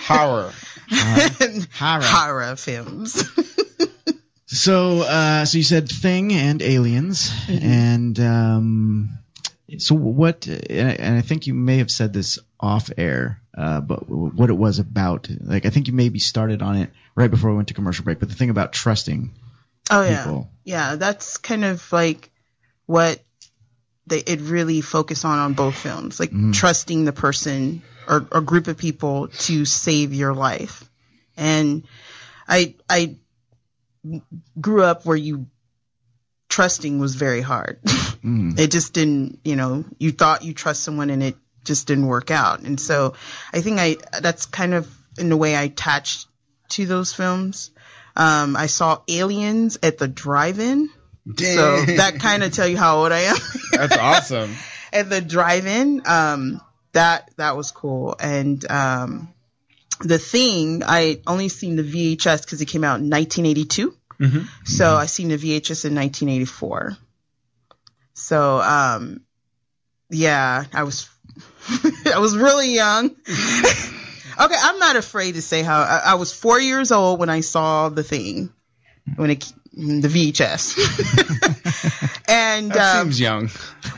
[0.02, 0.52] Horror.
[0.92, 1.62] horror.
[2.04, 3.24] Horror films.
[4.50, 9.20] So, uh, so you said Thing and Aliens, and um,
[9.78, 10.48] so what?
[10.48, 14.80] And I, think you may have said this off air, uh, but what it was
[14.80, 15.28] about.
[15.42, 18.20] Like, I think you maybe started on it right before we went to commercial break.
[18.20, 19.32] But the thing about trusting.
[19.92, 20.96] Oh yeah, yeah.
[20.96, 22.32] That's kind of like
[22.86, 23.22] what
[24.08, 26.54] they it really focus on on both films, like Mhm.
[26.54, 30.90] trusting the person or a group of people to save your life.
[31.36, 31.84] And
[32.48, 33.18] I I
[34.60, 35.48] grew up where you
[36.50, 37.82] trusting was very hard.
[37.84, 38.58] Mm.
[38.64, 41.36] it just didn't, you know, you thought you trust someone and it
[41.66, 42.62] just didn't work out.
[42.62, 43.14] And so
[43.54, 46.28] I think I, that's kind of in the way I attached
[46.70, 47.72] to those films.
[48.16, 50.90] Um, I saw Aliens at the drive-in.
[51.36, 53.38] So that kind of tell you how old I am.
[53.72, 54.56] That's awesome.
[54.94, 56.62] and the drive-in, um,
[56.94, 58.16] that, that was cool.
[58.20, 59.34] And, um,
[59.99, 63.95] the thing, I only seen the VHS because it came out in 1982.
[64.20, 64.66] Mm-hmm.
[64.66, 66.98] So I seen the VHS in 1984.
[68.14, 69.22] So, um,
[70.10, 71.10] yeah, I was,
[72.06, 73.06] I was really young.
[73.10, 77.41] okay, I'm not afraid to say how I, I was four years old when I
[77.41, 78.52] saw the thing,
[79.16, 80.76] when it, the VHS.
[82.28, 83.49] and, That um, seems young.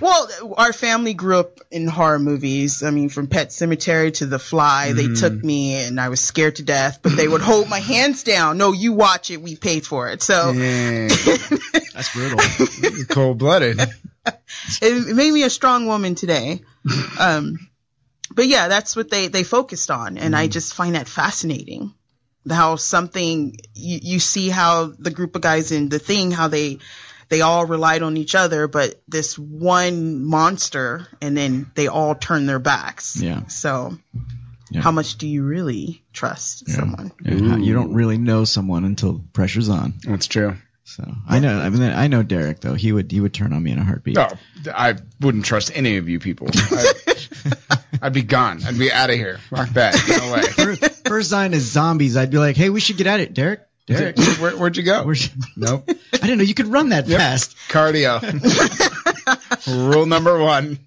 [0.02, 2.84] well, our family grew up in horror movies.
[2.84, 5.20] I mean, from Pet Sematary to The Fly, they Mhm.
[5.20, 8.58] took me and I was scared to death, but they would hold my hands down.
[8.58, 9.42] No, you watch it.
[9.42, 10.22] We paid for it.
[10.22, 12.40] So That's brutal.
[13.08, 13.80] Cold blooded.
[13.80, 13.90] it,
[14.82, 16.62] it made me a strong woman today.
[17.20, 17.60] Um,
[18.34, 20.18] but yeah, that's what they, they focused on.
[20.18, 21.94] And I just find that fascinating.
[22.50, 26.80] How something, you, you see how the group of guys in the thing, how they,
[27.30, 32.46] they all relied on each other, but this one monster and then they all turn
[32.46, 33.22] their backs.
[33.22, 33.46] Yeah.
[33.48, 33.98] So
[34.72, 34.82] Yeah.
[34.82, 37.12] how much do you really trust someone?
[37.24, 39.94] Yeah, You don't really know someone until pressure's on.
[40.04, 40.56] That's true.
[40.86, 41.60] So I know.
[41.60, 42.74] I mean, I know Derek though.
[42.74, 44.16] He would he would turn on me in a heartbeat.
[44.16, 44.28] No,
[44.74, 46.48] I wouldn't trust any of you people.
[46.52, 46.94] I,
[48.02, 48.64] I'd be gone.
[48.66, 49.38] I'd be out of here.
[49.52, 49.94] Fuck that.
[50.08, 50.90] No way.
[51.10, 52.16] First, sign is zombies.
[52.16, 53.62] I'd be like, hey, we should get at it, Derek.
[53.88, 55.04] Derek, Where, where'd you go?
[55.06, 55.90] Where'd you- Nope.
[55.90, 57.58] I didn't know you could run that fast.
[57.70, 58.22] Cardio.
[59.92, 60.78] Rule number one.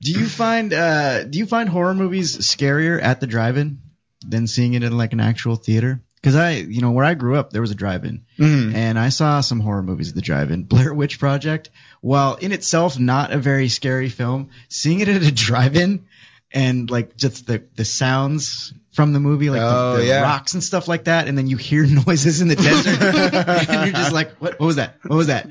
[0.00, 3.80] Do you find uh do you find horror movies scarier at the drive-in
[4.26, 6.02] than seeing it in like an actual theater?
[6.16, 8.74] Because I, you know, where I grew up, there was a drive-in, Mhm.
[8.74, 10.64] and I saw some horror movies at the drive-in.
[10.68, 11.70] Blair Witch Project,
[12.00, 16.06] while in itself not a very scary film, seeing it at a drive-in
[16.52, 20.22] and like just the the sounds from the movie, like Oh, the, the yeah.
[20.22, 23.00] rocks and stuff like that, and then you hear noises in the desert,
[23.70, 24.58] and you're just like, what?
[24.58, 24.96] What was that?
[25.06, 25.48] What was that?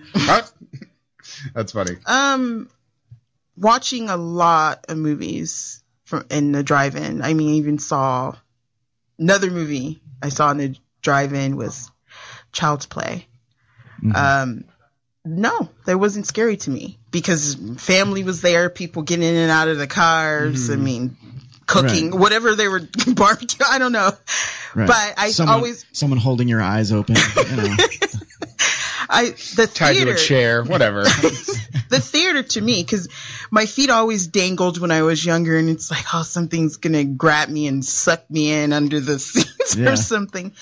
[1.54, 1.98] That's funny.
[2.06, 2.70] Um,
[3.56, 7.22] watching a lot of movies from in the drive-in.
[7.22, 8.36] I mean, I even saw
[9.20, 11.92] another movie I saw in the drive-in was
[12.52, 13.28] Child's Play.
[14.16, 14.66] Um,
[15.28, 19.68] no, that wasn't scary to me because family was there, people getting in and out
[19.68, 20.70] of the cars.
[20.70, 20.80] I Mhm.
[20.82, 21.18] mean,
[21.66, 22.20] cooking, Right.
[22.20, 22.82] whatever they were
[23.14, 23.66] barbecue.
[23.70, 24.12] I don't know,
[24.76, 24.88] Right.
[24.88, 27.16] but I someone, always someone holding your eyes open.
[27.50, 27.76] You know.
[29.10, 30.64] I the Tied theater to a chair.
[30.64, 31.04] Whatever.
[31.90, 33.08] the theater to me because
[33.52, 37.48] my feet always dangled when I was younger, and it's like, oh, something's gonna grab
[37.50, 39.92] me and suck me in under the seats Yeah.
[39.92, 40.54] or something.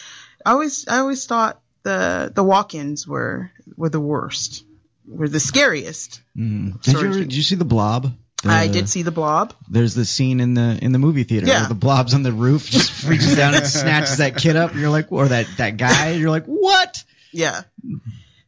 [0.45, 4.65] I always, I always thought the the walk-ins were were the worst,
[5.07, 6.19] were the scariest.
[6.35, 6.81] Mm.
[6.81, 8.11] Did you ever, did you see the Blob?
[8.43, 9.53] The- I did see the Blob.
[9.69, 11.61] There's the scene in the in the movie theater Yeah.
[11.61, 14.71] where the blob's on the roof, just reaches down and snatches that kid up.
[14.71, 16.11] And you're like, or that that guy.
[16.11, 17.03] You're like, what?
[17.31, 17.61] Yeah.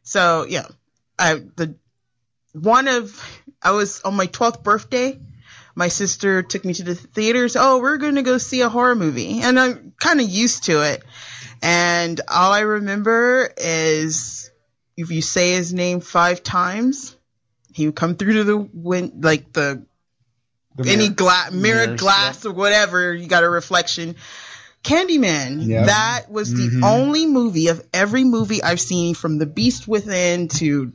[0.02, 0.66] So yeah,
[1.18, 1.74] I the
[2.52, 5.18] one of I was on my twelfth birthday.
[5.78, 7.54] My sister took me to the theaters.
[7.54, 10.82] Oh, we're going to go see a horror movie, and I'm kind of used to
[10.82, 11.04] it.
[11.62, 14.50] And all I remember is
[14.96, 17.14] if you say his name five times,
[17.72, 19.86] he would come through to the wind, like the,
[20.74, 21.14] The any mirror.
[21.14, 23.14] glass mirror glass or whatever.
[23.14, 24.16] You got a reflection.
[24.82, 25.64] Candyman.
[25.64, 25.86] Yep.
[25.86, 26.82] That was the Mhm.
[26.84, 30.92] only movie of every movie I've seen from The Beast Within to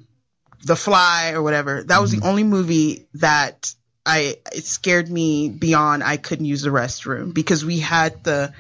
[0.66, 1.84] The Fly or whatever.
[1.84, 3.74] That was the only movie that
[4.06, 8.54] I it scared me beyond I couldn't use the restroom because we had the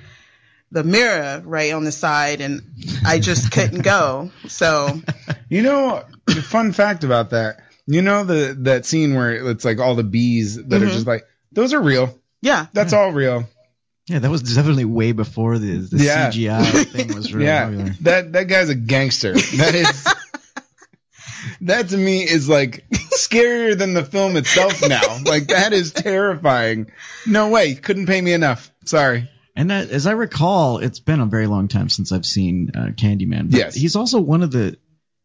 [0.71, 2.61] the mirror right on the side and
[3.05, 4.31] I just couldn't go.
[4.47, 4.99] So
[5.49, 9.79] You know, the fun fact about that, You know the that scene where it's like
[9.79, 10.91] all the bees that are Mhm.
[10.93, 12.17] just like those are real.
[12.41, 13.47] Yeah, That's all real.
[14.07, 16.29] Yeah, that was definitely way before the, the Yeah.
[16.29, 17.95] CGI thing was really yeah, popular.
[18.01, 19.33] that that guy's a gangster.
[19.33, 20.13] That is.
[21.61, 25.01] That to me is like scarier than the film itself now.
[25.25, 26.91] Like that is terrifying.
[27.25, 28.71] No way, couldn't pay me enough.
[28.85, 29.29] Sorry.
[29.55, 32.87] And that, as I recall, it's been a very long time since I've seen uh,
[32.95, 33.51] Candyman.
[33.51, 33.75] But Yes.
[33.75, 34.77] he's also one of the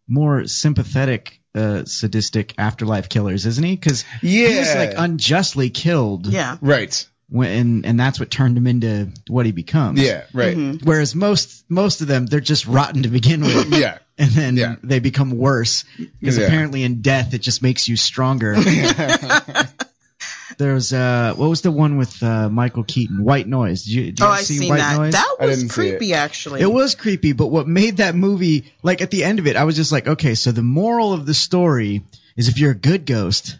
[0.06, 3.74] more sympathetic, uh, sadistic afterlife killers, isn't he?
[3.76, 6.26] Because he was like unjustly killed.
[6.26, 6.58] Yeah.
[6.60, 7.06] Right.
[7.30, 10.00] When, and and that's what turned him into what he becomes.
[10.00, 10.56] Yeah, right.
[10.56, 10.82] Mhm.
[10.84, 13.72] Whereas most most of them, they're just rotten to begin with.
[13.78, 13.98] Yeah.
[14.20, 14.76] And then yeah.
[14.82, 15.84] they become worse
[16.20, 16.46] because Yeah.
[16.46, 18.56] apparently in death it just makes you stronger.
[20.56, 23.22] There's uh, what was the one with uh, Michael Keaton?
[23.22, 23.84] White Noise.
[23.84, 24.96] Did you, did you Oh, guys I've see seen White that.
[24.98, 25.12] Noise?
[25.12, 25.74] That was didn't it.
[25.74, 26.60] creepy, actually.
[26.62, 29.64] It was creepy, but what made that movie like at the end of it, I
[29.64, 32.02] was just like, okay, so the moral of the story
[32.36, 33.58] is if you're a good ghost,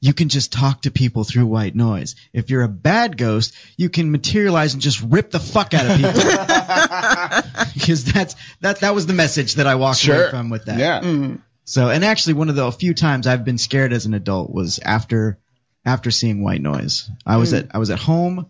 [0.00, 2.14] you can just talk to people through white noise.
[2.32, 5.96] If you're a bad ghost, you can materialize and just rip the fuck out of
[5.96, 6.12] people.
[7.74, 10.78] because that's that that was the message that I walked away from with that.
[10.78, 11.00] Yeah.
[11.00, 11.40] Mhm.
[11.64, 14.78] So, and actually, one of the few times I've been scared as an adult was
[14.78, 15.38] after
[15.84, 17.10] after seeing White Noise.
[17.26, 17.58] I was Mm.
[17.58, 18.46] at I was at home.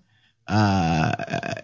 [0.47, 1.15] Uh,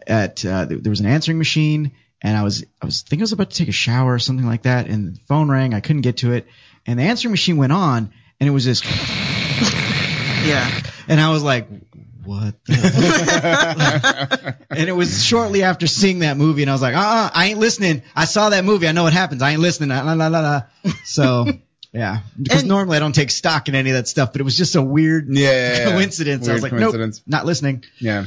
[0.07, 3.25] at uh, there was an answering machine, and I was I was I think I
[3.25, 5.73] was about to take a shower or something like that, and the phone rang.
[5.75, 6.47] I couldn't get to it,
[6.87, 8.13] and the answering machine went on,
[8.45, 8.83] and it was this,
[10.47, 10.83] Yeah.
[11.09, 11.67] and I was like.
[12.25, 12.55] What?
[12.65, 17.31] The and it was shortly after seeing that movie, and I was like, "Uh, uh
[17.35, 18.03] I ain't listening.
[18.17, 18.89] I saw that movie.
[18.89, 19.43] I know what happens.
[19.43, 20.63] I ain't listening." La, la, la, la.
[21.05, 21.45] So,
[21.93, 24.45] yeah, because And- normally I don't take stock in any of that stuff, but it
[24.45, 25.91] was just a weird Yeah.
[25.93, 26.49] coincidence.
[26.49, 27.19] I was like, coincidence.
[27.27, 27.85] nope, not listening.
[27.99, 28.25] Yeah.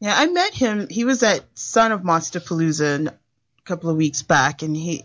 [0.00, 0.88] Yeah, I met him.
[0.90, 3.14] He was at Son of Monsterpalooza a
[3.64, 5.04] couple of weeks back, and he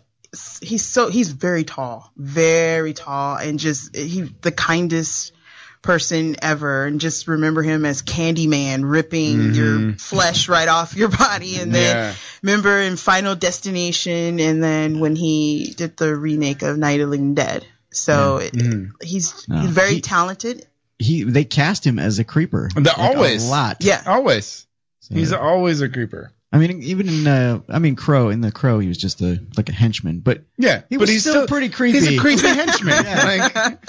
[0.61, 5.33] he's so he's very tall, very tall, and just he the kindest
[5.81, 6.85] person ever.
[6.85, 9.53] And just remember him as Candyman, ripping mm-hmm.
[9.53, 12.13] your flesh right off your body, and then Yeah.
[12.43, 17.11] remember in Final Destination, and then when he did the remake of Night of the
[17.11, 17.65] Living Dead.
[17.93, 18.91] So it, mm-hmm.
[19.03, 20.65] he's No, he's very he- talented.
[20.97, 22.69] He they cast him as a creeper.
[22.75, 23.47] The- Like, always.
[23.47, 23.77] a lot.
[23.81, 24.03] Yeah.
[24.05, 24.67] Always.
[24.99, 26.31] So- He's always a creeper.
[26.53, 29.41] I mean, even in uh, I mean, Crow in the Crow, he was just a
[29.55, 31.99] like a henchman, but Yeah, he but was he's still, pretty creepy.
[31.99, 33.05] He's a creepy henchman.
[33.05, 33.79] Like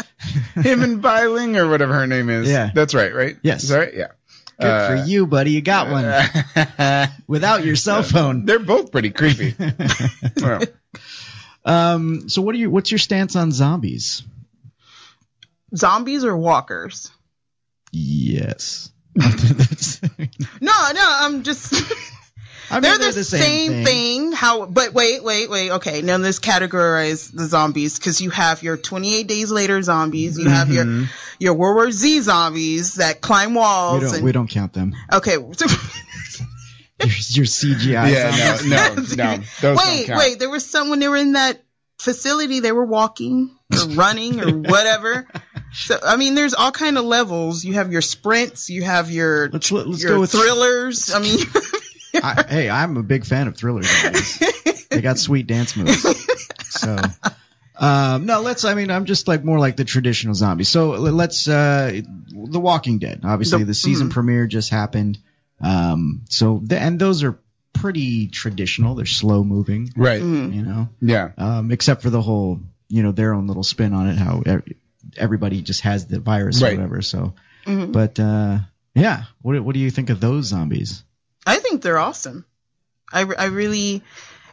[0.65, 2.49] him and Bai Ling or whatever her name is.
[2.49, 2.71] Yeah.
[2.73, 3.37] that's right, right?
[3.43, 3.65] Yes.
[3.65, 3.95] is that right?
[3.95, 4.07] Yeah.
[4.61, 5.51] Good Uh, for you, buddy.
[5.53, 8.45] You got one without your cell phone.
[8.45, 9.55] They're both pretty creepy.
[10.41, 10.61] Well,
[11.65, 12.71] Um, so what are you?
[12.71, 14.23] What's your stance on zombies?
[15.75, 17.11] Zombies or walkers?
[17.93, 18.91] Yes.
[19.17, 19.33] No,
[20.61, 21.75] no, I'm just.
[22.73, 24.33] I mean, they're, the, same, thing.
[24.33, 24.67] How?
[24.67, 25.71] But wait, wait, wait.
[25.73, 30.39] Okay, now let's categorize the zombies because you have your 28 days later zombies.
[30.39, 31.09] You have your Mhm.
[31.39, 34.03] your World War Z zombies that climb We walls.
[34.03, 34.15] don't.
[34.15, 34.95] and, We don't count them.
[35.13, 35.37] Okay.
[37.01, 38.13] Your, your CGI.
[38.13, 39.17] yeah, zombies.
[39.17, 39.43] no, no, no.
[39.61, 40.19] Those wait, don't count.
[40.19, 40.39] wait.
[40.39, 41.61] There was some when they were in that
[41.99, 42.61] facility.
[42.61, 45.27] They were walking or running or whatever.
[45.73, 47.65] So I mean, there's all kind of levels.
[47.65, 48.71] You have your sprints.
[48.71, 51.13] You have your Let's let- let's your go with thrillers.
[51.13, 51.39] I mean,
[52.15, 53.89] I, hey, I'm a big fan of thrillers.
[54.91, 56.03] they got sweet dance moves.
[56.71, 56.97] So,
[57.79, 58.65] um, no, let's.
[58.65, 60.69] I mean, I'm just like more like the traditional zombies.
[60.69, 61.49] So let's.
[61.49, 63.21] Uh, the Walking Dead.
[63.25, 64.13] Obviously, The- the, season mhm.
[64.13, 65.19] premiere just happened.
[65.61, 67.39] Um, so the, and those are
[67.73, 68.95] pretty traditional.
[68.95, 69.91] They're slow moving.
[69.97, 70.21] Right.
[70.21, 70.89] You know.
[71.01, 71.31] Yeah.
[71.39, 74.17] Um, except for the whole, you know, their own little spin on it.
[74.17, 74.43] How
[75.17, 76.73] everybody just has the virus Right.
[76.75, 77.03] or whatever.
[77.03, 77.35] So,
[77.67, 77.93] Mhm.
[77.93, 78.59] but uh,
[78.95, 79.25] yeah.
[79.41, 81.03] What what do you think of those zombies?
[81.47, 82.45] I think they're awesome.
[83.13, 84.03] I, I really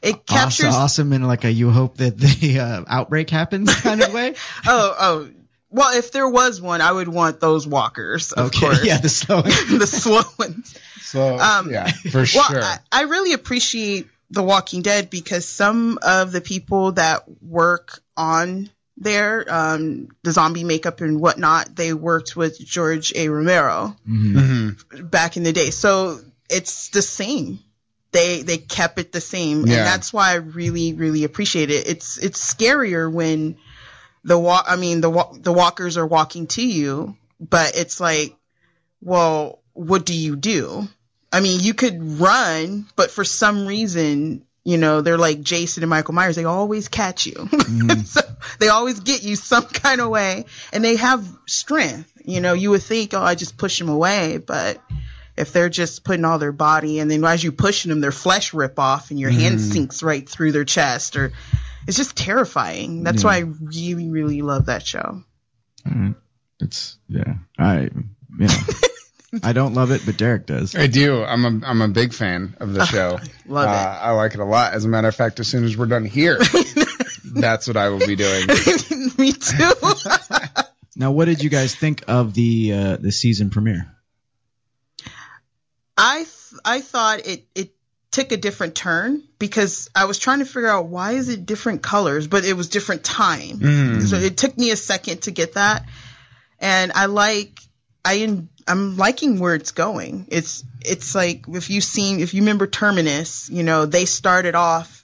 [0.01, 4.01] it captures awesome, awesome in like a you hope that the uh, outbreak happens kind
[4.01, 4.35] of way.
[4.67, 5.29] oh oh
[5.69, 9.09] well if there was one I would want those walkers of okay, course yeah, the
[9.09, 9.41] slow.
[9.41, 9.79] Ones.
[9.79, 12.61] the slow ones So Um, yeah, for well sure.
[12.63, 18.69] I, I really appreciate The Walking Dead because some of the people that work on
[18.97, 25.09] there um, the zombie makeup and whatnot they worked with George A Romero Mhm.
[25.09, 27.59] back in the day so it's the same.
[28.11, 29.67] They they kept it the same.
[29.67, 29.77] Yeah.
[29.77, 31.87] and that's why I really really appreciate it.
[31.87, 33.57] It's it's scarier when
[34.23, 38.35] the walk I mean the wa- the walkers are walking to you but it's like
[39.01, 40.87] well what do you do?
[41.31, 45.89] I mean you could run but for some reason you know they're like Jason and
[45.89, 47.35] Michael Myers they always catch you.
[47.35, 48.01] Mm-hmm.
[48.05, 48.21] So
[48.59, 52.11] they always get you some kind of way and they have strength.
[52.25, 54.81] You know you would think oh I just push them away but
[55.39, 58.53] if they're just putting all their body and then as you pushing them their flesh
[58.53, 61.31] rip off and your hand sinks right through their chest or
[61.87, 63.27] it's just terrifying that's Yeah.
[63.29, 65.23] why i really really love that show
[65.89, 66.15] Alright.
[66.59, 67.35] It's yeah.
[67.57, 67.91] I you
[68.39, 68.47] know
[69.43, 70.75] I don't love it, but Derek does.
[70.75, 71.23] I do.
[71.23, 73.19] I'm a I'm a big fan of the show.
[73.45, 73.71] Love it.
[73.71, 74.73] Uh, I like it a lot.
[74.73, 76.37] As a matter of fact, as soon as we're done here,
[77.33, 78.47] that's what I will be doing.
[79.19, 79.71] Me too.
[80.95, 83.95] Now, what did you guys think of the uh, the season premiere?
[85.99, 87.71] I th- I thought it it
[88.11, 91.83] took a different turn because I was trying to figure out why is it different
[91.83, 93.59] colors, but it was different time.
[93.59, 94.01] Mm.
[94.01, 95.85] So it took me a second to get that,
[96.59, 97.59] and I like
[98.03, 100.27] I en- I'm liking where it's going.
[100.29, 104.95] It's it's like if you've seen if you remember Terminus, you know they started off.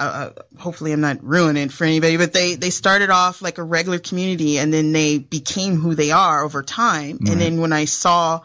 [0.00, 3.64] Uh, hopefully I'm not ruining it for anybody, but they they started off like a
[3.64, 7.18] regular community and then they became who they are over time.
[7.20, 7.32] Right.
[7.32, 8.42] And then when I saw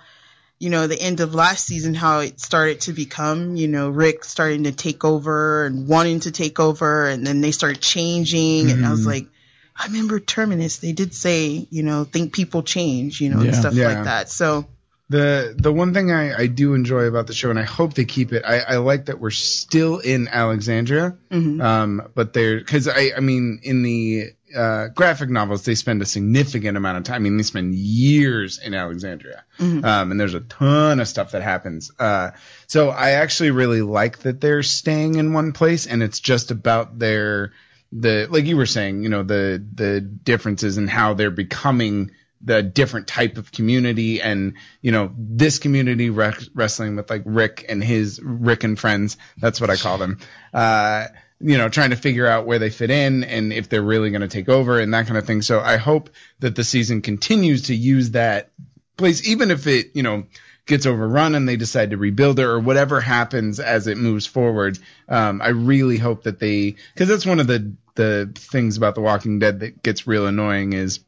[0.64, 4.24] you know, the end of last season, how it started to become, you know, Rick
[4.24, 8.86] starting to take over and wanting to take over, and then they started changing, and
[8.86, 9.08] I was Mhm.
[9.14, 9.28] like,
[9.76, 13.74] I remember Terminus, they did say, you know, think people change, you know, and stuff
[13.74, 13.88] Yeah.
[13.88, 14.30] like that.
[14.30, 14.66] So,
[15.10, 18.06] The the one thing I, I do enjoy about the show, and I hope they
[18.06, 21.16] keep it, I, I like that we're still in Alexandria.
[21.30, 21.62] Mhm.
[21.62, 26.06] Um, but they're because I I mean in the uh, graphic novels they spend a
[26.06, 27.16] significant amount of time.
[27.16, 29.44] I mean they spend years in Alexandria.
[29.60, 29.84] Mhm.
[29.84, 31.92] Um, and there's a ton of stuff that happens.
[32.00, 32.32] Uh,
[32.68, 37.00] so I actually really like that they're staying in one place, and it's just about
[37.00, 37.54] their
[37.92, 42.12] the like you were saying, you know, the the differences in how they're becoming
[42.46, 47.66] the different type of community and you know this community rec- wrestling with like Rick
[47.70, 50.20] and his Rick and friends that's what I call them
[50.54, 51.08] uh
[51.44, 54.22] you know trying to figure out where they fit in and if they're really going
[54.22, 55.42] to take over and that kind of thing.
[55.42, 56.10] So I hope
[56.40, 58.52] that the season continues to use that
[58.98, 60.26] place even if it you know
[60.66, 64.80] gets overrun and they decide to rebuild it or whatever happens as it moves forward.
[65.10, 69.02] Um I really hope that they cuz that's one of the the things about the
[69.02, 71.02] walking dead that gets real annoying is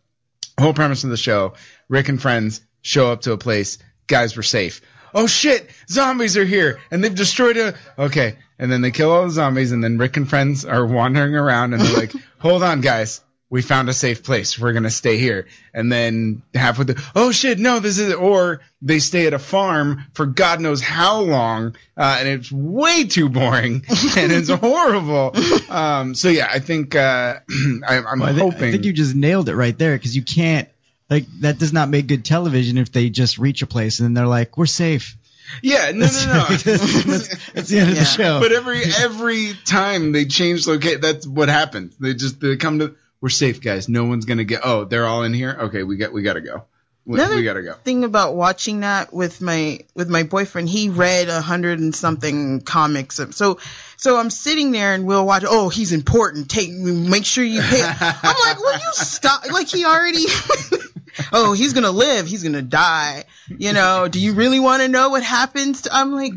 [0.59, 1.53] whole premise of the show
[1.89, 4.81] rick and friends show up to a place guys were safe
[5.15, 9.23] oh shit zombies are here and they've destroyed a okay and then they kill all
[9.23, 12.81] the zombies and then rick and friends are wandering around and they're like hold on
[12.81, 17.03] guys we found a safe place we're gonna stay here and then half with the
[17.15, 21.21] oh shit no this is or they stay at a farm for god knows how
[21.21, 23.75] long uh, and it's way too boring
[24.17, 25.33] and it's horrible.
[25.69, 27.39] Um, so yeah i think uh,
[27.87, 30.69] I, i'm Well, hoping I think you just nailed it right there because you can't
[31.09, 34.13] like that does not make good television if they just reach a place and then
[34.13, 35.17] they're like we're safe.
[35.61, 36.45] Yeah, no, no, no.
[36.49, 38.39] that's, that's the end of the show.
[38.39, 41.95] But every every time they change location, that's what happens.
[41.97, 43.89] They just they come to we're safe, guys.
[43.89, 44.61] No one's gonna get.
[44.63, 45.55] Oh, they're all in here.
[45.63, 46.65] Okay, we got we gotta go.
[47.05, 47.73] We, Another we gotta go.
[47.73, 52.61] thing about watching that with my with my boyfriend, he read a hundred and something
[52.61, 53.19] comics.
[53.31, 53.59] So
[53.97, 55.43] so I'm sitting there and we'll watch.
[55.47, 56.49] Oh, he's important.
[56.49, 57.81] Take make sure you pay.
[57.99, 59.49] I'm like, will you stop?
[59.51, 60.25] Like he already.
[61.31, 62.27] oh, he's gonna live.
[62.27, 63.25] He's gonna die.
[63.47, 64.07] You know.
[64.07, 65.83] Do you really want to know what happens?
[65.83, 66.33] To, I'm like,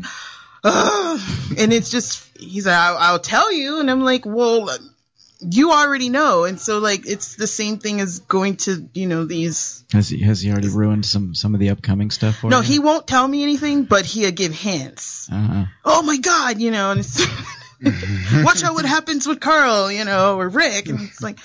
[0.63, 1.19] Ugh.
[1.57, 4.69] and it's just he's like, I'll, I'll tell you, and I'm like, well.
[5.41, 9.23] You already know, and so like it's the same thing as going to you know
[9.23, 12.57] these Has he has he already ruined some some of the upcoming stuff for no,
[12.57, 12.63] you?
[12.65, 15.29] he won't tell me anything, but he'll give hints.
[15.31, 15.63] Uh-huh.
[15.85, 17.25] Oh my god, you know, and it's
[18.43, 21.39] watch out what happens with Carl, you know, or Rick, and it's like,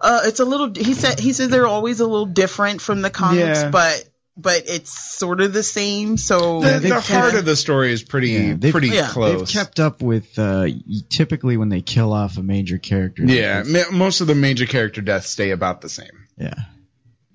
[0.00, 0.72] uh, it's a little.
[0.74, 3.70] He said he said they're always a little different from the comics, Yeah.
[3.70, 6.16] but but it's sort of the same.
[6.16, 10.00] So The, the heart of the story is pretty Yeah, they've, pretty They've kept up
[10.00, 10.68] with uh,
[11.08, 13.24] typically when they kill off a major character.
[13.24, 16.26] yeah, ma- most of the major character deaths stay about the same.
[16.36, 16.54] yeah.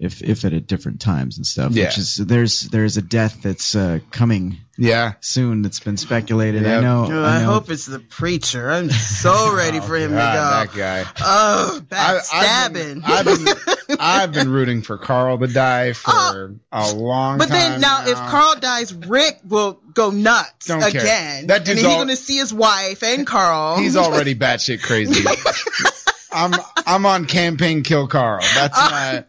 [0.04, 1.72] If if at, at different times and stuff.
[1.72, 1.86] Yeah.
[1.86, 4.58] Which is there's there's a death that's uh, coming.
[4.78, 5.14] Yeah.
[5.22, 6.66] Soon that's been speculated.
[6.66, 7.08] I know.
[7.10, 7.54] Oh, I I know.
[7.54, 8.70] hope it's the preacher.
[8.72, 10.78] I'm so ready for him God, to go.
[10.82, 11.12] that guy.
[11.22, 13.02] Oh, I- backstabbing.
[13.06, 17.58] I've been I've been rooting for Carl to die for a long But time.
[17.58, 21.02] then now, if Carl dies, Rick will go nuts Don't care.
[21.02, 21.48] again.
[21.48, 23.78] That and dude's then he's going to see his wife and Carl.
[23.78, 25.24] he's already batshit crazy.
[26.34, 26.54] I'm
[26.88, 28.42] I'm on campaign kill Carl.
[28.56, 29.24] That's my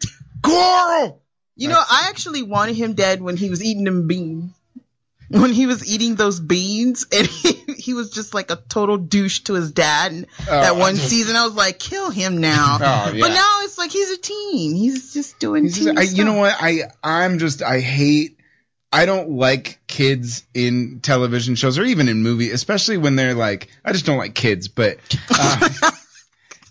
[0.44, 1.20] Carl.
[1.56, 4.52] You know, I actually wanted him dead when he was eating them beans.
[5.30, 9.40] When he was eating those beans, and he, he was just like a total douche
[9.40, 10.12] to his dad.
[10.12, 12.78] And that one season, I was like, kill him now.
[12.80, 13.20] Oh, yeah.
[13.20, 14.74] But now it's like he's a teen.
[14.76, 16.54] He's just doing He's teen just- I, you know what?
[16.60, 18.38] I I'm just I hate.
[18.92, 23.68] I don't like kids in television shows or even in movie, especially when they're like.
[23.84, 24.98] I just don't like kids, but.
[25.36, 25.90] Uh,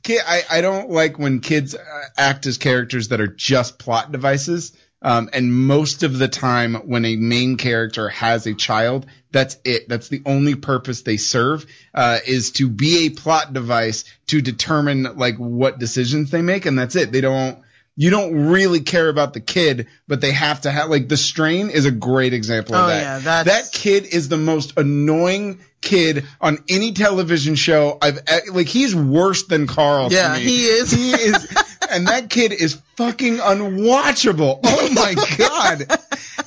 [0.04, 1.80] kid, I, I don't like when kids uh,
[2.18, 4.78] act as characters that are just plot devices.
[5.02, 9.90] Um, and most of the time, when a main character has a child, that's it.
[9.90, 15.18] That's the only purpose they serve, uh, is to be a plot device to determine
[15.18, 17.12] like what decisions they make, and that's it.
[17.12, 17.60] They don't
[17.96, 21.70] you don't really care about the kid, but they have to have like the strain
[21.70, 23.02] is a great example of Oh, that.
[23.02, 28.20] yeah, that's- that kid is the most annoying kid on any television show I've
[28.52, 30.12] like he's worse than Carl.
[30.12, 30.92] Yeah, he is.
[31.04, 31.48] He is,
[31.94, 34.60] and that kid is fucking unwatchable.
[34.64, 35.86] Oh my god!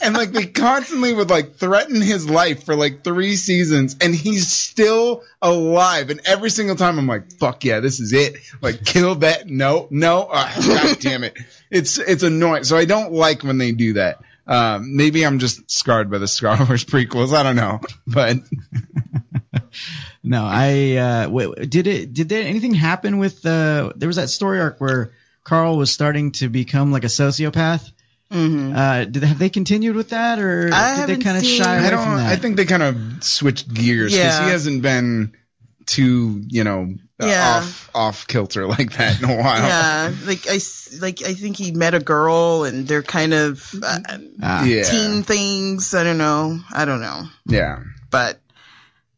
[0.02, 4.52] And like they constantly would like threaten his life for like three seasons, and he's
[4.52, 6.10] still alive.
[6.10, 8.36] And every single time I'm like, fuck yeah, this is it.
[8.60, 9.46] Like kill that.
[9.46, 10.28] No, no.
[10.30, 11.36] Ah, god damn it.
[11.70, 12.64] It's it's annoying.
[12.64, 14.20] So I don't like when they do that.
[14.46, 17.34] Um, maybe I'm just scarred by the Star Wars prequels.
[17.34, 18.36] I don't know, but
[20.26, 22.12] No, I uh, wait, did it.
[22.12, 23.46] Did there anything happen with?
[23.46, 25.12] Uh, there was that story arc where
[25.46, 27.88] Carl was starting to become like a sociopath.
[28.32, 28.74] Mm-hmm.
[28.76, 31.86] Uh, did have they continued with that, or I did they kind of shy away
[31.86, 32.02] I don't.
[32.04, 32.32] from that?
[32.32, 34.44] I think they kind of switched gears because Yeah.
[34.44, 35.36] he hasn't been
[35.86, 36.92] too, you know,
[37.22, 37.58] uh, Yeah.
[37.58, 39.62] off off kilter like that in a while.
[39.62, 43.72] Yeah, like I s- like I think he met a girl and they're kind of
[43.80, 44.00] uh,
[44.42, 44.64] Ah.
[44.64, 44.82] Yeah.
[44.82, 45.94] teen things.
[45.94, 46.58] I don't know.
[46.74, 47.28] I don't know.
[47.46, 47.78] Yeah.
[48.10, 48.40] But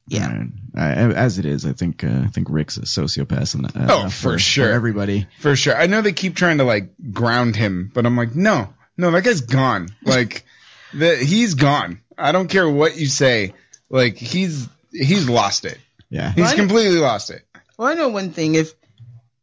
[0.08, 0.44] yeah,
[0.78, 3.54] as it is, I think uh, I think Rick's a sociopath.
[3.54, 4.70] And, uh, Oh, for sure.
[4.70, 5.26] everybody.
[5.40, 5.76] For sure.
[5.76, 9.22] I know they keep trying to like ground him, but I'm like, no, no, that
[9.24, 9.88] guy's gone.
[10.04, 10.44] Like,
[10.94, 12.00] the, he's gone.
[12.16, 13.54] I don't care what you say.
[13.90, 15.78] Like, he's he's lost it.
[16.10, 16.32] Yeah.
[16.32, 16.56] He's Right.
[16.56, 17.42] completely lost it.
[17.76, 18.72] well, I know one thing: if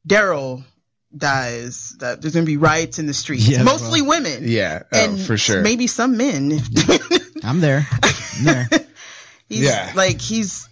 [0.07, 0.63] Daryl
[1.15, 3.47] dies, that there's gonna be riots in the streets.
[3.47, 4.43] Yeah, Mostly women.
[4.47, 4.83] Yeah.
[4.91, 5.61] Oh, and for sure.
[5.61, 6.59] Maybe some men.
[7.43, 7.87] I'm there.
[8.03, 8.67] I'm there.
[9.49, 9.91] he's Yeah.
[9.95, 10.67] like he's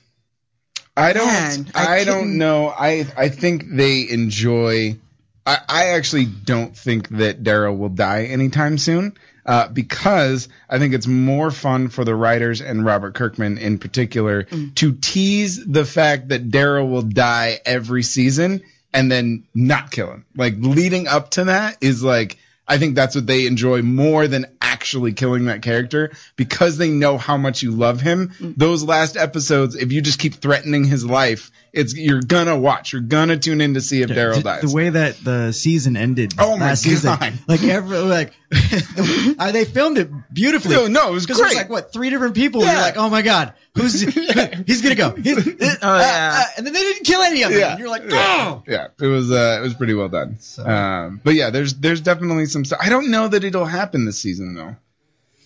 [0.95, 1.25] I don't.
[1.27, 2.67] Man, I I, don't know.
[2.69, 4.97] I I think they enjoy.
[5.45, 9.17] I, I actually don't think that Daryl will die anytime soon.
[9.45, 14.43] Uh, because I think it's more fun for the writers and Robert Kirkman in particular
[14.45, 14.73] Mm.
[14.75, 18.61] to tease the fact that Daryl will die every season
[18.93, 20.25] and then not kill him.
[20.33, 22.37] Like leading up to that is like
[22.67, 27.17] I think that's what they enjoy more than actually killing that character because they know
[27.17, 28.29] how much you love him.
[28.39, 28.55] Mm.
[28.55, 32.93] Those last episodes, if you just keep threatening his life, it's you're gonna watch.
[32.93, 34.61] You're gonna tune in to see if Daryl dies.
[34.61, 37.33] the way that the season ended Oh my last season, God.
[37.47, 38.33] like every like
[39.39, 40.75] uh, they filmed it beautifully.
[40.75, 41.57] No, no, it was because there's great.
[41.63, 42.61] like what three different people.
[42.61, 42.73] and Yeah.
[42.73, 44.01] You're like, oh my god, who's
[44.65, 45.11] he's gonna go?
[45.11, 46.33] He's, uh, Oh, yeah.
[46.39, 47.59] uh, and then they didn't kill any of them.
[47.59, 47.71] Yeah.
[47.71, 48.63] And you're like, oh.
[48.67, 50.37] yeah, it was uh, it was pretty well done.
[50.63, 52.79] Um, but yeah, there's there's definitely some stuff.
[52.81, 54.75] I don't know that it'll happen this season though.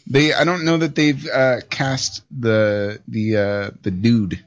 [0.09, 4.43] They I don't know that they've uh, cast the the uh, the dude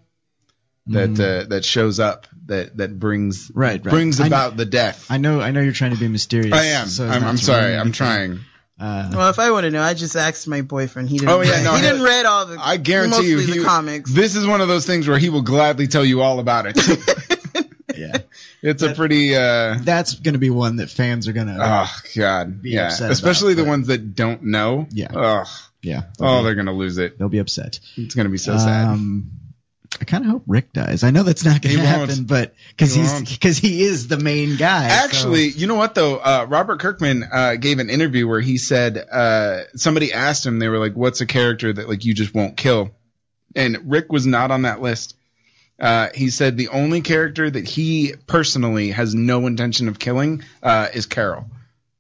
[0.87, 3.53] that uh, that shows up that that brings Mm.
[3.55, 3.91] Right, right.
[3.91, 5.07] brings about the death.
[5.11, 6.53] I know, I know you're trying to be mysterious.
[6.53, 6.89] I am.
[6.89, 7.77] so I'm, I'm sorry.
[7.77, 8.41] I'm trying.
[8.81, 9.29] Uh, well.
[9.29, 11.11] If I want to know, I just asked my boyfriend.
[11.11, 11.31] He didn't.
[11.31, 12.57] Oh yeah, no, he didn't read all the.
[12.59, 14.11] I guarantee you, he, the comics.
[14.11, 16.79] This is one of those things where he will gladly tell you all about it.
[17.97, 18.17] yeah,
[18.63, 19.37] it's a pretty.
[19.37, 21.59] uh that's gonna be one that fans are gonna.
[21.61, 22.87] Oh God, Be yeah.
[22.87, 24.87] upset Especially about, the ones that don't know.
[24.91, 25.13] Yeah.
[25.15, 25.49] Ugh.
[25.83, 26.05] yeah.
[26.19, 27.19] Oh, they're gonna lose it.
[27.19, 27.81] they'll be upset.
[27.97, 28.99] It's gonna be so sad.
[30.01, 31.03] I kind of hope Rick dies.
[31.03, 32.09] I know that's not going to won't.
[32.11, 34.89] happen, but because He he's because he is the main guy.
[34.89, 36.17] so- Actually, you know what though?
[36.17, 40.69] Uh, Robert Kirkman uh, gave an interview where he said uh, somebody asked him, they
[40.69, 42.93] were like, "What's a character that like you just won't kill?"
[43.57, 45.17] And Rick was not on that list.
[45.79, 50.89] Uh, he said the only character that he personally has no intention of killing uh,
[50.95, 51.47] is Carol.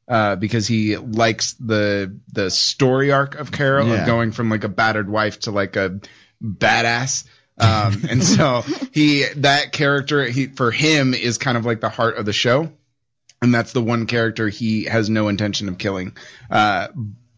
[0.07, 4.01] Uh, because he likes the the story arc of Carol Yeah.
[4.03, 6.01] of going from like a battered wife to like a
[6.43, 7.25] badass.
[7.61, 8.63] Um, and so
[8.93, 12.73] he that character he for him is kind of like the heart of the show,
[13.43, 16.17] and that's the one character he has no intention of killing.
[16.51, 16.89] Uh,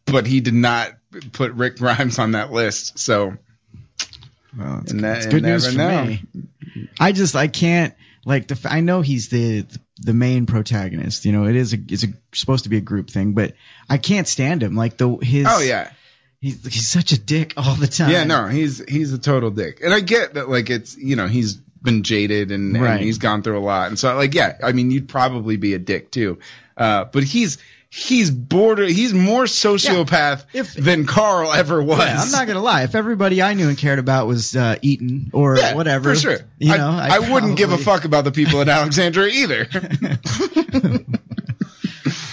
[0.05, 0.93] but he did not
[1.32, 3.36] put Rick Grimes on that list, so.
[4.57, 6.05] Well, it's, that- good news for know.
[6.05, 6.23] me.
[7.01, 7.94] I just I can't
[8.24, 9.66] like the I know he's the
[9.99, 11.24] the main protagonist.
[11.24, 13.55] You know, it is a it's a supposed to be a group thing, but
[13.89, 14.74] I can't stand him.
[14.77, 15.90] Like the his Oh yeah,
[16.43, 18.10] he's he's such a dick all the time.
[18.10, 18.24] yeah.
[18.24, 20.51] No, he's he's a total dick, and I get that.
[20.51, 23.98] Like it's you know he's been jaded and, and he's gone through a lot, and
[23.98, 26.39] so like yeah, I mean you'd probably be a dick too,
[26.77, 27.56] uh, but he's
[27.89, 31.98] he's border he's more sociopath If- than Carl ever was.
[31.98, 32.82] Yeah, I'm not gonna lie.
[32.85, 36.39] If everybody I knew and cared about was uh, eaten or Yeah, whatever, for sure.
[36.59, 39.69] you I, know, I, wouldn't give a fuck about the people at Alexandria either.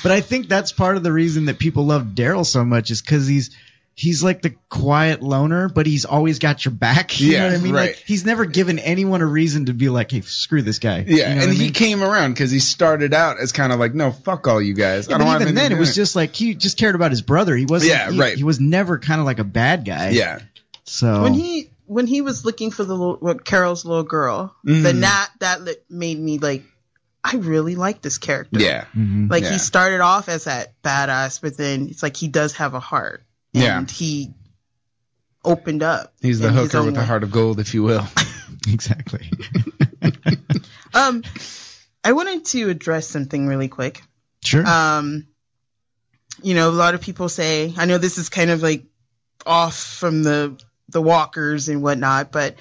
[0.02, 3.02] But I think that's part of the reason that people love Daryl so much is
[3.02, 3.56] because he's
[4.00, 7.20] he's like the quiet loner, but he's always got your back.
[7.20, 7.74] You Yeah, know what I mean?
[7.74, 7.88] right.
[7.90, 11.06] Like he's never given anyone a reason to be like, "Hey, screw this guy." Yeah,
[11.06, 11.74] You know and what I he mean?
[11.74, 15.08] came around because he started out as kind of like, no, fuck all you guys.
[15.08, 17.12] Yeah, I don't but want even then, it was just like he just cared about
[17.12, 17.56] his brother.
[17.56, 17.92] He wasn't.
[17.92, 18.38] Yeah, he, right.
[18.38, 20.10] He was never kind of like a bad guy.
[20.12, 20.40] Yeah.
[20.86, 24.84] So when he when he was looking for the little, what, Carol's little girl, Mhm.
[24.84, 26.64] then that that li- made me like,
[27.24, 28.60] I really like this character.
[28.62, 28.86] Yeah.
[28.98, 29.30] Mhm.
[29.30, 29.52] Like Yeah.
[29.52, 33.24] he started off as that badass, but then it's like he does have a heart.
[33.54, 33.86] And Yeah.
[33.86, 34.34] he
[35.44, 36.14] opened up.
[36.22, 38.06] He's the hooker with the heart of gold, if you will.
[38.68, 39.30] exactly.
[40.92, 41.24] Um,
[42.04, 44.02] I wanted to address something really quick.
[44.44, 44.66] Sure.
[44.66, 45.28] Um,
[46.42, 48.86] you know, a lot of people say, I know this is kind of like
[49.46, 52.56] off from the the walkers and whatnot, but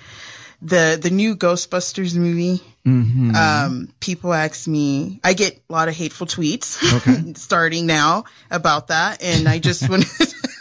[0.61, 2.61] the the new Ghostbusters movie.
[2.87, 3.35] Mm-hmm.
[3.35, 7.33] Um, people ask me, I get a lot of hateful tweets Okay.
[7.37, 10.05] starting now about that, and I just want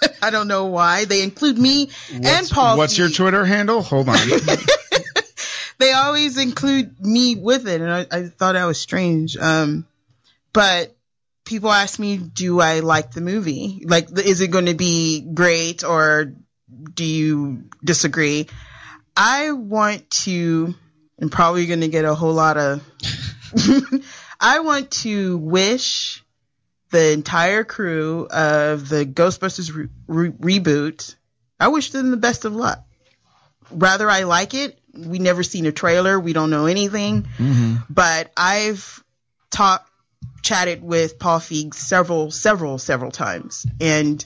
[0.22, 2.78] I don't know why they include me and Paul.
[2.78, 3.82] what's your Twitter handle?
[3.82, 4.18] Hold on.
[5.78, 9.38] they always include me with it, and I, I thought that was strange.
[9.38, 9.86] Um,
[10.54, 10.96] but
[11.46, 13.84] people ask me, do I like the movie?
[13.86, 16.34] Like, is it going to be great, or
[16.94, 18.48] do you disagree?
[19.16, 20.76] I want to,
[21.20, 22.84] I'm probably going to get a whole lot of.
[24.40, 26.24] I want to wish
[26.90, 31.16] the entire crew of the Ghostbusters re- re- reboot.
[31.60, 32.84] I wish them the best of luck.
[33.72, 34.80] Rather, I like it.
[34.94, 36.20] We never seen a trailer.
[36.20, 37.24] We don't know anything.
[37.24, 37.76] Mm-hmm.
[37.90, 39.04] But I've
[39.50, 39.90] talked,
[40.42, 44.24] chatted with Paul Feig several, several, several times, and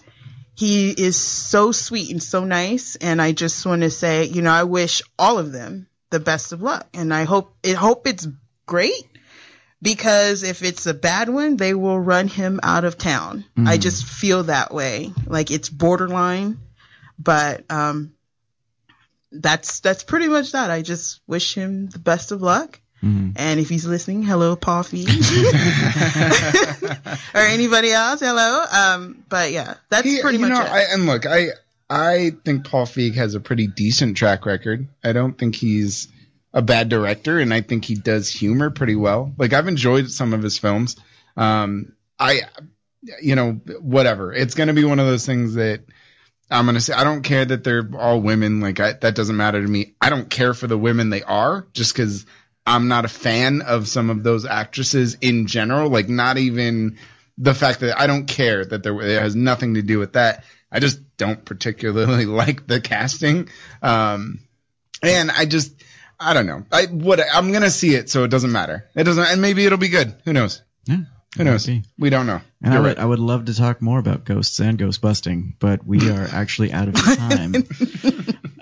[0.56, 2.96] he is so sweet and so nice.
[2.98, 6.52] And I just want to say, you know, I wish all of them the best
[6.52, 8.28] of luck, and I hope, I hope it's
[8.68, 9.08] great.
[9.82, 13.46] Because if it's a bad one, they will run him out of town.
[13.58, 13.82] I Mhm.
[13.82, 15.12] just feel that way.
[15.26, 16.60] Like it's borderline,
[17.18, 18.12] but um,
[19.32, 20.70] that's that's pretty much that.
[20.70, 22.80] I just wish him the best of luck.
[23.04, 23.34] Mhm.
[23.36, 25.08] And if he's listening, hello, Paul Feig.
[27.34, 28.64] or anybody else, hello.
[28.72, 30.70] Um, but yeah, that's He- pretty you much know, it.
[30.72, 31.48] I, and look, I
[31.90, 34.88] I think Paul Feig has a pretty decent track record.
[35.04, 36.08] I don't think he's
[36.54, 39.34] a bad director, and I think he does humor pretty well.
[39.38, 40.98] Like I've enjoyed some of his films.
[41.38, 42.42] Um, I,
[43.22, 44.34] you know, whatever.
[44.34, 45.82] It's gonna be one of those things that
[46.50, 46.94] I'm gonna say.
[46.94, 48.60] I don't care that they're all women.
[48.60, 49.96] Like I, that doesn't matter to me.
[50.02, 52.26] I don't care for the women they are, just because
[52.66, 55.90] I'm not a fan of some of those actresses in general.
[55.90, 56.98] Like not even
[57.38, 60.44] the fact that I don't care that there it has nothing to do with that.
[60.72, 63.50] I just don't particularly like the casting.
[63.82, 64.40] Um,
[65.02, 65.84] and I just,
[66.22, 66.64] I don't know.
[66.72, 68.88] I what I'm gonna see it, so it doesn't matter.
[68.96, 70.14] It doesn't, and maybe it'll be good.
[70.24, 70.62] Who knows?
[70.86, 70.98] Yeah.
[71.38, 71.70] Who knows?
[71.98, 72.42] We don't know.
[72.62, 73.00] And I You're would, right.
[73.00, 76.74] I would love to talk more about ghosts and ghost busting, but we are actually
[76.74, 77.56] out of time.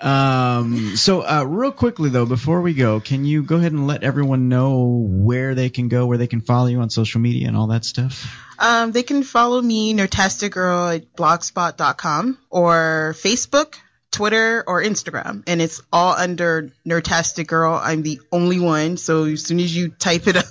[0.00, 4.04] um, so, uh, real quickly though, before we go, can you go ahead and let
[4.04, 7.56] everyone know where they can go, where they can follow you on social media and
[7.56, 8.32] all that stuff?
[8.60, 13.74] Um, they can follow me, Nerdtastic Girl, at blogspot.com or Facebook,
[14.12, 15.44] Twitter, or Instagram.
[15.46, 17.74] And it's all under Nerdtastic Girl.
[17.82, 18.96] I'm the only one.
[18.96, 20.44] So as soon as you type it up,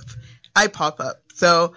[0.56, 1.22] I pop up.
[1.34, 1.74] So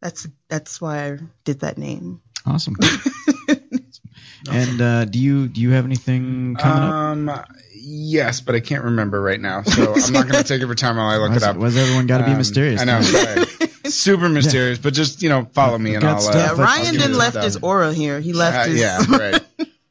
[0.00, 2.20] that's, that's why I did that name.
[2.46, 2.76] Awesome.
[4.50, 6.92] and uh, do you do you have anything coming up?
[6.92, 7.44] Um,
[7.74, 10.96] yes, but I can't remember right now, so I'm not going to take every time
[10.98, 11.56] while I look Why's- it up.
[11.56, 13.46] why's everyone gotta be Um, mysterious I know, sorry.
[13.90, 16.28] super mysterious, but just you know, follow me and Got I'll.
[16.28, 18.20] Uh, that's- Yeah, I'll Ryan give didn't left his aura here.
[18.20, 18.80] He left Uh, his.
[18.80, 19.42] yeah, right.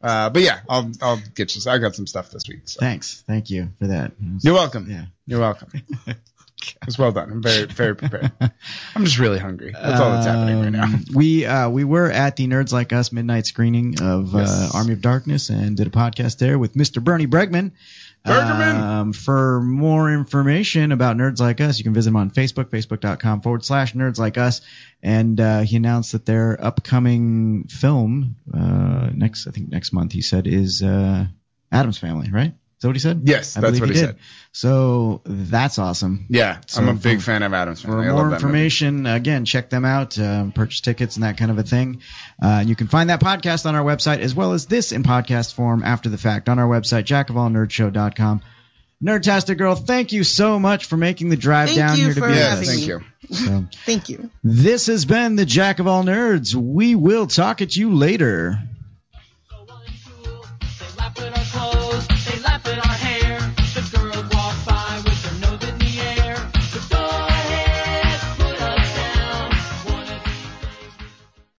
[0.03, 1.71] Uh, but yeah, I'll I'll get you.
[1.71, 2.61] I got some stuff this week.
[2.65, 2.80] So.
[2.81, 4.11] Thanks, thank you for that.
[4.41, 4.88] You're welcome.
[4.89, 5.05] Yeah.
[5.25, 5.71] You're welcome.
[6.88, 7.30] It's well done.
[7.30, 8.31] I'm very very prepared.
[8.95, 9.71] I'm just really hungry.
[9.73, 10.84] That's all that's happening right now.
[10.85, 14.93] Um, We uh, we were at the Nerds Like Us midnight screening of uh, Army
[14.93, 17.03] of Darkness and did a podcast there with Mr.
[17.03, 17.71] Bernie Bregman.
[18.25, 23.41] Um, for more information about Nerds Like Us, you can visit him on Facebook, facebook.com
[23.41, 24.61] forward slash Nerds Like Us.
[25.01, 30.21] And uh, he announced that their upcoming film uh, next, I think next month, he
[30.21, 31.25] said, is uh,
[31.71, 32.53] Addams Family, right?
[32.84, 33.22] Is that what he said?
[33.23, 34.05] Yes, I that's believe what he did.
[34.07, 34.18] said.
[34.51, 36.26] So that's awesome.
[36.30, 38.07] Yeah, So I'm a big for- fan of Addams For Family.
[38.07, 38.43] I more love that movie.
[38.65, 42.01] information, again, check them out, um, purchase tickets and that kind of a thing.
[42.41, 45.53] Uh, you can find that podcast on our website as well as this in podcast
[45.53, 48.41] form after the fact on our website, jackofallnerdshow.com.
[49.03, 52.22] Nerdtastic Girl, thank you so much for making the drive Thank down you here to
[52.22, 52.68] be with us.
[52.68, 53.01] Thank you.
[53.31, 54.30] So, Thank you.
[54.43, 56.53] this has been the Jack of All Nerds.
[56.55, 58.60] We will talk at you later.